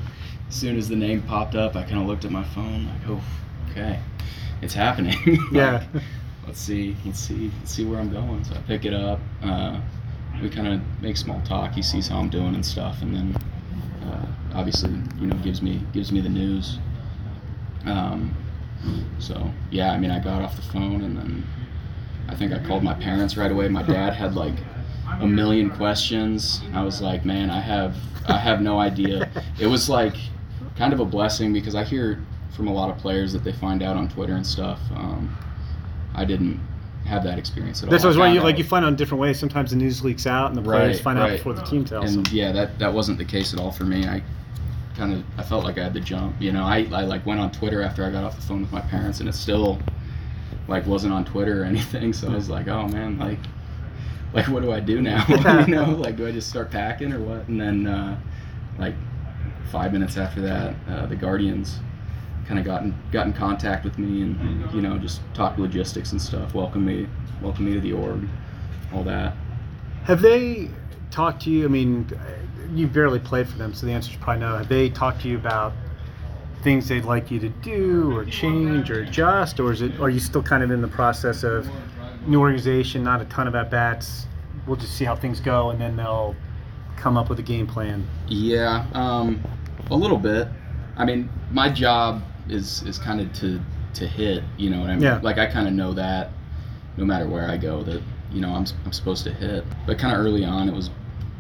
as 0.48 0.54
soon 0.54 0.76
as 0.76 0.88
the 0.88 0.96
name 0.96 1.22
popped 1.22 1.54
up, 1.54 1.76
I 1.76 1.82
kind 1.82 2.00
of 2.00 2.06
looked 2.06 2.24
at 2.24 2.30
my 2.30 2.44
phone 2.44 2.86
like, 2.86 3.08
oh, 3.08 3.22
okay, 3.70 4.00
it's 4.62 4.74
happening. 4.74 5.16
Yeah. 5.52 5.84
Like, 5.92 6.02
let's 6.46 6.60
see, 6.60 6.96
let's 7.04 7.20
see, 7.20 7.50
let's 7.58 7.74
see 7.74 7.84
where 7.84 8.00
I'm 8.00 8.10
going. 8.10 8.42
So 8.44 8.54
I 8.54 8.58
pick 8.58 8.86
it 8.86 8.94
up. 8.94 9.20
Uh, 9.42 9.80
we 10.40 10.48
kind 10.48 10.68
of 10.68 10.80
make 11.02 11.16
small 11.16 11.40
talk. 11.42 11.72
He 11.72 11.82
sees 11.82 12.08
how 12.08 12.18
I'm 12.18 12.30
doing 12.30 12.54
and 12.54 12.64
stuff, 12.64 13.02
and 13.02 13.14
then 13.14 13.36
uh, 14.06 14.26
obviously, 14.54 14.92
you 15.20 15.26
know, 15.26 15.36
gives 15.38 15.60
me 15.60 15.82
gives 15.92 16.12
me 16.12 16.20
the 16.20 16.28
news. 16.28 16.78
Um, 17.84 18.34
so 19.18 19.50
yeah, 19.70 19.92
I 19.92 19.98
mean, 19.98 20.10
I 20.10 20.18
got 20.18 20.40
off 20.42 20.56
the 20.56 20.62
phone, 20.62 21.02
and 21.02 21.16
then 21.16 21.46
I 22.28 22.34
think 22.34 22.52
I 22.52 22.58
called 22.60 22.82
my 22.82 22.94
parents 22.94 23.36
right 23.36 23.50
away. 23.50 23.68
My 23.68 23.82
dad 23.82 24.14
had 24.14 24.34
like 24.34 24.54
a 25.20 25.26
million 25.26 25.70
questions. 25.70 26.60
I 26.74 26.82
was 26.82 27.00
like, 27.00 27.24
man, 27.24 27.50
I 27.50 27.60
have 27.60 27.96
I 28.28 28.38
have 28.38 28.60
no 28.60 28.78
idea. 28.78 29.30
It 29.58 29.66
was 29.66 29.88
like 29.88 30.14
kind 30.76 30.92
of 30.92 31.00
a 31.00 31.04
blessing 31.04 31.52
because 31.52 31.74
I 31.74 31.82
hear 31.84 32.22
from 32.54 32.68
a 32.68 32.72
lot 32.72 32.90
of 32.90 32.98
players 32.98 33.32
that 33.32 33.42
they 33.44 33.52
find 33.52 33.82
out 33.82 33.96
on 33.96 34.08
Twitter 34.08 34.34
and 34.34 34.46
stuff. 34.46 34.78
Um, 34.94 35.36
I 36.14 36.24
didn't 36.24 36.60
have 37.06 37.24
that 37.24 37.38
experience 37.38 37.82
at 37.82 37.90
That's 37.90 38.04
all. 38.04 38.08
was 38.08 38.18
I. 38.18 38.28
You, 38.28 38.34
found 38.36 38.44
like 38.44 38.58
you 38.58 38.64
find 38.64 38.84
out 38.84 38.88
in 38.88 38.96
different 38.96 39.20
ways. 39.20 39.38
Sometimes 39.38 39.70
the 39.70 39.76
news 39.76 40.04
leaks 40.04 40.26
out, 40.26 40.48
and 40.48 40.56
the 40.56 40.62
players 40.62 40.96
Right, 40.96 41.02
find 41.02 41.18
out 41.18 41.28
right. 41.30 41.36
before 41.38 41.54
the 41.54 41.62
team 41.62 41.84
tells 41.84 42.10
them. 42.10 42.18
and 42.24 42.32
yeah, 42.32 42.52
that 42.52 42.78
that 42.78 42.92
wasn't 42.92 43.18
the 43.18 43.24
case 43.24 43.52
at 43.54 43.58
all 43.60 43.72
for 43.72 43.84
me. 43.84 44.06
I 44.06 44.22
kind 44.96 45.12
of 45.14 45.24
I 45.38 45.42
felt 45.42 45.64
like 45.64 45.78
I 45.78 45.84
had 45.84 45.94
to 45.94 46.00
jump. 46.00 46.40
You 46.40 46.52
know, 46.52 46.64
I, 46.64 46.86
I 46.92 47.02
like 47.02 47.24
went 47.26 47.40
on 47.40 47.50
Twitter 47.50 47.82
after 47.82 48.04
I 48.04 48.10
got 48.10 48.24
off 48.24 48.36
the 48.36 48.42
phone 48.42 48.60
with 48.62 48.72
my 48.72 48.80
parents, 48.82 49.20
and 49.20 49.28
it 49.28 49.34
still 49.34 49.78
like 50.68 50.86
wasn't 50.86 51.12
on 51.14 51.24
Twitter 51.24 51.62
or 51.62 51.64
anything. 51.74 52.12
So 52.12 52.28
I 52.30 52.34
was 52.34 52.48
like, 52.50 52.68
oh 52.68 52.86
man, 52.88 53.18
like 53.18 53.38
like 54.32 54.48
what 54.48 54.62
do 54.62 54.72
I 54.72 54.80
do 54.80 55.00
now? 55.00 55.24
you 55.66 55.74
know, 55.74 55.90
like 55.90 56.16
do 56.16 56.26
I 56.26 56.32
just 56.32 56.48
start 56.48 56.70
packing 56.70 57.12
or 57.12 57.20
what? 57.20 57.48
And 57.48 57.60
then 57.60 57.86
uh, 57.86 58.18
like 58.78 58.94
five 59.70 59.92
minutes 59.92 60.16
after 60.16 60.40
that, 60.42 60.74
uh, 60.88 61.06
the 61.06 61.16
Guardians 61.16 61.78
kind 62.46 62.58
of 62.58 62.64
got 62.64 62.82
in, 62.82 62.94
got 63.12 63.26
in 63.26 63.32
contact 63.32 63.84
with 63.84 63.98
me 63.98 64.22
and 64.22 64.72
you 64.72 64.80
know 64.80 64.98
just 64.98 65.20
talked 65.34 65.58
logistics 65.58 66.12
and 66.12 66.20
stuff. 66.20 66.54
Welcome 66.54 66.84
me, 66.84 67.06
welcome 67.42 67.66
me 67.66 67.74
to 67.74 67.80
the 67.80 67.92
org, 67.92 68.26
all 68.92 69.04
that. 69.04 69.34
Have 70.04 70.20
they 70.20 70.70
talked 71.10 71.42
to 71.42 71.50
you? 71.50 71.64
I 71.64 71.68
mean, 71.68 72.08
you 72.74 72.86
barely 72.86 73.18
played 73.18 73.48
for 73.48 73.58
them, 73.58 73.74
so 73.74 73.86
the 73.86 73.92
answer 73.92 74.10
is 74.10 74.16
probably 74.16 74.40
no. 74.40 74.56
Have 74.56 74.68
they 74.68 74.88
talked 74.90 75.22
to 75.22 75.28
you 75.28 75.36
about 75.36 75.72
things 76.62 76.88
they'd 76.88 77.04
like 77.04 77.30
you 77.30 77.38
to 77.40 77.48
do, 77.48 78.14
or 78.16 78.24
change, 78.24 78.90
or 78.90 79.02
adjust, 79.02 79.60
or 79.60 79.72
is 79.72 79.82
it? 79.82 79.98
Are 80.00 80.10
you 80.10 80.20
still 80.20 80.42
kind 80.42 80.62
of 80.62 80.70
in 80.70 80.82
the 80.82 80.88
process 80.88 81.44
of 81.44 81.68
new 82.28 82.40
organization, 82.40 83.02
not 83.02 83.20
a 83.20 83.24
ton 83.26 83.46
of 83.48 83.54
at 83.54 83.70
bats? 83.70 84.26
We'll 84.66 84.76
just 84.76 84.94
see 84.96 85.04
how 85.04 85.16
things 85.16 85.40
go, 85.40 85.70
and 85.70 85.80
then 85.80 85.96
they'll 85.96 86.36
come 86.96 87.16
up 87.16 87.28
with 87.28 87.38
a 87.38 87.42
game 87.42 87.66
plan. 87.66 88.06
Yeah, 88.28 88.84
um, 88.92 89.42
a 89.90 89.96
little 89.96 90.18
bit. 90.18 90.48
I 90.96 91.04
mean, 91.04 91.28
my 91.52 91.68
job 91.70 92.22
is 92.48 92.82
is 92.82 92.98
kind 92.98 93.20
of 93.20 93.32
to 93.34 93.60
to 93.94 94.06
hit. 94.06 94.42
You 94.56 94.70
know 94.70 94.80
what 94.80 94.90
I 94.90 94.94
mean? 94.94 95.02
Yeah. 95.04 95.20
Like 95.22 95.38
I 95.38 95.46
kind 95.46 95.66
of 95.66 95.74
know 95.74 95.92
that 95.94 96.30
no 96.96 97.04
matter 97.04 97.26
where 97.26 97.48
I 97.48 97.56
go, 97.56 97.82
that 97.84 98.02
you 98.32 98.40
know 98.40 98.50
I'm 98.54 98.66
I'm 98.84 98.92
supposed 98.92 99.24
to 99.24 99.32
hit. 99.32 99.64
But 99.86 99.98
kind 99.98 100.14
of 100.14 100.20
early 100.20 100.44
on, 100.44 100.68
it 100.68 100.74
was 100.74 100.90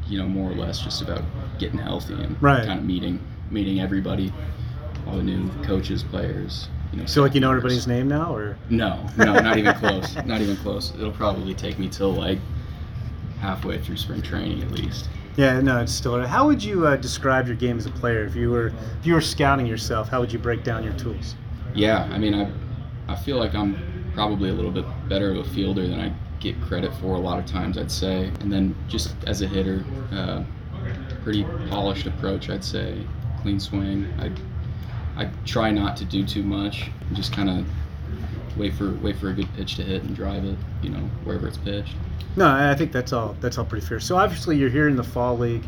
you 0.06 0.18
know 0.18 0.26
more 0.26 0.50
or 0.50 0.54
less 0.54 0.80
just 0.80 1.02
about 1.02 1.22
getting 1.58 1.78
healthy 1.78 2.14
and 2.14 2.40
Right. 2.42 2.64
kind 2.64 2.78
of 2.80 2.86
meeting 2.86 3.20
meeting 3.50 3.80
everybody, 3.80 4.32
all 5.06 5.16
the 5.16 5.22
new 5.22 5.50
coaches, 5.64 6.02
players. 6.02 6.68
You 6.92 7.00
know, 7.00 7.06
So, 7.06 7.22
like, 7.22 7.34
you 7.34 7.40
know 7.40 7.50
everybody's 7.50 7.86
name 7.86 8.08
now, 8.08 8.34
or 8.34 8.56
No, 8.70 9.04
no, 9.16 9.34
not 9.34 9.58
even 9.58 9.74
close. 9.78 10.14
Not 10.24 10.40
even 10.40 10.56
close. 10.56 10.92
It'll 10.94 11.12
probably 11.12 11.54
take 11.54 11.78
me 11.78 11.88
till 11.88 12.12
like 12.12 12.38
halfway 13.40 13.78
through 13.78 13.96
spring 13.96 14.22
training 14.22 14.62
at 14.62 14.70
least. 14.72 15.08
yeah, 15.36 15.60
no, 15.60 15.80
it's 15.80 15.92
still. 15.92 16.24
How 16.26 16.46
would 16.46 16.62
you 16.64 16.86
uh, 16.86 16.96
describe 16.96 17.46
your 17.46 17.56
game 17.56 17.78
as 17.78 17.86
a 17.86 17.90
player? 17.90 18.24
If 18.24 18.34
you 18.34 18.50
were 18.50 18.68
if 19.00 19.06
you 19.06 19.14
were 19.14 19.20
scouting 19.20 19.66
yourself, 19.66 20.08
how 20.08 20.20
would 20.20 20.32
you 20.32 20.38
break 20.38 20.64
down 20.64 20.82
your 20.82 20.94
tools? 20.94 21.34
Yeah, 21.74 22.08
I 22.10 22.18
mean, 22.18 22.34
I, 22.34 22.50
I 23.06 23.14
feel 23.16 23.36
like 23.36 23.54
I'm 23.54 23.76
probably 24.14 24.50
a 24.50 24.54
little 24.54 24.70
bit 24.72 24.86
better 25.08 25.30
of 25.30 25.36
a 25.38 25.44
fielder 25.50 25.86
than 25.86 26.00
I 26.00 26.12
get 26.40 26.60
credit 26.62 26.92
for 26.94 27.14
a 27.14 27.18
lot 27.18 27.38
of 27.38 27.46
times, 27.46 27.76
I'd 27.78 27.90
say. 27.90 28.26
And 28.40 28.52
then 28.52 28.74
just 28.88 29.14
as 29.26 29.42
a 29.42 29.46
hitter, 29.46 29.84
uh, 30.12 30.42
pretty 31.22 31.44
polished 31.68 32.06
approach, 32.06 32.48
I'd 32.48 32.64
say. 32.64 33.06
Clean 33.42 33.60
swing. 33.60 34.08
I, 34.18 34.30
I 35.18 35.28
try 35.44 35.70
not 35.70 35.96
to 35.98 36.04
do 36.04 36.24
too 36.24 36.42
much. 36.42 36.90
Just 37.12 37.32
kind 37.34 37.50
of 37.50 37.66
wait 38.56 38.72
for 38.74 38.92
wait 39.02 39.16
for 39.16 39.28
a 39.30 39.32
good 39.34 39.52
pitch 39.54 39.74
to 39.76 39.82
hit 39.82 40.02
and 40.04 40.16
drive 40.16 40.44
it, 40.44 40.56
you 40.82 40.88
know, 40.90 41.00
wherever 41.24 41.46
it's 41.46 41.58
pitched. 41.58 41.94
No, 42.36 42.46
I 42.48 42.74
think 42.74 42.92
that's 42.92 43.12
all. 43.12 43.36
That's 43.40 43.58
all 43.58 43.64
pretty 43.64 43.84
fair. 43.86 44.00
So 44.00 44.16
obviously 44.16 44.56
you're 44.56 44.70
here 44.70 44.88
in 44.88 44.96
the 44.96 45.04
fall 45.04 45.36
league, 45.36 45.64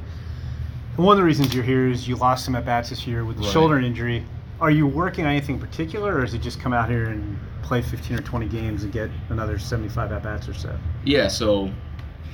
and 0.97 1.05
one 1.05 1.15
of 1.15 1.19
the 1.19 1.25
reasons 1.25 1.53
you're 1.55 1.65
here 1.65 1.89
is 1.89 2.07
you 2.09 2.17
lost 2.17 2.45
some 2.45 2.55
at 2.55 2.65
bats 2.65 2.91
this 2.91 3.07
year 3.07 3.25
with 3.25 3.37
the 3.37 3.43
Right. 3.43 3.53
shoulder 3.53 3.79
injury. 3.79 4.25
Are 4.61 4.71
you 4.71 4.87
working 4.87 5.25
on 5.25 5.31
anything 5.33 5.59
particular, 5.59 6.15
or 6.15 6.25
is 6.25 6.35
it 6.35 6.43
just 6.43 6.61
come 6.61 6.73
out 6.73 6.89
here 6.89 7.07
and 7.07 7.39
play 7.63 7.83
15 7.83 8.19
or 8.19 8.23
20 8.23 8.47
games 8.47 8.85
and 8.85 8.93
get 8.93 9.11
another 9.31 9.59
75 9.59 10.13
at 10.13 10.23
bats 10.23 10.49
or 10.49 10.55
so? 10.55 10.77
Yeah, 11.05 11.29
so 11.29 11.71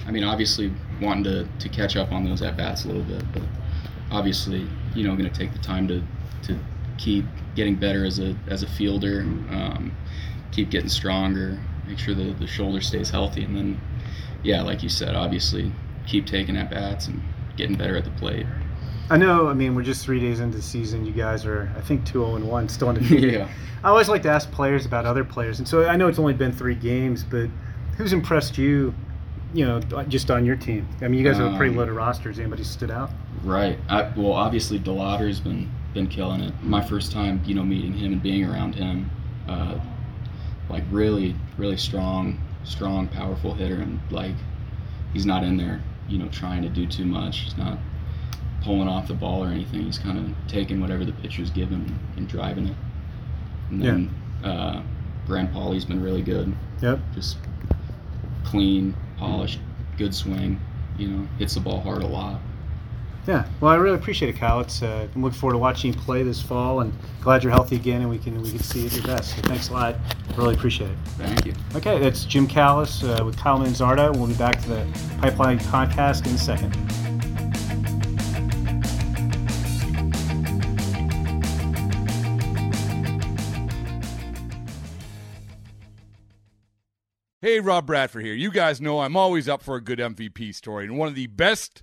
I 0.06 0.10
mean, 0.10 0.24
obviously 0.24 0.72
wanting 1.00 1.24
to, 1.24 1.48
to 1.60 1.68
catch 1.68 1.96
up 1.96 2.12
on 2.12 2.24
those 2.24 2.42
at 2.42 2.56
bats 2.56 2.84
a 2.84 2.88
little 2.88 3.02
bit, 3.04 3.22
but 3.32 3.42
obviously, 4.10 4.66
you 4.94 5.04
know, 5.06 5.16
going 5.16 5.30
to 5.30 5.36
take 5.36 5.52
the 5.52 5.58
time 5.58 5.86
to, 5.88 6.02
to 6.42 6.58
keep 6.98 7.24
getting 7.54 7.74
better 7.76 8.04
as 8.04 8.18
a 8.18 8.36
as 8.48 8.62
a 8.62 8.66
fielder, 8.66 9.20
um, 9.20 9.94
keep 10.52 10.70
getting 10.70 10.88
stronger, 10.88 11.58
make 11.86 11.98
sure 11.98 12.14
the 12.14 12.32
the 12.34 12.46
shoulder 12.46 12.80
stays 12.80 13.10
healthy, 13.10 13.44
and 13.44 13.56
then, 13.56 13.80
yeah, 14.42 14.62
like 14.62 14.82
you 14.82 14.88
said, 14.88 15.14
obviously 15.14 15.72
keep 16.06 16.26
taking 16.26 16.56
at 16.56 16.70
bats 16.70 17.06
and 17.08 17.22
getting 17.56 17.76
better 17.76 17.96
at 17.96 18.04
the 18.04 18.10
plate. 18.12 18.46
I 19.08 19.16
know. 19.16 19.48
I 19.48 19.54
mean, 19.54 19.74
we're 19.74 19.82
just 19.82 20.04
three 20.04 20.18
days 20.18 20.40
into 20.40 20.56
the 20.56 20.62
season. 20.62 21.06
You 21.06 21.12
guys 21.12 21.46
are, 21.46 21.70
I 21.76 21.80
think, 21.80 22.04
2 22.06 22.24
0 22.24 22.36
and 22.36 22.48
1, 22.48 22.68
still 22.68 22.88
undefeated. 22.88 23.32
yeah. 23.34 23.48
I 23.84 23.88
always 23.90 24.08
like 24.08 24.22
to 24.22 24.28
ask 24.28 24.50
players 24.50 24.84
about 24.84 25.06
other 25.06 25.24
players, 25.24 25.60
and 25.60 25.68
so 25.68 25.86
I 25.86 25.96
know 25.96 26.08
it's 26.08 26.18
only 26.18 26.34
been 26.34 26.50
three 26.52 26.74
games, 26.74 27.22
but 27.22 27.48
who's 27.96 28.12
impressed 28.12 28.58
you? 28.58 28.92
You 29.54 29.64
know, 29.64 29.80
just 30.08 30.30
on 30.30 30.44
your 30.44 30.56
team. 30.56 30.88
I 31.00 31.08
mean, 31.08 31.20
you 31.20 31.24
guys 31.24 31.38
have 31.38 31.54
a 31.54 31.56
pretty 31.56 31.70
Um, 31.70 31.78
loaded 31.78 31.92
roster. 31.92 32.28
Has 32.30 32.40
anybody 32.40 32.64
stood 32.64 32.90
out? 32.90 33.10
Right. 33.44 33.78
I, 33.88 34.02
well, 34.16 34.32
obviously, 34.32 34.80
DeLauter's 34.80 35.38
been 35.38 35.70
been 35.96 36.06
killing 36.06 36.42
it. 36.42 36.52
My 36.62 36.82
first 36.82 37.10
time, 37.10 37.40
you 37.46 37.54
know, 37.54 37.62
meeting 37.64 37.94
him 37.94 38.12
and 38.12 38.22
being 38.22 38.44
around 38.44 38.74
him, 38.74 39.10
uh, 39.48 39.78
like 40.68 40.84
really, 40.90 41.34
really 41.56 41.78
strong, 41.78 42.38
strong, 42.64 43.08
powerful 43.08 43.54
hitter, 43.54 43.76
and 43.76 43.98
like 44.10 44.34
he's 45.14 45.24
not 45.24 45.42
in 45.42 45.56
there, 45.56 45.82
you 46.06 46.18
know, 46.18 46.28
trying 46.28 46.60
to 46.62 46.68
do 46.68 46.86
too 46.86 47.06
much. 47.06 47.38
He's 47.38 47.56
not 47.56 47.78
pulling 48.62 48.88
off 48.88 49.08
the 49.08 49.14
ball 49.14 49.42
or 49.42 49.48
anything. 49.48 49.82
He's 49.84 49.98
kind 49.98 50.18
of 50.18 50.26
taking 50.48 50.80
whatever 50.80 51.04
the 51.04 51.12
pitcher's 51.12 51.50
given 51.50 51.98
and, 52.16 52.28
driving 52.28 52.66
it. 52.66 52.76
And 53.70 53.82
Yeah. 53.82 53.90
then 53.92 54.14
uh, 54.44 54.82
Graham 55.26 55.48
Pauley's 55.48 55.86
been 55.86 56.02
really 56.02 56.22
good. 56.22 56.54
Yep. 56.82 57.00
Just 57.14 57.38
clean, 58.44 58.94
polished, 59.16 59.60
good 59.96 60.14
swing. 60.14 60.60
You 60.98 61.08
know, 61.08 61.28
hits 61.38 61.54
the 61.54 61.60
ball 61.60 61.80
hard 61.80 62.02
a 62.02 62.06
lot. 62.06 62.40
Yeah, 63.26 63.44
well, 63.60 63.72
I 63.72 63.74
really 63.74 63.96
appreciate 63.96 64.32
it, 64.32 64.38
Kyle. 64.38 64.60
It's 64.60 64.84
uh, 64.84 65.08
I'm 65.12 65.22
looking 65.22 65.36
forward 65.36 65.54
to 65.54 65.58
watching 65.58 65.92
you 65.92 65.98
play 65.98 66.22
this 66.22 66.40
fall, 66.40 66.80
and 66.80 66.92
glad 67.20 67.42
you're 67.42 67.50
healthy 67.50 67.74
again, 67.74 68.02
and 68.02 68.08
we 68.08 68.18
can 68.18 68.40
we 68.40 68.50
can 68.50 68.60
see 68.60 68.80
you 68.82 68.86
at 68.86 68.92
your 68.92 69.04
best. 69.04 69.34
So 69.34 69.42
thanks 69.42 69.68
a 69.68 69.72
lot. 69.72 69.96
Really 70.36 70.54
appreciate 70.54 70.90
it. 70.90 70.98
Thank 71.18 71.44
you. 71.44 71.52
Okay, 71.74 71.98
that's 71.98 72.24
Jim 72.24 72.46
Callis 72.46 73.02
uh, 73.02 73.22
with 73.24 73.36
Kyle 73.36 73.58
Manzardo. 73.58 74.16
We'll 74.16 74.28
be 74.28 74.34
back 74.34 74.62
to 74.62 74.68
the 74.68 74.86
Pipeline 75.20 75.58
podcast 75.58 76.24
in 76.26 76.34
a 76.34 76.38
second. 76.38 76.72
Hey, 87.42 87.58
Rob 87.58 87.86
Bradford 87.86 88.24
here. 88.24 88.34
You 88.34 88.52
guys 88.52 88.80
know 88.80 89.00
I'm 89.00 89.16
always 89.16 89.48
up 89.48 89.62
for 89.62 89.74
a 89.74 89.80
good 89.80 89.98
MVP 89.98 90.54
story, 90.54 90.84
and 90.84 90.96
one 90.96 91.08
of 91.08 91.16
the 91.16 91.26
best 91.26 91.82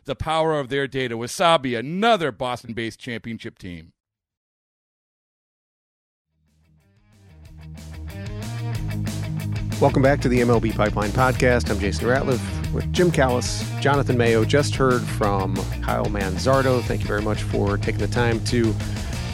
the 0.11 0.15
power 0.15 0.59
of 0.59 0.67
their 0.67 0.87
data. 0.87 1.15
Wasabi, 1.15 1.79
another 1.79 2.33
Boston 2.33 2.73
based 2.73 2.99
championship 2.99 3.57
team. 3.57 3.93
Welcome 9.79 10.03
back 10.03 10.19
to 10.19 10.27
the 10.27 10.41
MLB 10.41 10.75
Pipeline 10.75 11.11
Podcast. 11.11 11.71
I'm 11.71 11.79
Jason 11.79 12.07
Ratliff 12.07 12.73
with 12.73 12.91
Jim 12.91 13.09
Callis, 13.09 13.63
Jonathan 13.79 14.17
Mayo. 14.17 14.43
Just 14.43 14.75
heard 14.75 15.01
from 15.01 15.55
Kyle 15.81 16.05
Manzardo. 16.07 16.83
Thank 16.83 16.99
you 16.99 17.07
very 17.07 17.21
much 17.21 17.43
for 17.43 17.77
taking 17.77 18.01
the 18.01 18.07
time 18.07 18.43
to 18.45 18.75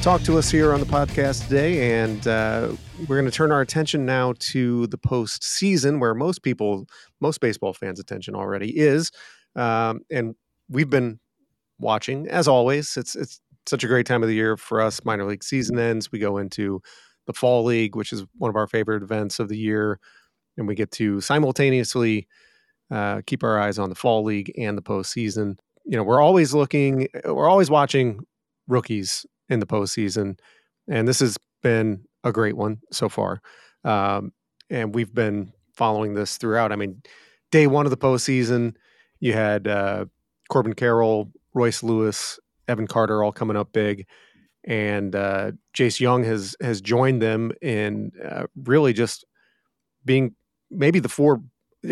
talk 0.04 0.22
to 0.22 0.38
us 0.38 0.52
here 0.52 0.74
on 0.74 0.80
the 0.80 0.86
podcast 0.86 1.48
today. 1.48 2.00
And 2.02 2.28
uh, 2.28 2.74
we're 3.08 3.20
going 3.20 3.26
to 3.26 3.36
turn 3.36 3.52
our 3.52 3.62
attention 3.62 4.06
now 4.06 4.36
to 4.52 4.86
the 4.88 4.98
postseason, 5.00 6.00
where 6.00 6.14
most 6.14 6.44
people, 6.44 6.86
most 7.20 7.42
baseball 7.42 7.74
fans' 7.74 8.00
attention 8.00 8.36
already 8.36 8.78
is. 8.78 9.10
Um, 9.56 10.02
and 10.12 10.36
we've 10.70 10.90
been 10.90 11.20
watching, 11.80 12.28
as 12.28 12.48
always. 12.48 12.98
It's 12.98 13.16
it's 13.16 13.42
such 13.66 13.84
a 13.84 13.88
great 13.88 14.06
time 14.06 14.24
of 14.24 14.30
the 14.30 14.36
year 14.36 14.58
for 14.58 14.82
us. 14.82 15.04
Minor 15.04 15.26
league 15.26 15.44
season 15.44 15.78
ends. 15.78 16.12
We 16.12 16.20
go 16.20 16.38
into 16.38 16.82
the 17.26 17.34
fall 17.34 17.64
league, 17.64 17.96
which 17.96 18.14
is 18.14 18.26
one 18.38 18.50
of 18.50 18.56
our 18.56 18.68
favorite 18.68 19.04
events 19.04 19.40
of 19.40 19.50
the 19.50 19.58
year 19.58 20.00
and 20.58 20.68
we 20.68 20.76
get 20.76 20.92
to 20.92 21.22
simultaneously 21.22 22.28
uh, 22.92 23.22
keep 23.26 23.44
our 23.44 23.60
eyes 23.60 23.80
on 23.80 23.90
the 23.90 23.96
fall 23.96 24.24
league 24.24 24.52
and 24.58 24.78
the 24.78 24.82
postseason. 24.82 25.58
You 25.86 25.98
know, 25.98 26.04
we're 26.04 26.22
always 26.22 26.54
looking, 26.54 27.08
we're 27.26 27.50
always 27.50 27.70
watching 27.70 28.22
rookies 28.68 29.26
in 29.50 29.60
the 29.60 29.66
postseason, 29.66 30.38
and 30.90 31.08
this 31.08 31.20
has 31.20 31.38
been 31.64 32.04
a 32.24 32.32
great 32.32 32.58
one 32.58 32.80
so 32.92 33.08
far. 33.08 33.42
Um, 33.84 34.34
and 34.70 34.94
we've 34.94 35.14
been 35.14 35.54
following 35.76 36.14
this 36.14 36.38
throughout. 36.38 36.72
I 36.72 36.76
mean, 36.76 37.02
day 37.52 37.68
one 37.68 37.86
of 37.86 37.90
the 37.90 37.98
postseason, 37.98 38.76
you 39.20 39.34
had 39.34 39.68
uh, 39.68 40.06
Corbin 40.50 40.74
Carroll, 40.74 41.32
Royce 41.54 41.84
Lewis, 41.84 42.40
Evan 42.68 42.88
Carter 42.88 43.24
all 43.24 43.32
coming 43.32 43.58
up 43.58 43.72
big, 43.72 44.06
and 44.64 45.16
uh, 45.16 45.52
Josh 45.74 46.00
Jung 46.00 46.24
has 46.24 46.56
has 46.62 46.82
joined 46.82 47.22
them 47.22 47.52
in 47.62 48.12
uh, 48.24 48.48
really 48.64 48.94
just 48.94 49.26
being 50.06 50.36
maybe 50.70 51.00
the 51.00 51.10
four 51.10 51.42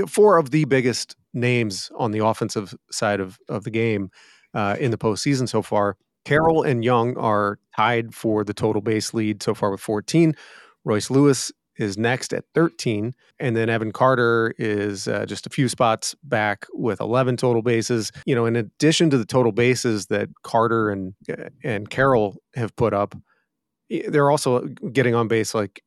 four 0.08 0.38
of 0.38 0.52
the 0.52 0.66
biggest 0.66 1.16
names 1.34 1.92
on 1.98 2.12
the 2.12 2.26
offensive 2.26 2.76
side 2.92 3.20
of 3.20 3.40
of 3.50 3.64
the 3.64 3.72
game 3.72 4.10
uh, 4.54 4.76
in 4.80 4.92
the 4.92 4.98
postseason 4.98 5.48
so 5.48 5.62
far. 5.62 5.98
Carroll 6.26 6.64
and 6.64 6.84
Jung 6.84 7.16
are 7.18 7.60
tied 7.76 8.16
for 8.16 8.44
the 8.44 8.54
total 8.54 8.82
base 8.82 9.14
lead 9.14 9.44
so 9.44 9.54
far 9.54 9.70
with 9.70 9.80
14. 9.80 10.36
Royce 10.84 11.12
Lewis 11.12 11.52
is 11.78 11.98
next 11.98 12.34
at 12.34 12.46
13, 12.54 13.14
and 13.40 13.56
then 13.56 13.70
Evan 13.70 13.92
Carter 13.92 14.54
is 14.58 15.08
uh, 15.08 15.26
just 15.26 15.46
a 15.46 15.50
few 15.50 15.68
spots 15.68 16.16
back 16.24 16.66
with 16.74 17.00
11 17.00 17.38
total 17.38 17.62
bases. 17.62 18.12
You 18.26 18.36
know, 18.36 18.46
in 18.46 18.56
addition 18.56 19.10
to 19.10 19.18
the 19.18 19.26
total 19.26 19.52
bases 19.52 20.08
that 20.08 20.30
Carter 20.44 20.90
and 20.90 21.14
uh, 21.30 21.50
and 21.64 21.90
Carroll 21.90 22.38
have 22.56 22.76
put 22.76 22.94
up, 22.94 23.16
they're 23.90 24.32
also 24.32 24.68
getting 24.92 25.16
on 25.16 25.28
base 25.28 25.54
like 25.54 25.82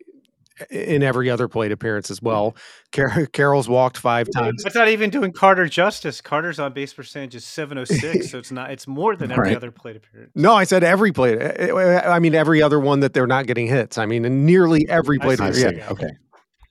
in 0.70 1.02
every 1.02 1.30
other 1.30 1.48
plate 1.48 1.72
appearance 1.72 2.10
as 2.10 2.22
well. 2.22 2.56
Car- 2.92 3.26
Carroll's 3.32 3.68
walked 3.68 3.98
five 3.98 4.28
times. 4.34 4.64
It's 4.64 4.74
not 4.74 4.88
even 4.88 5.10
doing 5.10 5.32
Carter 5.32 5.66
justice. 5.66 6.20
Carter's 6.20 6.58
on 6.58 6.72
base 6.72 6.92
percentage 6.92 7.34
is 7.34 7.44
706, 7.44 8.30
so 8.30 8.38
it's 8.38 8.50
not. 8.52 8.70
It's 8.70 8.86
more 8.86 9.16
than 9.16 9.30
every 9.30 9.48
right. 9.48 9.56
other 9.56 9.70
plate 9.70 9.96
appearance. 9.96 10.32
No, 10.34 10.54
I 10.54 10.64
said 10.64 10.84
every 10.84 11.12
plate. 11.12 11.40
Eh, 11.40 11.54
eh, 11.58 11.76
eh, 11.76 12.00
I 12.08 12.18
mean 12.18 12.34
every 12.34 12.62
other 12.62 12.80
one 12.80 13.00
that 13.00 13.14
they're 13.14 13.26
not 13.26 13.46
getting 13.46 13.66
hits. 13.66 13.98
I 13.98 14.06
mean 14.06 14.46
nearly 14.46 14.86
every 14.88 15.18
plate. 15.18 15.40
I 15.40 15.52
see, 15.52 15.76
yeah. 15.76 15.88
Okay. 15.90 16.10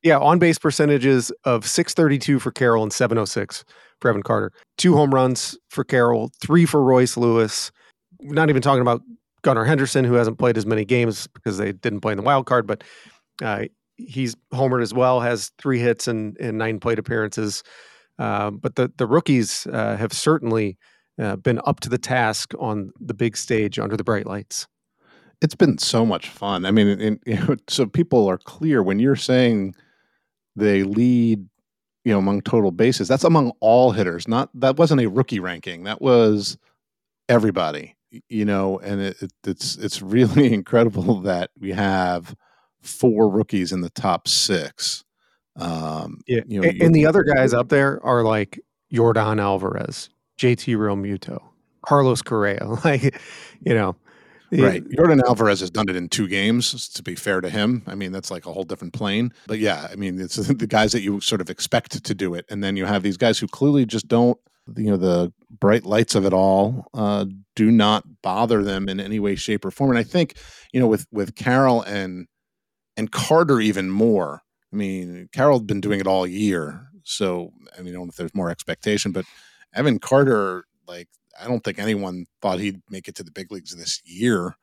Yeah, 0.04 0.20
on 0.20 0.40
base 0.40 0.60
percentages 0.60 1.32
of 1.44 1.68
632 1.68 2.40
for 2.40 2.52
Carroll 2.52 2.84
and 2.84 2.94
706 2.94 3.66
for 4.00 4.10
Evan 4.10 4.24
Carter. 4.24 4.52
Two 4.78 4.96
home 4.96 5.14
runs 5.14 5.58
for 5.70 5.84
Carroll, 5.84 6.32
three 6.40 6.66
for 6.66 6.84
Royce 6.84 7.18
Lewis. 7.18 7.72
not 8.22 8.50
even 8.50 8.62
talking 8.62 8.82
about 8.82 9.02
Gunnar 9.42 9.66
Henderson, 9.66 10.06
who 10.06 10.14
hasn't 10.14 10.38
played 10.38 10.58
as 10.58 10.66
many 10.66 10.86
games 10.86 11.28
because 11.28 11.58
they 11.58 11.72
didn't 11.72 12.02
play 12.02 12.12
in 12.12 12.18
the 12.18 12.24
wild 12.24 12.46
card, 12.46 12.68
but 12.68 12.84
uh, 13.42 13.66
he's 13.98 14.36
homered 14.54 14.82
as 14.82 14.94
well, 14.94 15.20
has 15.20 15.52
three 15.58 15.80
hits 15.80 16.08
and, 16.08 16.38
and 16.40 16.58
nine 16.58 16.80
plate 16.80 17.00
appearances. 17.00 17.64
Uh, 18.20 18.50
but 18.50 18.76
the 18.76 18.92
the 18.98 19.06
rookies 19.06 19.68
uh, 19.68 19.96
have 19.96 20.12
certainly 20.12 20.78
uh, 21.22 21.36
been 21.36 21.60
up 21.66 21.80
to 21.82 21.90
the 21.90 21.98
task 21.98 22.54
on 22.60 22.92
the 23.00 23.14
big 23.14 23.38
stage 23.38 23.80
under 23.80 23.98
the 23.98 24.04
bright 24.04 24.26
lights. 24.26 24.68
It's 25.42 25.56
been 25.56 25.78
so 25.78 26.06
much 26.06 26.30
fun. 26.30 26.66
I 26.66 26.72
mean, 26.72 27.20
know, 27.26 27.56
so 27.68 27.86
people 27.86 28.28
are 28.28 28.40
clear 28.40 28.82
when 28.82 29.00
you're 29.00 29.16
saying 29.16 29.76
they 30.56 30.84
lead, 30.84 31.48
you 32.04 32.12
know, 32.12 32.18
among 32.18 32.42
total 32.42 32.72
bases. 32.72 33.08
That's 33.08 33.24
among 33.24 33.52
all 33.60 33.92
hitters. 33.92 34.28
Not 34.28 34.50
that 34.56 34.78
wasn't 34.78 35.02
a 35.02 35.08
rookie 35.08 35.40
ranking. 35.40 35.84
That 35.84 36.02
was 36.02 36.58
everybody. 37.30 37.96
You 38.30 38.46
know, 38.46 38.80
and 38.80 39.02
it, 39.02 39.22
it, 39.22 39.32
it's 39.46 39.76
it's 39.78 40.02
really 40.02 40.54
incredible 40.54 41.22
that 41.22 41.52
we 41.60 41.72
have 41.72 42.36
four 42.88 43.30
rookies 43.30 43.72
in 43.72 43.82
the 43.82 43.90
top 43.90 44.28
six. 44.28 45.04
Um, 45.56 46.22
yeah, 46.28 46.42
you 46.48 46.62
know, 46.62 46.68
and, 46.68 46.82
and 46.82 46.96
the 46.96 47.06
other 47.06 47.24
guys 47.24 47.54
up 47.54 47.70
there 47.70 48.04
are 48.06 48.24
like 48.24 48.60
Yordan 48.94 49.42
Alvarez, 49.42 50.10
JT 50.40 50.78
Realmuto, 50.78 51.42
Carlos 51.86 52.22
Correa. 52.22 52.66
Like, 52.84 53.20
you 53.62 53.74
know, 53.74 53.96
right. 54.52 54.84
Yordan 54.90 55.22
Alvarez 55.24 55.60
has 55.62 55.70
done 55.70 55.90
it 55.90 55.96
in 55.96 56.10
two 56.10 56.28
games. 56.28 56.90
To 56.90 57.04
be 57.04 57.16
fair 57.16 57.42
to 57.42 57.50
him, 57.50 57.84
I 57.88 57.96
mean 57.96 58.12
that's 58.12 58.32
like 58.32 58.46
a 58.46 58.54
whole 58.54 58.64
different 58.64 58.94
plane. 58.94 59.32
But 59.48 59.60
yeah, 59.60 59.88
I 59.92 59.96
mean 59.96 60.20
it's 60.20 60.36
the 60.48 60.68
guys 60.68 60.92
that 60.92 61.02
you 61.02 61.20
sort 61.22 61.42
of 61.42 61.50
expect 61.50 62.04
to 62.04 62.16
do 62.16 62.34
it, 62.34 62.46
and 62.50 62.64
then 62.64 62.78
you 62.78 62.86
have 62.86 63.04
these 63.04 63.18
guys 63.18 63.40
who 63.40 63.48
clearly 63.48 63.86
just 63.86 64.08
don't. 64.08 64.38
You 64.76 64.92
know, 64.92 64.98
the 64.98 65.32
bright 65.50 65.86
lights 65.86 66.14
of 66.14 66.26
it 66.26 66.34
all 66.34 66.88
uh, 66.94 67.26
do 67.56 67.72
not 67.72 68.04
bother 68.22 68.64
them 68.64 68.90
in 68.90 69.00
any 69.00 69.18
way, 69.18 69.36
shape, 69.36 69.64
or 69.64 69.72
form. 69.72 69.92
And 69.92 70.00
I 70.00 70.04
think 70.04 70.38
you 70.74 70.80
know 70.80 70.88
with 70.88 71.08
with 71.12 71.36
Carroll 71.36 71.82
and 71.84 72.28
and 72.98 73.12
Carter 73.12 73.62
even 73.62 73.90
more. 73.90 74.42
I 74.74 74.76
mean, 74.76 75.30
Carroll's 75.32 75.62
been 75.62 75.80
doing 75.80 76.02
it 76.02 76.08
all 76.08 76.28
year, 76.28 76.90
so 77.04 77.54
I 77.78 77.82
mean, 77.82 77.94
I 77.94 77.98
don't 77.98 78.08
know 78.08 78.10
if 78.10 78.16
there's 78.18 78.36
more 78.36 78.50
expectation, 78.50 79.14
but 79.14 79.26
Evan 79.74 80.00
Carter, 80.00 80.66
like, 80.88 81.08
I 81.40 81.48
don't 81.48 81.64
think 81.64 81.80
anyone 81.80 82.26
thought 82.42 82.60
he'd 82.60 82.82
make 82.90 83.08
it 83.08 83.16
to 83.16 83.24
the 83.24 83.32
big 83.32 83.52
leagues 83.52 83.76
this 83.76 84.02
year, 84.04 84.58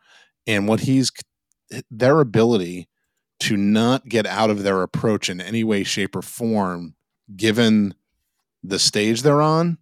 and 0.46 0.68
what 0.68 0.80
he's 0.80 1.10
their 1.90 2.20
ability 2.20 2.88
to 3.40 3.56
not 3.56 4.08
get 4.08 4.26
out 4.26 4.50
of 4.50 4.62
their 4.62 4.82
approach 4.82 5.28
in 5.28 5.40
any 5.40 5.64
way, 5.64 5.84
shape, 5.84 6.14
or 6.14 6.22
form, 6.22 6.94
given 7.36 7.94
the 8.62 8.78
stage 8.78 9.22
they're 9.22 9.42
on, 9.42 9.78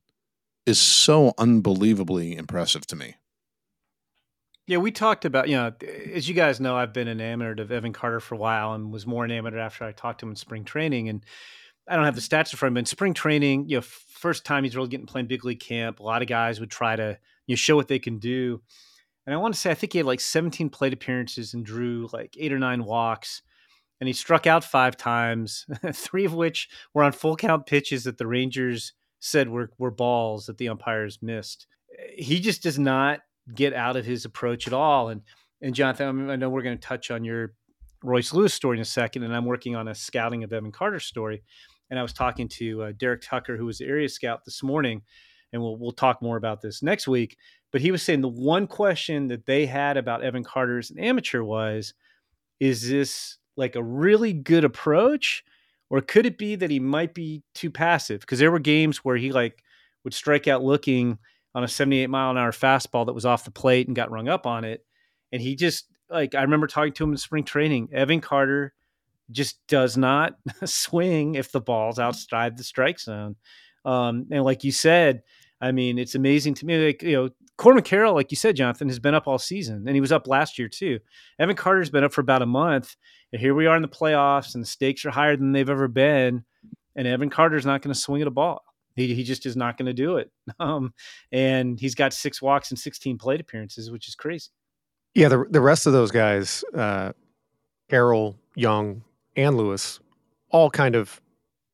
is 0.67 0.79
so 0.79 1.33
unbelievably 1.39 2.37
impressive 2.37 2.87
to 2.87 2.97
me. 2.97 3.17
Yeah, 4.67 4.77
we 4.77 4.93
talked 4.93 5.25
about, 5.25 5.49
you 5.49 5.57
know, 5.57 5.73
as 6.13 6.29
you 6.29 6.35
guys 6.35 6.61
know, 6.61 6.77
I've 6.77 6.93
been 6.93 7.09
enamored 7.09 7.59
of 7.59 7.73
Evan 7.73 7.93
Carter 7.93 8.21
for 8.21 8.37
a 8.37 8.39
while 8.39 8.75
and 8.75 8.93
was 8.93 9.07
more 9.07 9.25
enamored 9.25 9.57
after 9.57 9.85
I 9.85 9.93
talked 9.93 10.21
to 10.21 10.27
him 10.27 10.31
in 10.31 10.37
spring 10.37 10.65
training. 10.65 11.09
And 11.09 11.25
I 11.89 11.97
don't 11.97 12.05
have 12.05 12.15
the 12.15 12.21
stats 12.21 12.53
in 12.53 12.59
front 12.59 12.73
of 12.73 12.75
but 12.75 12.81
in 12.81 12.87
spring 12.87 13.13
training, 13.13 13.69
you 13.69 13.79
know, 13.79 13.83
first 13.83 14.45
time 14.45 14.63
he's 14.63 14.77
really 14.77 14.89
getting 14.89 15.07
playing 15.07 15.27
big 15.27 15.45
league 15.45 15.59
camp, 15.59 15.99
a 15.99 16.05
lot 16.05 16.23
of 16.23 16.29
guys 16.29 16.61
would 16.61 16.71
try 16.71 16.95
to, 16.95 17.19
you 17.47 17.55
know, 17.55 17.57
show 17.57 17.75
what 17.75 17.89
they 17.89 17.99
can 17.99 18.19
do. 18.19 18.63
And 19.27 19.35
I 19.35 19.39
want 19.39 19.55
to 19.55 19.61
say, 19.61 19.71
I 19.71 19.75
think 19.75 19.93
he 19.93 19.99
had 19.99 20.07
like 20.07 20.21
17 20.21 20.71
plate 20.71 20.93
appearances 20.93 21.55
and 21.55 21.67
drew 21.67 22.09
like 22.13 22.37
eight 22.39 22.53
or 22.53 22.59
nine 22.59 22.85
walks. 22.85 23.43
And 24.01 24.09
he 24.09 24.13
struck 24.13 24.47
out 24.47 24.65
five 24.65 24.97
times, 24.97 25.67
three 25.93 26.25
of 26.25 26.35
which 26.35 26.69
were 26.95 27.05
on 27.05 27.13
full 27.13 27.37
count 27.37 27.67
pitches 27.67 28.05
that 28.05 28.19
the 28.19 28.27
Rangers 28.27 28.95
said 29.19 29.49
were, 29.49 29.71
were 29.79 29.93
balls 29.93 30.47
that 30.47 30.59
the 30.59 30.69
umpires 30.69 31.19
missed. 31.21 31.67
He 32.17 32.41
just 32.41 32.63
does 32.63 32.79
not 32.79 33.21
get 33.55 33.73
out 33.73 33.97
of 33.97 34.05
his 34.05 34.25
approach 34.25 34.67
at 34.67 34.73
all. 34.73 35.09
And 35.09 35.23
and 35.61 35.75
Jonathan, 35.75 36.31
I 36.31 36.37
know 36.37 36.51
we're 36.51 36.63
going 36.63 36.77
to 36.77 36.89
touch 36.89 37.11
on 37.11 37.25
your 37.25 37.55
Royce 38.03 38.33
Lewis 38.33 38.53
story 38.53 38.79
in 38.79 38.83
a 38.83 38.85
second, 38.85 39.23
and 39.23 39.35
I'm 39.35 39.45
working 39.45 39.77
on 39.77 39.89
a 39.89 39.95
scouting 39.95 40.43
of 40.43 40.53
Evan 40.53 40.73
Carter's 40.73 41.05
story. 41.05 41.43
And 41.89 41.99
I 41.99 42.03
was 42.03 42.13
talking 42.13 42.49
to 42.49 42.83
uh, 42.83 42.93
Derek 42.97 43.23
Tucker, 43.23 43.57
who 43.57 43.67
was 43.67 43.79
the 43.79 43.87
area 43.87 44.09
scout 44.09 44.45
this 44.45 44.63
morning, 44.63 45.03
and 45.53 45.63
we'll 45.63 45.77
we'll 45.77 45.93
talk 45.93 46.23
more 46.23 46.37
about 46.37 46.61
this 46.61 46.83
next 46.83 47.07
week. 47.07 47.37
But 47.71 47.81
he 47.81 47.91
was 47.91 48.03
saying 48.03 48.21
the 48.21 48.29
one 48.29 48.67
question 48.67 49.29
that 49.29 49.47
they 49.47 49.67
had 49.67 49.97
about 49.97 50.23
Evan 50.23 50.45
Carter 50.45 50.79
as 50.79 50.91
an 50.91 50.99
amateur 50.99 51.43
was, 51.43 51.95
is 52.61 52.89
this 52.89 53.39
like 53.57 53.77
a 53.77 53.83
really 53.83 54.33
good 54.33 54.65
approach, 54.65 55.45
or 55.91 56.01
could 56.01 56.27
it 56.27 56.39
be 56.39 56.57
that 56.57 56.71
he 56.71 56.81
might 56.81 57.15
be 57.15 57.43
too 57.55 57.71
passive? 57.71 58.21
Because 58.21 58.39
there 58.39 58.51
were 58.51 58.59
games 58.59 58.99
where 58.99 59.17
he 59.17 59.31
like 59.33 59.63
would 60.05 60.15
strike 60.15 60.49
out 60.49 60.65
looking 60.65 61.19
on 61.55 61.65
a 61.65 61.69
78 61.69 62.09
mile 62.09 62.31
an 62.31 62.39
hour 62.39 62.53
fastball 62.53 63.07
that 63.07 63.13
was 63.13 63.27
off 63.27 63.45
the 63.45 63.51
plate 63.51 63.87
and 63.87 63.97
got 63.97 64.11
rung 64.11 64.29
up 64.29 64.47
on 64.47 64.65
it, 64.65 64.85
and 65.33 65.43
he 65.43 65.57
just 65.57 65.87
like 66.11 66.35
I 66.35 66.43
remember 66.43 66.67
talking 66.67 66.93
to 66.93 67.05
him 67.05 67.13
in 67.13 67.17
spring 67.17 67.45
training. 67.45 67.89
Evan 67.93 68.21
Carter 68.21 68.75
just 69.31 69.59
does 69.67 69.97
not 69.97 70.35
swing 70.65 71.35
if 71.35 71.53
the 71.53 71.61
ball's 71.61 71.99
outside 71.99 72.57
the 72.57 72.65
strike 72.65 73.01
zone. 73.01 73.37
Um, 73.85 74.27
and 74.31 74.45
like 74.45 74.65
you 74.65 74.73
said, 74.73 75.23
I 75.61 75.73
mean, 75.73 75.99
it's 75.99 76.15
amazing 76.15 76.55
to 76.55 76.67
me. 76.67 76.87
Like 76.87 77.03
you 77.03 77.13
know, 77.13 77.31
Corbin 77.57 77.83
Carroll, 77.83 78.15
like 78.15 78.31
you 78.31 78.37
said, 78.37 78.57
Jonathan, 78.57 78.89
has 78.89 78.99
been 78.99 79.15
up 79.15 79.27
all 79.29 79.39
season, 79.39 79.85
and 79.87 79.95
he 79.95 80.01
was 80.01 80.13
up 80.13 80.27
last 80.27 80.59
year 80.59 80.69
too. 80.69 80.99
Evan 81.39 81.57
Carter's 81.57 81.91
been 81.91 82.05
up 82.05 82.13
for 82.13 82.21
about 82.21 82.43
a 82.43 82.47
month, 82.47 82.97
and 83.33 83.41
here 83.41 83.55
we 83.55 83.67
are 83.67 83.77
in 83.77 83.83
the 83.83 83.89
playoffs, 83.89 84.55
and 84.55 84.63
the 84.63 84.69
stakes 84.69 85.05
are 85.05 85.11
higher 85.11 85.37
than 85.37 85.53
they've 85.53 85.71
ever 85.71 85.89
been. 85.89 86.45
And 86.95 87.09
Evan 87.09 87.31
Carter's 87.31 87.65
not 87.65 87.81
going 87.81 87.95
to 87.95 87.99
swing 87.99 88.21
at 88.21 88.29
a 88.29 88.33
ball. 88.33 88.63
He, 88.95 89.15
he 89.15 89.25
just 89.25 89.47
is 89.47 89.57
not 89.57 89.77
going 89.77 89.87
to 89.87 89.93
do 89.93 90.17
it. 90.17 90.31
Um, 90.61 90.93
and 91.33 91.81
he's 91.81 91.95
got 91.95 92.13
six 92.13 92.41
walks 92.41 92.71
and 92.71 92.79
16 92.79 93.19
plate 93.19 93.41
appearances, 93.41 93.91
which 93.91 94.07
is 94.07 94.15
crazy. 94.15 94.51
Yeah, 95.15 95.29
the 95.29 95.45
the 95.51 95.61
rest 95.61 95.87
of 95.87 95.93
those 95.93 96.11
guys, 96.11 96.65
uh, 96.75 97.13
Jung, 97.91 99.05
and 99.37 99.57
Lewis, 99.57 100.01
all 100.51 100.71
kind 100.71 100.95
of 100.95 101.21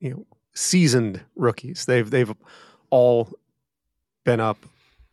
you 0.00 0.10
know 0.10 0.26
seasoned 0.54 1.20
rookies. 1.36 1.84
They've 1.86 2.08
they've 2.08 2.32
all 2.90 3.30
been 4.24 4.40
up 4.40 4.58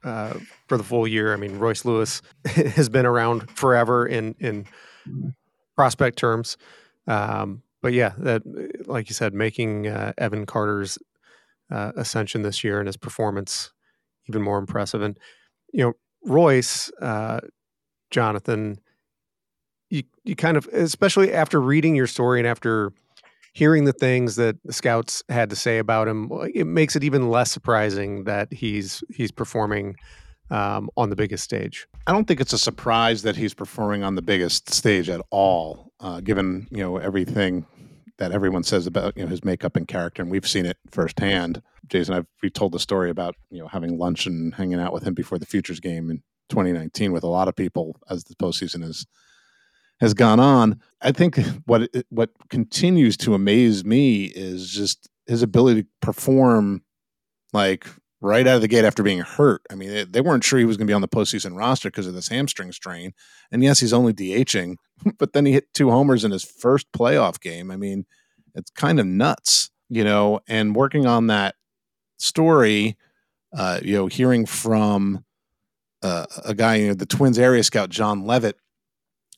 uh, 0.03 0.39
for 0.67 0.77
the 0.77 0.83
full 0.83 1.07
year. 1.07 1.33
I 1.33 1.35
mean, 1.35 1.59
Royce 1.59 1.85
Lewis 1.85 2.21
has 2.45 2.89
been 2.89 3.05
around 3.05 3.49
forever 3.49 4.05
in 4.05 4.35
in 4.39 4.65
prospect 5.75 6.17
terms. 6.17 6.57
Um, 7.07 7.61
but 7.81 7.93
yeah, 7.93 8.13
that 8.17 8.87
like 8.87 9.09
you 9.09 9.13
said, 9.13 9.33
making 9.33 9.87
uh, 9.87 10.13
Evan 10.17 10.45
Carter's 10.45 10.97
uh, 11.71 11.91
ascension 11.95 12.41
this 12.41 12.63
year 12.63 12.79
and 12.79 12.87
his 12.87 12.97
performance 12.97 13.71
even 14.27 14.41
more 14.41 14.57
impressive. 14.57 15.01
And 15.01 15.17
you 15.73 15.83
know, 15.83 15.93
Royce, 16.23 16.91
uh, 17.01 17.41
Jonathan, 18.11 18.79
you 19.89 20.03
you 20.23 20.35
kind 20.35 20.57
of, 20.57 20.67
especially 20.67 21.33
after 21.33 21.61
reading 21.61 21.95
your 21.95 22.07
story 22.07 22.39
and 22.39 22.47
after 22.47 22.91
hearing 23.53 23.85
the 23.85 23.93
things 23.93 24.35
that 24.35 24.57
the 24.65 24.73
scouts 24.73 25.23
had 25.29 25.49
to 25.49 25.55
say 25.55 25.77
about 25.77 26.07
him, 26.07 26.29
it 26.53 26.67
makes 26.67 26.95
it 26.95 27.03
even 27.03 27.29
less 27.29 27.51
surprising 27.51 28.23
that 28.25 28.51
he's 28.51 29.03
he's 29.09 29.31
performing 29.31 29.95
um, 30.49 30.89
on 30.97 31.09
the 31.09 31.15
biggest 31.15 31.43
stage. 31.43 31.87
I 32.07 32.11
don't 32.11 32.27
think 32.27 32.39
it's 32.39 32.53
a 32.53 32.59
surprise 32.59 33.23
that 33.23 33.35
he's 33.35 33.53
performing 33.53 34.03
on 34.03 34.15
the 34.15 34.21
biggest 34.21 34.71
stage 34.71 35.09
at 35.09 35.21
all, 35.31 35.91
uh, 35.99 36.21
given 36.21 36.67
you 36.71 36.79
know 36.79 36.97
everything 36.97 37.65
that 38.17 38.31
everyone 38.31 38.63
says 38.63 38.87
about 38.87 39.17
you 39.17 39.23
know 39.23 39.29
his 39.29 39.43
makeup 39.43 39.75
and 39.75 39.87
character, 39.87 40.21
and 40.21 40.31
we've 40.31 40.47
seen 40.47 40.65
it 40.65 40.77
firsthand. 40.89 41.61
Jason, 41.87 42.15
I've 42.15 42.27
we 42.41 42.49
told 42.49 42.71
the 42.71 42.79
story 42.79 43.09
about 43.09 43.35
you 43.49 43.59
know 43.59 43.67
having 43.67 43.97
lunch 43.97 44.25
and 44.25 44.53
hanging 44.55 44.79
out 44.79 44.93
with 44.93 45.03
him 45.03 45.13
before 45.13 45.37
the 45.37 45.45
Futures 45.45 45.79
game 45.79 46.09
in 46.09 46.23
2019 46.49 47.11
with 47.11 47.23
a 47.23 47.27
lot 47.27 47.47
of 47.47 47.55
people 47.55 47.97
as 48.09 48.23
the 48.25 48.35
postseason 48.35 48.83
has 48.83 49.05
has 49.99 50.13
gone 50.13 50.39
on. 50.39 50.79
I 51.01 51.11
think 51.11 51.39
what 51.65 51.89
what 52.09 52.31
continues 52.49 53.17
to 53.17 53.33
amaze 53.33 53.83
me 53.83 54.25
is 54.25 54.71
just 54.71 55.09
his 55.27 55.41
ability 55.41 55.83
to 55.83 55.89
perform 56.01 56.83
like 57.53 57.87
right 58.25 58.47
out 58.47 58.55
of 58.55 58.61
the 58.61 58.67
gate 58.67 58.83
after 58.83 59.03
being 59.03 59.19
hurt. 59.19 59.61
I 59.71 59.75
mean, 59.75 59.89
they, 59.89 60.03
they 60.03 60.21
weren't 60.21 60.43
sure 60.43 60.57
he 60.57 60.65
was 60.65 60.77
going 60.77 60.87
to 60.87 60.91
be 60.91 60.95
on 60.95 61.01
the 61.01 61.07
postseason 61.07 61.55
roster 61.55 61.89
because 61.89 62.07
of 62.07 62.15
this 62.15 62.29
hamstring 62.29 62.71
strain. 62.71 63.13
And 63.51 63.63
yes, 63.63 63.79
he's 63.79 63.93
only 63.93 64.13
DHing, 64.13 64.77
but 65.19 65.33
then 65.33 65.45
he 65.45 65.53
hit 65.53 65.73
two 65.73 65.91
homers 65.91 66.23
in 66.23 66.31
his 66.31 66.43
first 66.43 66.91
playoff 66.91 67.39
game. 67.39 67.69
I 67.69 67.77
mean, 67.77 68.05
it's 68.55 68.71
kind 68.71 68.99
of 68.99 69.05
nuts, 69.05 69.69
you 69.89 70.03
know. 70.03 70.39
And 70.47 70.75
working 70.75 71.05
on 71.05 71.27
that 71.27 71.55
story, 72.17 72.97
uh, 73.55 73.79
you 73.83 73.93
know, 73.93 74.07
hearing 74.07 74.45
from 74.45 75.23
uh, 76.01 76.25
a 76.43 76.55
guy, 76.55 76.75
you 76.75 76.87
know, 76.87 76.93
the 76.95 77.05
Twins 77.05 77.37
area 77.37 77.63
scout 77.63 77.89
John 77.89 78.25
Levitt 78.25 78.57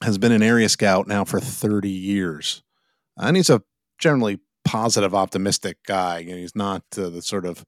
has 0.01 0.17
been 0.17 0.31
an 0.31 0.43
area 0.43 0.69
scout 0.69 1.07
now 1.07 1.25
for 1.25 1.39
30 1.39 1.89
years, 1.89 2.63
and 3.17 3.35
he's 3.35 3.49
a 3.49 3.63
generally 3.99 4.39
positive, 4.63 5.13
optimistic 5.13 5.77
guy. 5.85 6.19
You 6.19 6.31
know, 6.31 6.37
he's 6.37 6.55
not 6.55 6.83
uh, 6.97 7.09
the 7.09 7.21
sort 7.21 7.45
of 7.45 7.65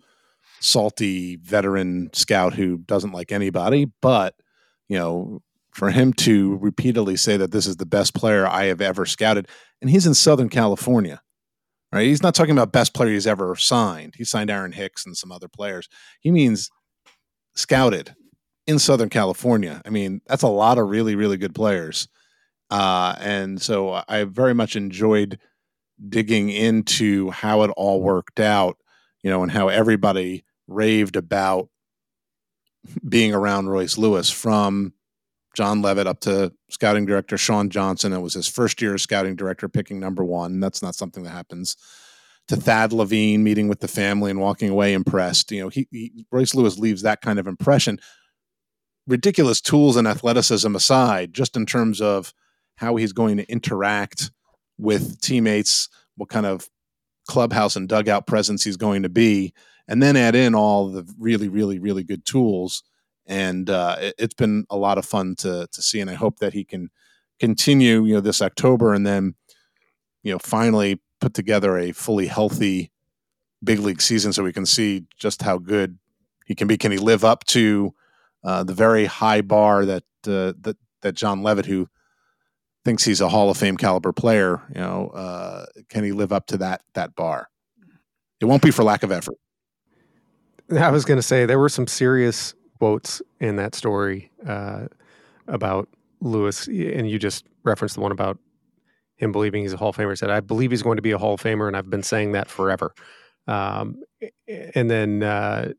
salty 0.60 1.38
veteran 1.38 2.10
scout 2.14 2.54
who 2.54 2.78
doesn't 2.78 3.14
like 3.14 3.32
anybody, 3.32 3.86
but 4.02 4.36
you 4.88 4.98
know, 4.98 5.42
for 5.72 5.92
him 5.92 6.14
to 6.14 6.58
repeatedly 6.58 7.16
say 7.16 7.38
that 7.38 7.52
this 7.52 7.68
is 7.68 7.78
the 7.78 7.86
best 7.86 8.14
player 8.14 8.48
I 8.48 8.66
have 8.66 8.82
ever 8.82 9.06
scouted, 9.06 9.48
and 9.82 9.90
he's 9.90 10.08
in 10.08 10.14
Southern 10.14 10.50
California, 10.50 11.22
right? 11.94 12.06
He's 12.06 12.24
not 12.24 12.36
talking 12.36 12.52
about 12.52 12.72
best 12.72 12.94
player 12.94 13.14
he's 13.14 13.28
ever 13.28 13.56
signed. 13.56 14.16
He 14.18 14.24
signed 14.24 14.50
Aaron 14.50 14.72
Hicks 14.72 15.06
and 15.06 15.16
some 15.16 15.32
other 15.32 15.48
players. 15.48 15.88
He 16.20 16.32
means 16.32 16.70
scouted 17.56 18.16
in 18.68 18.80
Southern 18.80 19.10
California. 19.10 19.82
I 19.86 19.90
mean, 19.90 20.22
that's 20.28 20.44
a 20.44 20.48
lot 20.48 20.78
of 20.78 20.90
really, 20.90 21.16
really 21.16 21.38
good 21.38 21.56
players. 21.56 22.08
Uh, 22.70 23.16
and 23.20 23.62
so 23.62 24.04
I 24.08 24.26
very 24.26 24.54
much 24.54 24.76
enjoyed 24.76 25.40
digging 26.08 26.50
into 26.50 27.32
how 27.32 27.64
it 27.64 27.72
all 27.76 28.02
worked 28.02 28.40
out, 28.40 28.78
you 29.24 29.30
know, 29.30 29.44
and 29.44 29.52
how 29.52 29.68
everybody 29.70 30.46
raved 30.70 31.16
about 31.16 31.70
being 33.08 33.34
around 33.34 33.68
Royce 33.68 33.98
Lewis 33.98 34.30
from 34.30 34.94
John 35.56 35.82
Levitt 35.82 36.08
up 36.08 36.22
to 36.22 36.54
scouting 36.70 37.06
director 37.06 37.38
Sean 37.38 37.70
Johnson. 37.70 38.14
It 38.14 38.22
was 38.22 38.34
his 38.34 38.48
first 38.48 38.82
year 38.82 38.94
as 38.94 39.02
scouting 39.02 39.36
director, 39.36 39.68
picking 39.68 40.00
number 40.00 40.24
one. 40.24 40.60
That's 40.60 40.82
not 40.82 40.96
something 40.96 41.24
that 41.24 41.32
happens. 41.32 41.76
To 42.48 42.56
Thad 42.56 42.94
Levine 42.94 43.44
meeting 43.44 43.68
with 43.68 43.80
the 43.80 43.88
family 43.88 44.32
and 44.32 44.40
walking 44.40 44.70
away 44.70 44.94
impressed. 44.94 45.52
You 45.52 45.64
know, 45.64 45.70
he, 45.70 45.88
he 45.92 46.26
Royce 46.32 46.56
Lewis 46.56 46.80
leaves 46.80 47.02
that 47.02 47.22
kind 47.22 47.40
of 47.40 47.48
impression. 47.48 48.00
Ridiculous 49.08 49.62
tools 49.62 49.96
and 49.96 50.08
athleticism 50.08 50.76
aside, 50.76 51.34
just 51.34 51.56
in 51.56 51.66
terms 51.66 52.00
of 52.00 52.34
how 52.78 52.96
he's 52.96 53.14
going 53.14 53.38
to 53.38 53.52
interact 53.52 54.32
with 54.78 55.20
teammates, 55.20 55.90
what 56.16 56.30
kind 56.30 56.46
of 56.46 56.70
clubhouse 57.28 57.76
and 57.76 57.88
dugout 57.88 58.26
presence 58.26 58.64
he's 58.64 58.78
going 58.78 59.04
to 59.04 59.10
be 59.10 59.54
and 59.90 60.04
then 60.04 60.16
add 60.16 60.36
in 60.36 60.54
all 60.54 60.88
the 60.88 61.04
really, 61.18 61.50
really, 61.50 61.80
really 61.80 62.04
good 62.04 62.24
tools. 62.24 62.84
And 63.26 63.70
uh, 63.70 63.98
it, 64.00 64.14
has 64.20 64.34
been 64.36 64.66
a 64.70 64.78
lot 64.78 64.98
of 64.98 65.06
fun 65.06 65.36
to 65.40 65.68
to 65.72 65.82
see, 65.82 66.00
and 66.00 66.10
I 66.10 66.14
hope 66.14 66.40
that 66.40 66.54
he 66.54 66.64
can 66.64 66.90
continue, 67.40 68.06
you 68.06 68.14
know, 68.14 68.22
this 68.22 68.42
October, 68.42 68.94
and 68.94 69.06
then, 69.06 69.36
you 70.24 70.32
know, 70.32 70.40
finally 70.40 71.02
put 71.20 71.34
together 71.34 71.78
a 71.78 71.92
fully 71.92 72.28
healthy 72.28 72.92
big 73.64 73.80
league 73.80 74.02
season, 74.02 74.32
so 74.32 74.44
we 74.44 74.54
can 74.54 74.66
see 74.66 75.06
just 75.18 75.42
how 75.42 75.58
good 75.58 75.98
he 76.46 76.56
can 76.56 76.68
be. 76.68 76.78
Can 76.78 76.92
he 76.92 76.98
live 76.98 77.24
up 77.26 77.44
to 77.46 77.94
uh, 78.44 78.64
the 78.64 78.74
very 78.74 79.06
high 79.06 79.42
bar 79.42 79.86
that 79.86 80.04
uh, 80.28 80.54
that 80.62 80.78
that 81.02 81.16
John 81.16 81.42
Levitt, 81.42 81.66
who 81.66 81.88
thinks 82.86 83.04
he's 83.04 83.22
a 83.22 83.30
Hall 83.30 83.50
of 83.50 83.58
Fame 83.58 83.78
caliber 83.78 84.14
player, 84.14 84.62
you 84.74 84.82
know, 84.82 85.10
uh, 85.10 85.66
can 85.90 86.04
he 86.04 86.12
live 86.12 86.32
up 86.32 86.46
to 86.48 86.58
that 86.58 86.82
that 86.94 87.16
bar? 87.16 87.50
It 88.40 88.46
won't 88.46 88.64
be 88.64 88.72
for 88.72 88.84
lack 88.84 89.04
of 89.04 89.12
effort. 89.12 89.38
I 90.78 90.92
was 90.92 91.06
going 91.06 91.18
to 91.18 91.24
say 91.24 91.46
there 91.46 91.60
were 91.60 91.70
some 91.70 91.88
serious 91.88 92.54
quotes 92.78 93.22
in 93.40 93.56
that 93.56 93.76
story 93.76 94.32
uh, 94.46 94.88
about 95.48 95.90
Lewis, 96.22 96.68
and 96.68 97.10
you 97.10 97.18
just 97.18 97.46
referenced 97.64 97.96
the 97.96 98.02
one 98.02 98.12
about 98.12 98.38
him 99.16 99.32
believing 99.32 99.64
he's 99.64 99.74
a 99.74 99.78
Hall 99.78 99.90
of 99.90 99.98
Famer. 99.98 100.12
He 100.12 100.16
said, 100.16 100.30
"I 100.30 100.40
believe 100.40 100.72
he's 100.72 100.84
going 100.84 100.98
to 100.98 101.02
be 101.02 101.12
a 101.12 101.18
Hall 101.18 101.34
of 101.34 101.42
Famer, 101.42 101.68
and 101.68 101.76
I've 101.76 101.90
been 101.90 102.04
saying 102.04 102.34
that 102.34 102.50
forever." 102.50 102.94
Um, 103.48 104.02
and 104.76 104.90
then 104.90 105.24
uh, 105.24 105.74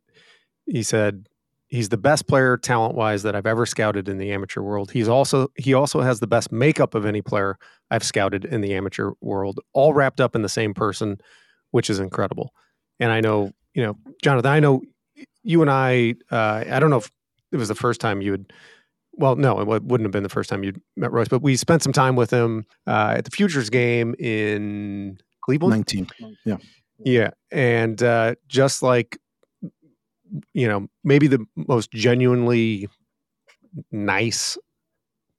he 0.67 0.83
said, 0.83 1.27
"He's 1.69 1.91
the 1.91 1.97
best 1.97 2.27
player 2.27 2.57
talent 2.57 2.95
wise 2.95 3.23
that 3.23 3.37
I've 3.37 3.47
ever 3.47 3.67
scouted 3.67 4.09
in 4.09 4.19
the 4.19 4.33
amateur 4.33 4.61
world. 4.61 4.91
He's 4.91 5.09
also 5.09 5.49
he 5.57 5.73
also 5.73 6.01
has 6.01 6.21
the 6.21 6.27
best 6.27 6.51
makeup 6.51 6.95
of 6.95 7.07
any 7.07 7.23
player 7.23 7.57
I've 7.91 8.05
scouted 8.05 8.45
in 8.45 8.61
the 8.61 8.75
amateur 8.75 9.13
world, 9.21 9.61
all 9.73 9.95
wrapped 9.95 10.21
up 10.21 10.35
in 10.35 10.43
the 10.43 10.49
same 10.49 10.75
person, 10.75 11.19
which 11.71 11.89
is 11.89 12.01
incredible." 12.01 12.53
And 12.99 13.11
I 13.11 13.21
know 13.21 13.53
you 13.75 13.83
know, 13.83 13.97
Jonathan, 14.23 14.51
I 14.51 14.61
know 14.61 14.83
you 15.43 15.63
and 15.63 15.71
I, 15.71 16.15
uh, 16.31 16.65
I 16.71 16.81
don't 16.81 16.91
know 16.91 16.99
if 16.99 17.11
it 17.53 17.57
was 17.57 17.69
the 17.69 17.75
first 17.75 18.01
time 18.01 18.21
you 18.21 18.33
had, 18.33 18.53
well, 19.13 19.37
no, 19.37 19.61
it 19.61 19.67
wouldn't 19.67 20.03
have 20.03 20.13
been 20.13 20.23
the 20.23 20.29
first 20.29 20.49
time 20.49 20.65
you'd 20.65 20.81
met 20.97 21.13
Royce, 21.13 21.29
but 21.29 21.43
we 21.43 21.57
spent 21.57 21.83
some 21.83 21.93
time 21.93 22.17
with 22.17 22.31
him 22.31 22.67
uh, 22.87 23.15
at 23.17 23.25
the 23.25 23.31
Futures 23.31 23.71
game 23.71 24.15
in 24.19 25.19
Cleveland. 25.43 25.73
19. 25.73 26.09
Yeah. 26.45 26.57
Yeah. 27.05 27.31
And 27.51 28.03
uh, 28.03 28.35
just 28.49 28.83
like, 28.83 29.19
you 30.55 30.69
know, 30.69 30.89
maybe 31.03 31.27
the 31.27 31.45
most 31.57 31.91
genuinely 31.91 32.89
nice 33.91 34.57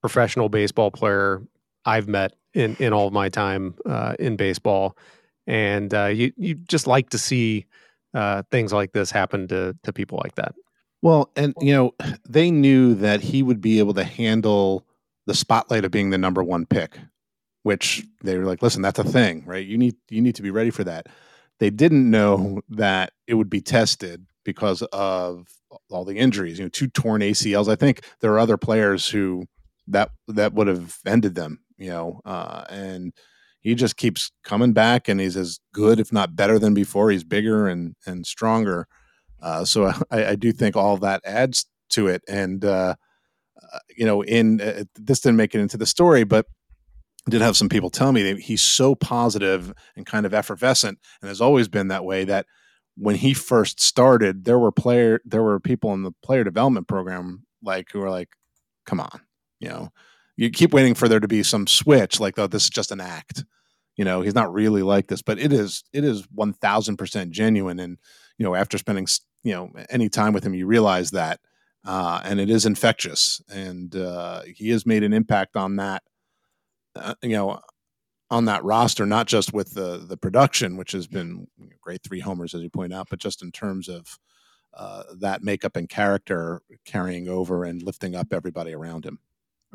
professional 0.00 0.48
baseball 0.48 0.90
player 0.90 1.42
I've 1.84 2.08
met 2.08 2.34
in 2.54 2.76
in 2.76 2.92
all 2.92 3.06
of 3.06 3.12
my 3.12 3.28
time 3.28 3.74
uh, 3.86 4.14
in 4.18 4.36
baseball, 4.36 4.96
and 5.46 5.92
uh, 5.94 6.06
you 6.06 6.32
you 6.36 6.54
just 6.54 6.86
like 6.86 7.10
to 7.10 7.18
see 7.18 7.66
uh, 8.14 8.42
things 8.50 8.72
like 8.72 8.92
this 8.92 9.10
happen 9.10 9.48
to 9.48 9.76
to 9.82 9.92
people 9.92 10.20
like 10.22 10.34
that. 10.36 10.54
Well, 11.02 11.30
and 11.36 11.54
you 11.60 11.74
know, 11.74 11.94
they 12.28 12.50
knew 12.50 12.94
that 12.96 13.20
he 13.20 13.42
would 13.42 13.60
be 13.60 13.78
able 13.78 13.94
to 13.94 14.04
handle 14.04 14.86
the 15.26 15.34
spotlight 15.34 15.84
of 15.84 15.90
being 15.90 16.10
the 16.10 16.18
number 16.18 16.42
one 16.42 16.66
pick, 16.66 16.98
which 17.62 18.04
they 18.22 18.36
were 18.38 18.44
like, 18.44 18.62
listen, 18.62 18.82
that's 18.82 18.98
a 18.98 19.04
thing, 19.04 19.44
right? 19.46 19.66
You 19.66 19.78
need 19.78 19.96
you 20.08 20.20
need 20.20 20.36
to 20.36 20.42
be 20.42 20.50
ready 20.50 20.70
for 20.70 20.84
that. 20.84 21.06
They 21.58 21.70
didn't 21.70 22.10
know 22.10 22.60
that 22.70 23.12
it 23.26 23.34
would 23.34 23.50
be 23.50 23.60
tested 23.60 24.26
because 24.44 24.82
of 24.92 25.46
all 25.90 26.04
the 26.04 26.16
injuries. 26.16 26.58
You 26.58 26.64
know, 26.64 26.70
two 26.70 26.88
torn 26.88 27.20
ACLs. 27.22 27.68
I 27.68 27.76
think 27.76 28.04
there 28.20 28.32
are 28.32 28.38
other 28.38 28.56
players 28.56 29.08
who 29.08 29.46
that 29.88 30.10
that 30.28 30.54
would 30.54 30.66
have 30.66 30.98
ended 31.06 31.34
them. 31.34 31.60
You 31.78 31.90
know, 31.90 32.20
uh, 32.24 32.64
and 32.70 33.12
he 33.62 33.74
just 33.76 33.96
keeps 33.96 34.30
coming 34.42 34.72
back, 34.72 35.08
and 35.08 35.20
he's 35.20 35.36
as 35.36 35.60
good, 35.72 36.00
if 36.00 36.12
not 36.12 36.36
better, 36.36 36.58
than 36.58 36.74
before. 36.74 37.10
He's 37.10 37.24
bigger 37.24 37.68
and 37.68 37.94
and 38.04 38.26
stronger. 38.26 38.88
Uh, 39.40 39.64
so 39.64 39.92
I, 40.10 40.26
I, 40.26 40.34
do 40.34 40.52
think 40.52 40.76
all 40.76 40.96
that 40.98 41.22
adds 41.24 41.66
to 41.90 42.08
it. 42.08 42.22
And 42.28 42.64
uh, 42.64 42.96
uh 43.72 43.78
you 43.96 44.04
know, 44.04 44.22
in 44.22 44.60
uh, 44.60 44.84
this 44.96 45.20
didn't 45.20 45.36
make 45.36 45.54
it 45.54 45.60
into 45.60 45.76
the 45.76 45.86
story, 45.86 46.24
but 46.24 46.46
did 47.30 47.40
have 47.40 47.56
some 47.56 47.68
people 47.68 47.90
tell 47.90 48.10
me 48.10 48.22
that 48.24 48.40
he's 48.40 48.62
so 48.62 48.96
positive 48.96 49.72
and 49.94 50.04
kind 50.04 50.26
of 50.26 50.34
effervescent, 50.34 50.98
and 51.20 51.28
has 51.28 51.40
always 51.40 51.68
been 51.68 51.88
that 51.88 52.04
way. 52.04 52.24
That 52.24 52.46
when 52.96 53.14
he 53.14 53.32
first 53.32 53.80
started, 53.80 54.44
there 54.44 54.58
were 54.58 54.72
player, 54.72 55.20
there 55.24 55.42
were 55.42 55.60
people 55.60 55.94
in 55.94 56.02
the 56.02 56.12
player 56.24 56.42
development 56.42 56.88
program 56.88 57.46
like 57.62 57.92
who 57.92 58.00
were 58.00 58.10
like, 58.10 58.30
"Come 58.86 58.98
on, 58.98 59.20
you 59.60 59.68
know." 59.68 59.92
You 60.36 60.50
keep 60.50 60.72
waiting 60.72 60.94
for 60.94 61.08
there 61.08 61.20
to 61.20 61.28
be 61.28 61.42
some 61.42 61.66
switch, 61.66 62.20
like, 62.20 62.38
"Oh, 62.38 62.46
this 62.46 62.64
is 62.64 62.70
just 62.70 62.92
an 62.92 63.00
act." 63.00 63.44
You 63.96 64.04
know, 64.04 64.22
he's 64.22 64.34
not 64.34 64.52
really 64.52 64.82
like 64.82 65.08
this, 65.08 65.22
but 65.22 65.38
it 65.38 65.52
is. 65.52 65.84
It 65.92 66.04
is 66.04 66.26
one 66.32 66.54
thousand 66.54 66.96
percent 66.96 67.30
genuine, 67.30 67.78
and 67.78 67.98
you 68.38 68.44
know, 68.44 68.54
after 68.54 68.78
spending 68.78 69.06
you 69.44 69.52
know 69.52 69.70
any 69.90 70.08
time 70.08 70.32
with 70.32 70.44
him, 70.44 70.54
you 70.54 70.66
realize 70.66 71.10
that, 71.10 71.40
uh, 71.84 72.20
and 72.24 72.40
it 72.40 72.50
is 72.50 72.64
infectious, 72.66 73.42
and 73.52 73.94
uh, 73.94 74.42
he 74.46 74.70
has 74.70 74.86
made 74.86 75.02
an 75.02 75.12
impact 75.12 75.56
on 75.56 75.76
that. 75.76 76.02
Uh, 76.94 77.14
you 77.22 77.30
know, 77.30 77.60
on 78.30 78.46
that 78.46 78.64
roster, 78.64 79.04
not 79.04 79.26
just 79.26 79.52
with 79.52 79.74
the 79.74 79.98
the 79.98 80.16
production, 80.16 80.76
which 80.78 80.92
has 80.92 81.06
been 81.06 81.46
great, 81.80 82.02
three 82.02 82.20
homers 82.20 82.54
as 82.54 82.62
you 82.62 82.70
point 82.70 82.92
out, 82.92 83.08
but 83.10 83.18
just 83.18 83.42
in 83.42 83.52
terms 83.52 83.88
of 83.88 84.18
uh, 84.74 85.02
that 85.20 85.42
makeup 85.42 85.76
and 85.76 85.88
character 85.88 86.62
carrying 86.86 87.28
over 87.28 87.64
and 87.64 87.82
lifting 87.82 88.14
up 88.14 88.32
everybody 88.32 88.72
around 88.72 89.04
him. 89.04 89.18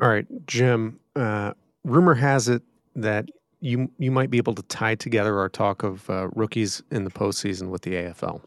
All 0.00 0.08
right, 0.08 0.26
Jim. 0.46 1.00
Uh, 1.16 1.52
rumor 1.84 2.14
has 2.14 2.48
it 2.48 2.62
that 2.94 3.28
you 3.60 3.90
you 3.98 4.10
might 4.10 4.30
be 4.30 4.38
able 4.38 4.54
to 4.54 4.62
tie 4.62 4.94
together 4.94 5.38
our 5.38 5.48
talk 5.48 5.82
of 5.82 6.08
uh, 6.08 6.28
rookies 6.34 6.82
in 6.90 7.04
the 7.04 7.10
postseason 7.10 7.68
with 7.70 7.82
the 7.82 7.92
AFL. 7.92 8.42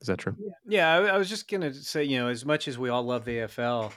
Is 0.00 0.08
that 0.08 0.18
true? 0.18 0.36
Yeah, 0.66 0.92
I, 0.92 1.04
I 1.06 1.18
was 1.18 1.28
just 1.30 1.48
gonna 1.48 1.72
say, 1.72 2.04
you 2.04 2.18
know, 2.18 2.28
as 2.28 2.44
much 2.44 2.68
as 2.68 2.78
we 2.78 2.90
all 2.90 3.02
love 3.02 3.24
the 3.24 3.38
AFL, 3.38 3.90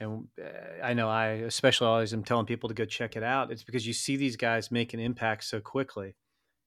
and 0.00 0.26
uh, 0.42 0.82
I 0.82 0.94
know 0.94 1.08
I 1.08 1.26
especially 1.26 1.86
always 1.86 2.12
am 2.12 2.24
telling 2.24 2.46
people 2.46 2.68
to 2.68 2.74
go 2.74 2.84
check 2.84 3.14
it 3.14 3.22
out. 3.22 3.52
It's 3.52 3.62
because 3.62 3.86
you 3.86 3.92
see 3.92 4.16
these 4.16 4.36
guys 4.36 4.72
make 4.72 4.92
an 4.92 5.00
impact 5.00 5.44
so 5.44 5.60
quickly, 5.60 6.16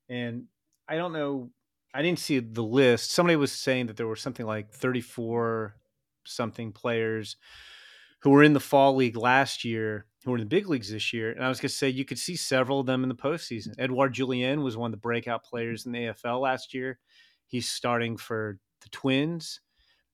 and 0.07 0.45
I 0.87 0.95
don't 0.95 1.11
know. 1.11 1.49
I 1.93 2.01
didn't 2.01 2.19
see 2.19 2.39
the 2.39 2.63
list. 2.63 3.11
Somebody 3.11 3.35
was 3.35 3.51
saying 3.51 3.87
that 3.87 3.97
there 3.97 4.07
were 4.07 4.15
something 4.15 4.45
like 4.45 4.71
thirty-four 4.71 5.75
something 6.25 6.71
players 6.71 7.35
who 8.19 8.29
were 8.31 8.43
in 8.43 8.53
the 8.53 8.59
fall 8.59 8.95
league 8.95 9.17
last 9.17 9.63
year 9.63 10.05
who 10.27 10.31
were 10.31 10.37
in 10.37 10.43
the 10.43 10.49
big 10.49 10.67
leagues 10.67 10.91
this 10.91 11.13
year. 11.13 11.31
And 11.31 11.41
I 11.41 11.47
was 11.47 11.61
going 11.61 11.69
to 11.69 11.75
say 11.75 11.87
you 11.87 12.03
could 12.03 12.19
see 12.19 12.35
several 12.35 12.81
of 12.81 12.85
them 12.85 13.01
in 13.01 13.07
the 13.07 13.15
postseason. 13.15 13.73
Edouard 13.79 14.13
Julien 14.13 14.61
was 14.61 14.75
one 14.75 14.89
of 14.89 14.91
the 14.91 15.01
breakout 15.01 15.45
players 15.45 15.85
in 15.85 15.93
the 15.93 15.99
AFL 15.99 16.41
last 16.41 16.73
year. 16.73 16.99
He's 17.45 17.69
starting 17.69 18.17
for 18.17 18.59
the 18.81 18.89
Twins. 18.89 19.61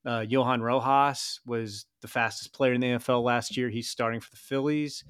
Uh, 0.05 0.23
Johan 0.27 0.61
Rojas 0.61 1.39
was 1.47 1.87
the 2.01 2.07
fastest 2.07 2.53
player 2.53 2.73
in 2.73 2.81
the 2.81 2.87
AFL 2.89 3.23
last 3.23 3.57
year. 3.57 3.69
He's 3.69 3.89
starting 3.89 4.19
for 4.19 4.29
the 4.29 4.37
Phillies. 4.37 5.03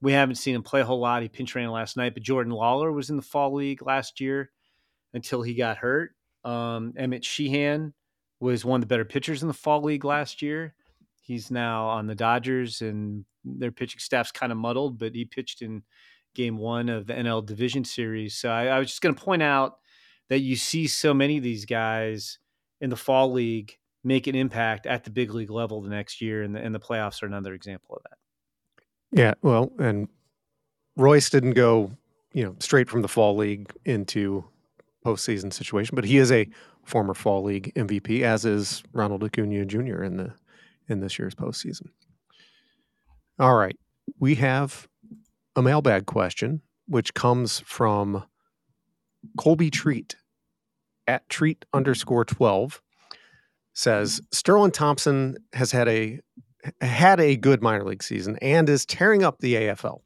We 0.00 0.12
haven't 0.12 0.36
seen 0.36 0.54
him 0.54 0.62
play 0.62 0.82
a 0.82 0.84
whole 0.84 1.00
lot. 1.00 1.22
He 1.22 1.28
pinch 1.28 1.52
ran 1.56 1.70
last 1.70 1.96
night, 1.96 2.14
but 2.14 2.22
Jordan 2.22 2.52
Lawlar 2.52 2.94
was 2.94 3.10
in 3.10 3.16
the 3.16 3.22
fall 3.22 3.52
league 3.52 3.84
last 3.84 4.20
year 4.20 4.52
until 5.12 5.42
he 5.42 5.54
got 5.54 5.78
hurt. 5.78 6.12
Um, 6.44 6.92
Emmett 6.96 7.24
Sheehan 7.24 7.94
was 8.38 8.64
one 8.64 8.78
of 8.78 8.82
the 8.82 8.94
better 8.94 9.04
pitchers 9.04 9.42
in 9.42 9.48
the 9.48 9.54
fall 9.54 9.82
league 9.82 10.04
last 10.04 10.40
year. 10.40 10.74
He's 11.26 11.50
now 11.50 11.86
on 11.86 12.06
the 12.06 12.14
Dodgers, 12.14 12.82
and 12.82 13.24
their 13.44 13.72
pitching 13.72 14.00
staff's 14.00 14.32
kind 14.32 14.52
of 14.52 14.58
muddled, 14.58 14.98
but 14.98 15.14
he 15.14 15.24
pitched 15.24 15.62
in 15.62 15.82
game 16.34 16.58
one 16.58 16.88
of 16.88 17.06
the 17.06 17.14
NL 17.14 17.44
Division 17.44 17.84
Series. 17.84 18.36
So 18.36 18.50
I, 18.50 18.66
I 18.66 18.78
was 18.78 18.88
just 18.88 19.00
going 19.00 19.14
to 19.14 19.20
point 19.20 19.42
out 19.42 19.78
that 20.28 20.40
you 20.40 20.56
see 20.56 20.86
so 20.86 21.14
many 21.14 21.38
of 21.38 21.42
these 21.42 21.64
guys 21.64 22.38
in 22.80 22.90
the 22.90 22.96
fall 22.96 23.32
league 23.32 23.76
make 24.04 24.26
an 24.28 24.36
impact 24.36 24.86
at 24.86 25.02
the 25.02 25.10
big 25.10 25.32
league 25.34 25.50
level 25.50 25.80
the 25.82 25.88
next 25.88 26.20
year, 26.20 26.42
and 26.42 26.54
the, 26.54 26.60
and 26.60 26.74
the 26.74 26.80
playoffs 26.80 27.22
are 27.22 27.26
another 27.26 27.54
example 27.54 27.96
of 27.96 28.02
that. 28.04 28.18
Yeah, 29.18 29.34
well, 29.42 29.72
and 29.78 30.08
Royce 30.96 31.30
didn't 31.30 31.54
go, 31.54 31.90
you 32.32 32.44
know, 32.44 32.54
straight 32.60 32.88
from 32.88 33.02
the 33.02 33.08
fall 33.08 33.36
league 33.36 33.68
into 33.84 34.44
postseason 35.04 35.52
situation, 35.52 35.94
but 35.94 36.04
he 36.04 36.18
is 36.18 36.30
a 36.30 36.48
former 36.84 37.14
fall 37.14 37.42
league 37.42 37.72
MVP, 37.74 38.22
as 38.22 38.44
is 38.44 38.82
Ronald 38.92 39.24
Acuna 39.24 39.64
Jr. 39.64 40.02
in 40.02 40.16
the 40.16 40.32
in 40.88 41.00
this 41.00 41.18
year's 41.18 41.34
postseason. 41.34 41.88
All 43.38 43.56
right, 43.56 43.76
we 44.18 44.36
have 44.36 44.88
a 45.54 45.62
mailbag 45.62 46.06
question, 46.06 46.62
which 46.86 47.14
comes 47.14 47.60
from 47.60 48.24
Colby 49.38 49.70
Treat 49.70 50.16
at 51.06 51.28
treat 51.28 51.64
underscore 51.72 52.24
12 52.24 52.80
says 53.76 54.22
Sterlin 54.34 54.72
Thompson 54.72 55.36
has 55.52 55.70
had 55.70 55.86
a 55.86 56.20
had 56.80 57.20
a 57.20 57.36
good 57.36 57.62
minor 57.62 57.84
league 57.84 58.02
season 58.02 58.36
and 58.42 58.68
is 58.68 58.84
tearing 58.86 59.22
up 59.22 59.38
the 59.38 59.54
AFL. 59.54 60.00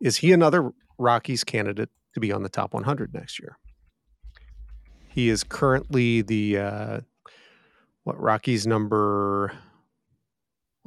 Is 0.00 0.16
he 0.16 0.32
another 0.32 0.70
Rockies 0.98 1.44
candidate 1.44 1.90
to 2.14 2.20
be 2.20 2.32
on 2.32 2.42
the 2.42 2.48
top 2.48 2.74
100 2.74 3.14
next 3.14 3.38
year? 3.38 3.58
He 5.08 5.28
is 5.28 5.44
currently 5.44 6.22
the 6.22 6.58
uh, 6.58 7.00
what 8.04 8.18
Rockies 8.18 8.66
number 8.66 9.52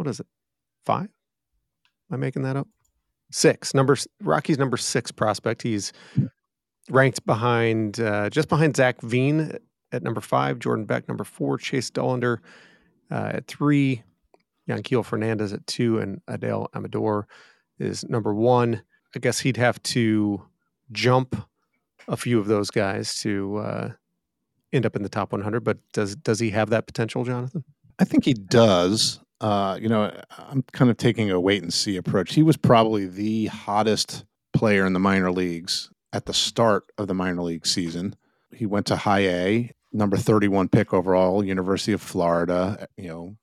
what 0.01 0.09
is 0.09 0.19
it? 0.19 0.25
5? 0.85 1.01
Am 1.01 1.09
I 2.11 2.17
making 2.17 2.41
that 2.41 2.55
up? 2.55 2.67
6. 3.31 3.75
Number 3.75 3.95
Rockies 4.21 4.57
number 4.57 4.77
6 4.77 5.11
prospect. 5.11 5.61
He's 5.61 5.93
ranked 6.89 7.23
behind 7.25 7.99
uh, 7.99 8.31
just 8.31 8.49
behind 8.49 8.75
Zach 8.75 8.99
Veen 9.01 9.57
at 9.91 10.01
number 10.01 10.21
five, 10.21 10.57
Jordan 10.57 10.85
Beck 10.85 11.07
number 11.07 11.23
four, 11.23 11.57
Chase 11.57 11.91
Dollander 11.91 12.37
uh, 13.11 13.31
at 13.33 13.47
three, 13.47 14.03
Yanquiel 14.67 15.05
Fernandez 15.05 15.53
at 15.53 15.67
two, 15.67 15.99
and 15.99 16.21
Adael 16.27 16.67
Amador 16.73 17.27
is 17.77 18.03
number 18.09 18.33
one. 18.33 18.81
I 19.15 19.19
guess 19.19 19.39
he'd 19.39 19.57
have 19.57 19.81
to 19.83 20.43
jump 20.91 21.35
a 22.07 22.17
few 22.17 22.39
of 22.39 22.47
those 22.47 22.71
guys 22.71 23.19
to 23.21 23.57
uh, 23.57 23.89
end 24.73 24.85
up 24.85 24.95
in 24.95 25.03
the 25.03 25.09
top 25.09 25.31
100. 25.31 25.63
But 25.63 25.77
does 25.93 26.15
does 26.15 26.39
he 26.39 26.49
have 26.51 26.71
that 26.71 26.87
potential, 26.87 27.23
Jonathan? 27.23 27.63
I 27.99 28.05
think 28.05 28.25
he 28.25 28.33
does. 28.33 29.19
Uh, 29.41 29.75
you 29.81 29.89
know, 29.89 30.15
I'm 30.37 30.63
kind 30.71 30.91
of 30.91 30.97
taking 30.97 31.31
a 31.31 31.39
wait 31.39 31.63
and 31.63 31.73
see 31.73 31.97
approach. 31.97 32.35
He 32.35 32.43
was 32.43 32.57
probably 32.57 33.07
the 33.07 33.47
hottest 33.47 34.23
player 34.53 34.85
in 34.85 34.93
the 34.93 34.99
minor 34.99 35.31
leagues 35.31 35.89
at 36.13 36.27
the 36.27 36.33
start 36.33 36.83
of 36.99 37.07
the 37.07 37.15
minor 37.15 37.41
league 37.41 37.65
season. 37.65 38.15
He 38.53 38.67
went 38.67 38.85
to 38.87 38.95
high 38.95 39.27
A 39.27 39.71
number 39.91 40.15
31 40.15 40.69
pick 40.69 40.93
overall, 40.93 41.43
University 41.43 41.91
of 41.91 42.01
Florida, 42.03 42.87
you 42.97 43.07
know, 43.07 43.35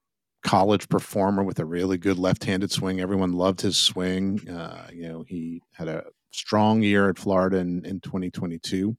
college 0.44 0.88
performer 0.88 1.42
with 1.42 1.58
a 1.58 1.64
really 1.64 1.98
good 1.98 2.18
left-handed 2.18 2.70
swing. 2.70 3.00
Everyone 3.00 3.32
loved 3.32 3.60
his 3.60 3.76
swing. 3.76 4.48
Uh, 4.48 4.86
you 4.92 5.08
know, 5.08 5.24
he 5.26 5.62
had 5.72 5.88
a 5.88 6.04
strong 6.30 6.82
year 6.82 7.08
at 7.10 7.18
Florida 7.18 7.56
in, 7.56 7.84
in 7.84 8.00
2022 8.00 8.96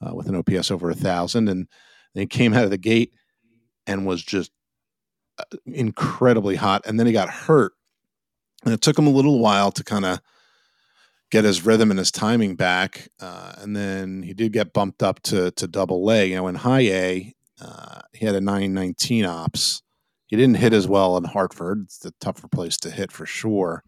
uh, 0.00 0.14
with 0.14 0.28
an 0.28 0.36
OPS 0.36 0.70
over 0.70 0.90
a 0.90 0.94
thousand, 0.94 1.48
and 1.50 1.68
then 2.14 2.22
he 2.22 2.26
came 2.26 2.54
out 2.54 2.64
of 2.64 2.70
the 2.70 2.78
gate 2.78 3.12
and 3.86 4.06
was 4.06 4.22
just 4.22 4.50
incredibly 5.66 6.56
hot. 6.56 6.82
And 6.86 6.98
then 6.98 7.06
he 7.06 7.12
got 7.12 7.30
hurt, 7.30 7.72
and 8.64 8.72
it 8.72 8.80
took 8.80 8.98
him 8.98 9.06
a 9.06 9.10
little 9.10 9.38
while 9.38 9.72
to 9.72 9.84
kind 9.84 10.04
of 10.04 10.20
get 11.30 11.44
his 11.44 11.64
rhythm 11.64 11.90
and 11.90 11.98
his 11.98 12.10
timing 12.10 12.56
back. 12.56 13.08
Uh, 13.20 13.54
and 13.58 13.74
then 13.74 14.22
he 14.22 14.34
did 14.34 14.52
get 14.52 14.72
bumped 14.72 15.02
up 15.02 15.20
to 15.22 15.50
to 15.52 15.66
double 15.66 16.10
A. 16.10 16.26
You 16.26 16.36
know, 16.36 16.48
in 16.48 16.56
high 16.56 16.80
A, 16.80 17.34
uh, 17.60 18.02
he 18.12 18.26
had 18.26 18.34
a 18.34 18.40
919 18.40 19.24
ops. 19.24 19.82
He 20.26 20.36
didn't 20.36 20.56
hit 20.56 20.72
as 20.72 20.88
well 20.88 21.16
in 21.16 21.24
Hartford. 21.24 21.82
It's 21.84 22.04
a 22.04 22.12
tougher 22.12 22.48
place 22.48 22.76
to 22.78 22.90
hit 22.90 23.12
for 23.12 23.26
sure. 23.26 23.82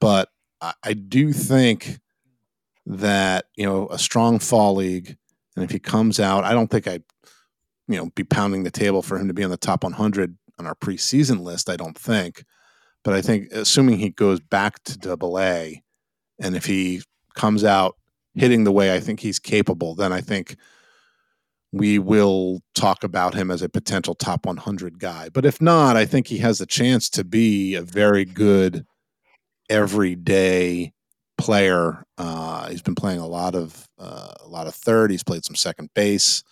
But 0.00 0.30
I, 0.60 0.74
I 0.82 0.92
do 0.94 1.32
think 1.32 1.98
that, 2.86 3.46
you 3.56 3.66
know, 3.66 3.88
a 3.88 3.98
strong 3.98 4.38
fall 4.38 4.76
league, 4.76 5.16
and 5.54 5.64
if 5.64 5.70
he 5.70 5.78
comes 5.78 6.18
out, 6.20 6.44
I 6.44 6.52
don't 6.52 6.70
think 6.70 6.86
I'd, 6.86 7.02
you 7.88 7.96
know, 7.96 8.10
be 8.14 8.24
pounding 8.24 8.64
the 8.64 8.70
table 8.70 9.02
for 9.02 9.18
him 9.18 9.28
to 9.28 9.34
be 9.34 9.44
on 9.44 9.50
the 9.50 9.56
top 9.56 9.84
100 9.84 10.36
on 10.58 10.66
our 10.66 10.74
preseason 10.74 11.40
list. 11.40 11.68
I 11.68 11.76
don't 11.76 11.98
think 11.98 12.44
But 13.04 13.14
I 13.14 13.22
think 13.22 13.52
assuming 13.52 13.98
he 13.98 14.10
goes 14.10 14.40
back 14.40 14.82
to 14.84 14.98
double 14.98 15.38
A 15.38 15.82
and 16.38 16.56
if 16.56 16.66
he 16.66 17.02
comes 17.34 17.64
out 17.64 17.96
hitting 18.34 18.64
the 18.64 18.72
way 18.72 18.94
I 18.94 19.00
think 19.00 19.20
he's 19.20 19.38
capable, 19.38 19.94
then 19.94 20.12
I 20.12 20.20
think 20.20 20.56
we 21.72 21.98
will 21.98 22.60
talk 22.74 23.04
about 23.04 23.34
him 23.34 23.50
as 23.50 23.62
a 23.62 23.68
potential 23.68 24.14
top 24.14 24.46
100 24.46 24.98
guy. 24.98 25.28
But 25.28 25.44
if 25.44 25.60
not, 25.60 25.96
I 25.96 26.06
think 26.06 26.28
he 26.28 26.38
has 26.38 26.60
a 26.60 26.66
chance 26.66 27.08
to 27.10 27.24
be 27.24 27.74
a 27.74 27.82
very 27.82 28.24
good 28.24 28.86
everyday 29.68 30.92
player. 31.38 32.04
Uh, 32.18 32.68
he's 32.68 32.82
been 32.82 32.94
playing 32.94 33.20
a 33.20 33.26
lot 33.26 33.54
of 33.54 33.88
uh, 33.98 34.32
a 34.40 34.48
lot 34.48 34.66
of 34.66 34.74
third. 34.74 35.10
He's 35.10 35.24
played 35.24 35.44
some 35.44 35.56
second 35.56 35.90
base. 35.94 36.42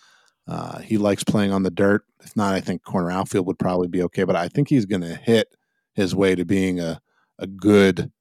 Uh, 0.47 0.79
he 0.79 0.97
likes 0.97 1.23
playing 1.23 1.51
on 1.51 1.63
the 1.63 1.71
dirt. 1.71 2.03
If 2.23 2.35
not, 2.35 2.53
I 2.53 2.59
think 2.59 2.83
corner 2.83 3.11
outfield 3.11 3.47
would 3.47 3.59
probably 3.59 3.87
be 3.87 4.03
okay. 4.03 4.23
But 4.23 4.35
I 4.35 4.47
think 4.47 4.69
he's 4.69 4.85
going 4.85 5.01
to 5.01 5.15
hit 5.15 5.55
his 5.93 6.15
way 6.15 6.35
to 6.35 6.45
being 6.45 6.79
a 6.79 7.01
a 7.37 7.47
good, 7.47 8.11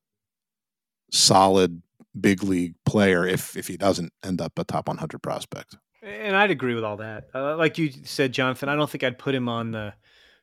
solid 1.13 1.83
big 2.19 2.43
league 2.43 2.75
player. 2.85 3.27
If 3.27 3.57
if 3.57 3.69
he 3.69 3.77
doesn't 3.77 4.13
end 4.23 4.41
up 4.41 4.59
a 4.59 4.65
top 4.65 4.89
100 4.89 5.23
prospect. 5.23 5.77
And 6.03 6.37
I'd 6.37 6.51
agree 6.51 6.75
with 6.75 6.85
all 6.85 6.99
that. 6.99 7.29
Uh, 7.35 7.57
like 7.57 7.79
you 7.79 7.91
said, 8.05 8.33
Jonathan, 8.33 8.69
I 8.69 8.77
don't 8.77 8.91
think 8.91 9.05
I'd 9.05 9.19
put 9.19 9.35
him 9.35 9.49
on 9.49 9.71
the 9.71 9.95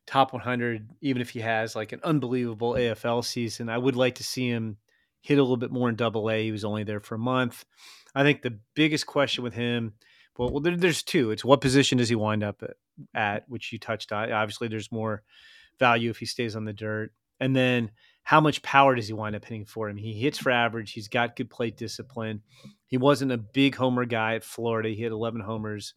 top 0.07 0.33
100, 0.33 0.89
even 1.01 1.21
if 1.21 1.29
he 1.29 1.39
has 1.39 1.75
like 1.75 1.91
an 1.91 1.99
unbelievable 2.03 2.73
AFL 2.73 3.23
season. 3.23 3.69
I 3.69 3.77
would 3.77 3.95
like 3.95 4.15
to 4.15 4.23
see 4.23 4.49
him 4.49 4.77
hit 5.21 5.37
a 5.37 5.41
little 5.41 5.57
bit 5.57 5.71
more 5.71 5.87
in 5.87 5.95
double 5.95 6.31
A. 6.31 6.43
He 6.43 6.51
was 6.51 6.65
only 6.65 6.83
there 6.83 6.99
for 6.99 7.15
a 7.15 7.19
month. 7.19 7.63
I 8.15 8.23
think 8.23 8.41
the 8.41 8.57
biggest 8.75 9.05
question 9.05 9.43
with 9.43 9.53
him, 9.53 9.93
well, 10.37 10.49
well 10.49 10.61
there, 10.61 10.77
there's 10.77 11.03
two. 11.03 11.31
It's 11.31 11.45
what 11.45 11.61
position 11.61 11.97
does 11.97 12.09
he 12.09 12.15
wind 12.15 12.43
up 12.43 12.63
at, 13.13 13.47
which 13.47 13.71
you 13.71 13.79
touched 13.79 14.11
on. 14.11 14.31
Obviously, 14.31 14.67
there's 14.67 14.91
more 14.91 15.23
value 15.79 16.09
if 16.09 16.17
he 16.17 16.25
stays 16.25 16.55
on 16.55 16.65
the 16.65 16.73
dirt. 16.73 17.11
And 17.39 17.55
then 17.55 17.91
how 18.23 18.39
much 18.39 18.61
power 18.61 18.95
does 18.95 19.07
he 19.07 19.13
wind 19.13 19.35
up 19.35 19.43
hitting 19.43 19.65
for 19.65 19.89
him? 19.89 19.97
He 19.97 20.13
hits 20.13 20.37
for 20.37 20.51
average. 20.51 20.91
He's 20.91 21.07
got 21.07 21.35
good 21.35 21.49
plate 21.49 21.75
discipline. 21.75 22.41
He 22.85 22.97
wasn't 22.97 23.31
a 23.31 23.37
big 23.37 23.75
homer 23.75 24.05
guy 24.05 24.35
at 24.35 24.43
Florida. 24.43 24.89
He 24.89 25.01
had 25.01 25.11
11 25.11 25.41
homers 25.41 25.95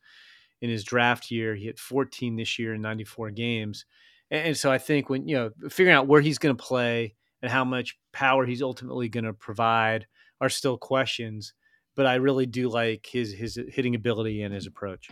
in 0.61 0.71
his 0.71 0.85
draft 0.85 1.31
year. 1.31 1.55
He 1.55 1.67
hit 1.67 1.79
14 1.79 2.37
this 2.37 2.59
year 2.59 2.75
in 2.75 2.81
94 2.81 3.31
games. 3.31 3.85
And, 4.31 4.57
so 4.57 4.73
I 4.73 4.79
think 4.79 5.11
when, 5.11 5.29
you 5.29 5.37
know, 5.37 5.51
figuring 5.69 5.95
out 5.95 6.07
where 6.07 6.23
he's 6.23 6.39
going 6.39 6.57
to 6.57 6.63
play 6.63 7.15
and 7.43 7.53
how 7.53 7.65
much 7.65 7.99
power 8.13 8.47
he's 8.47 8.63
ultimately 8.63 9.09
going 9.11 9.25
to 9.25 9.35
provide 9.35 10.07
are 10.41 10.49
still 10.49 10.79
questions. 10.79 11.53
But 11.97 12.07
I 12.07 12.17
really 12.17 12.47
do 12.47 12.69
like 12.69 13.07
his 13.07 13.33
his 13.33 13.59
hitting 13.69 13.95
ability 13.95 14.43
and 14.43 14.55
his 14.55 14.67
approach. 14.67 15.11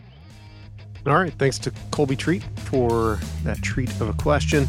All 1.05 1.15
right. 1.15 1.33
Thanks 1.33 1.59
to 1.59 1.71
Colby 1.91 2.15
Treat 2.15 2.43
for 2.55 3.19
that 3.43 3.61
treat 3.61 3.89
of 3.99 4.09
a 4.09 4.13
question. 4.13 4.65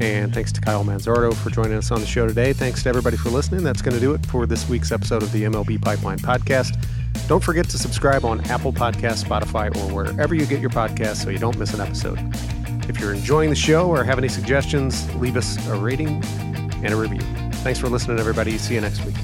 And 0.00 0.32
thanks 0.32 0.52
to 0.52 0.60
Kyle 0.60 0.84
Manzardo 0.84 1.34
for 1.34 1.50
joining 1.50 1.72
us 1.72 1.90
on 1.90 2.00
the 2.00 2.06
show 2.06 2.26
today. 2.26 2.52
Thanks 2.52 2.82
to 2.84 2.88
everybody 2.88 3.16
for 3.16 3.30
listening. 3.30 3.64
That's 3.64 3.82
going 3.82 3.94
to 3.94 4.00
do 4.00 4.14
it 4.14 4.24
for 4.26 4.46
this 4.46 4.68
week's 4.68 4.92
episode 4.92 5.22
of 5.22 5.32
the 5.32 5.44
MLB 5.44 5.82
Pipeline 5.82 6.18
Podcast. 6.18 6.78
Don't 7.26 7.42
forget 7.42 7.68
to 7.70 7.78
subscribe 7.78 8.24
on 8.24 8.40
Apple 8.46 8.72
Podcasts, 8.72 9.24
Spotify, 9.24 9.74
or 9.76 9.92
wherever 9.94 10.34
you 10.34 10.46
get 10.46 10.60
your 10.60 10.70
podcasts 10.70 11.24
so 11.24 11.30
you 11.30 11.38
don't 11.38 11.58
miss 11.58 11.74
an 11.74 11.80
episode. 11.80 12.18
If 12.88 13.00
you're 13.00 13.12
enjoying 13.12 13.50
the 13.50 13.56
show 13.56 13.88
or 13.88 14.04
have 14.04 14.18
any 14.18 14.28
suggestions, 14.28 15.12
leave 15.16 15.36
us 15.36 15.66
a 15.68 15.74
rating 15.74 16.22
and 16.84 16.92
a 16.92 16.96
review. 16.96 17.20
Thanks 17.62 17.80
for 17.80 17.88
listening, 17.88 18.18
everybody. 18.18 18.56
See 18.56 18.74
you 18.74 18.80
next 18.80 19.04
week. 19.04 19.16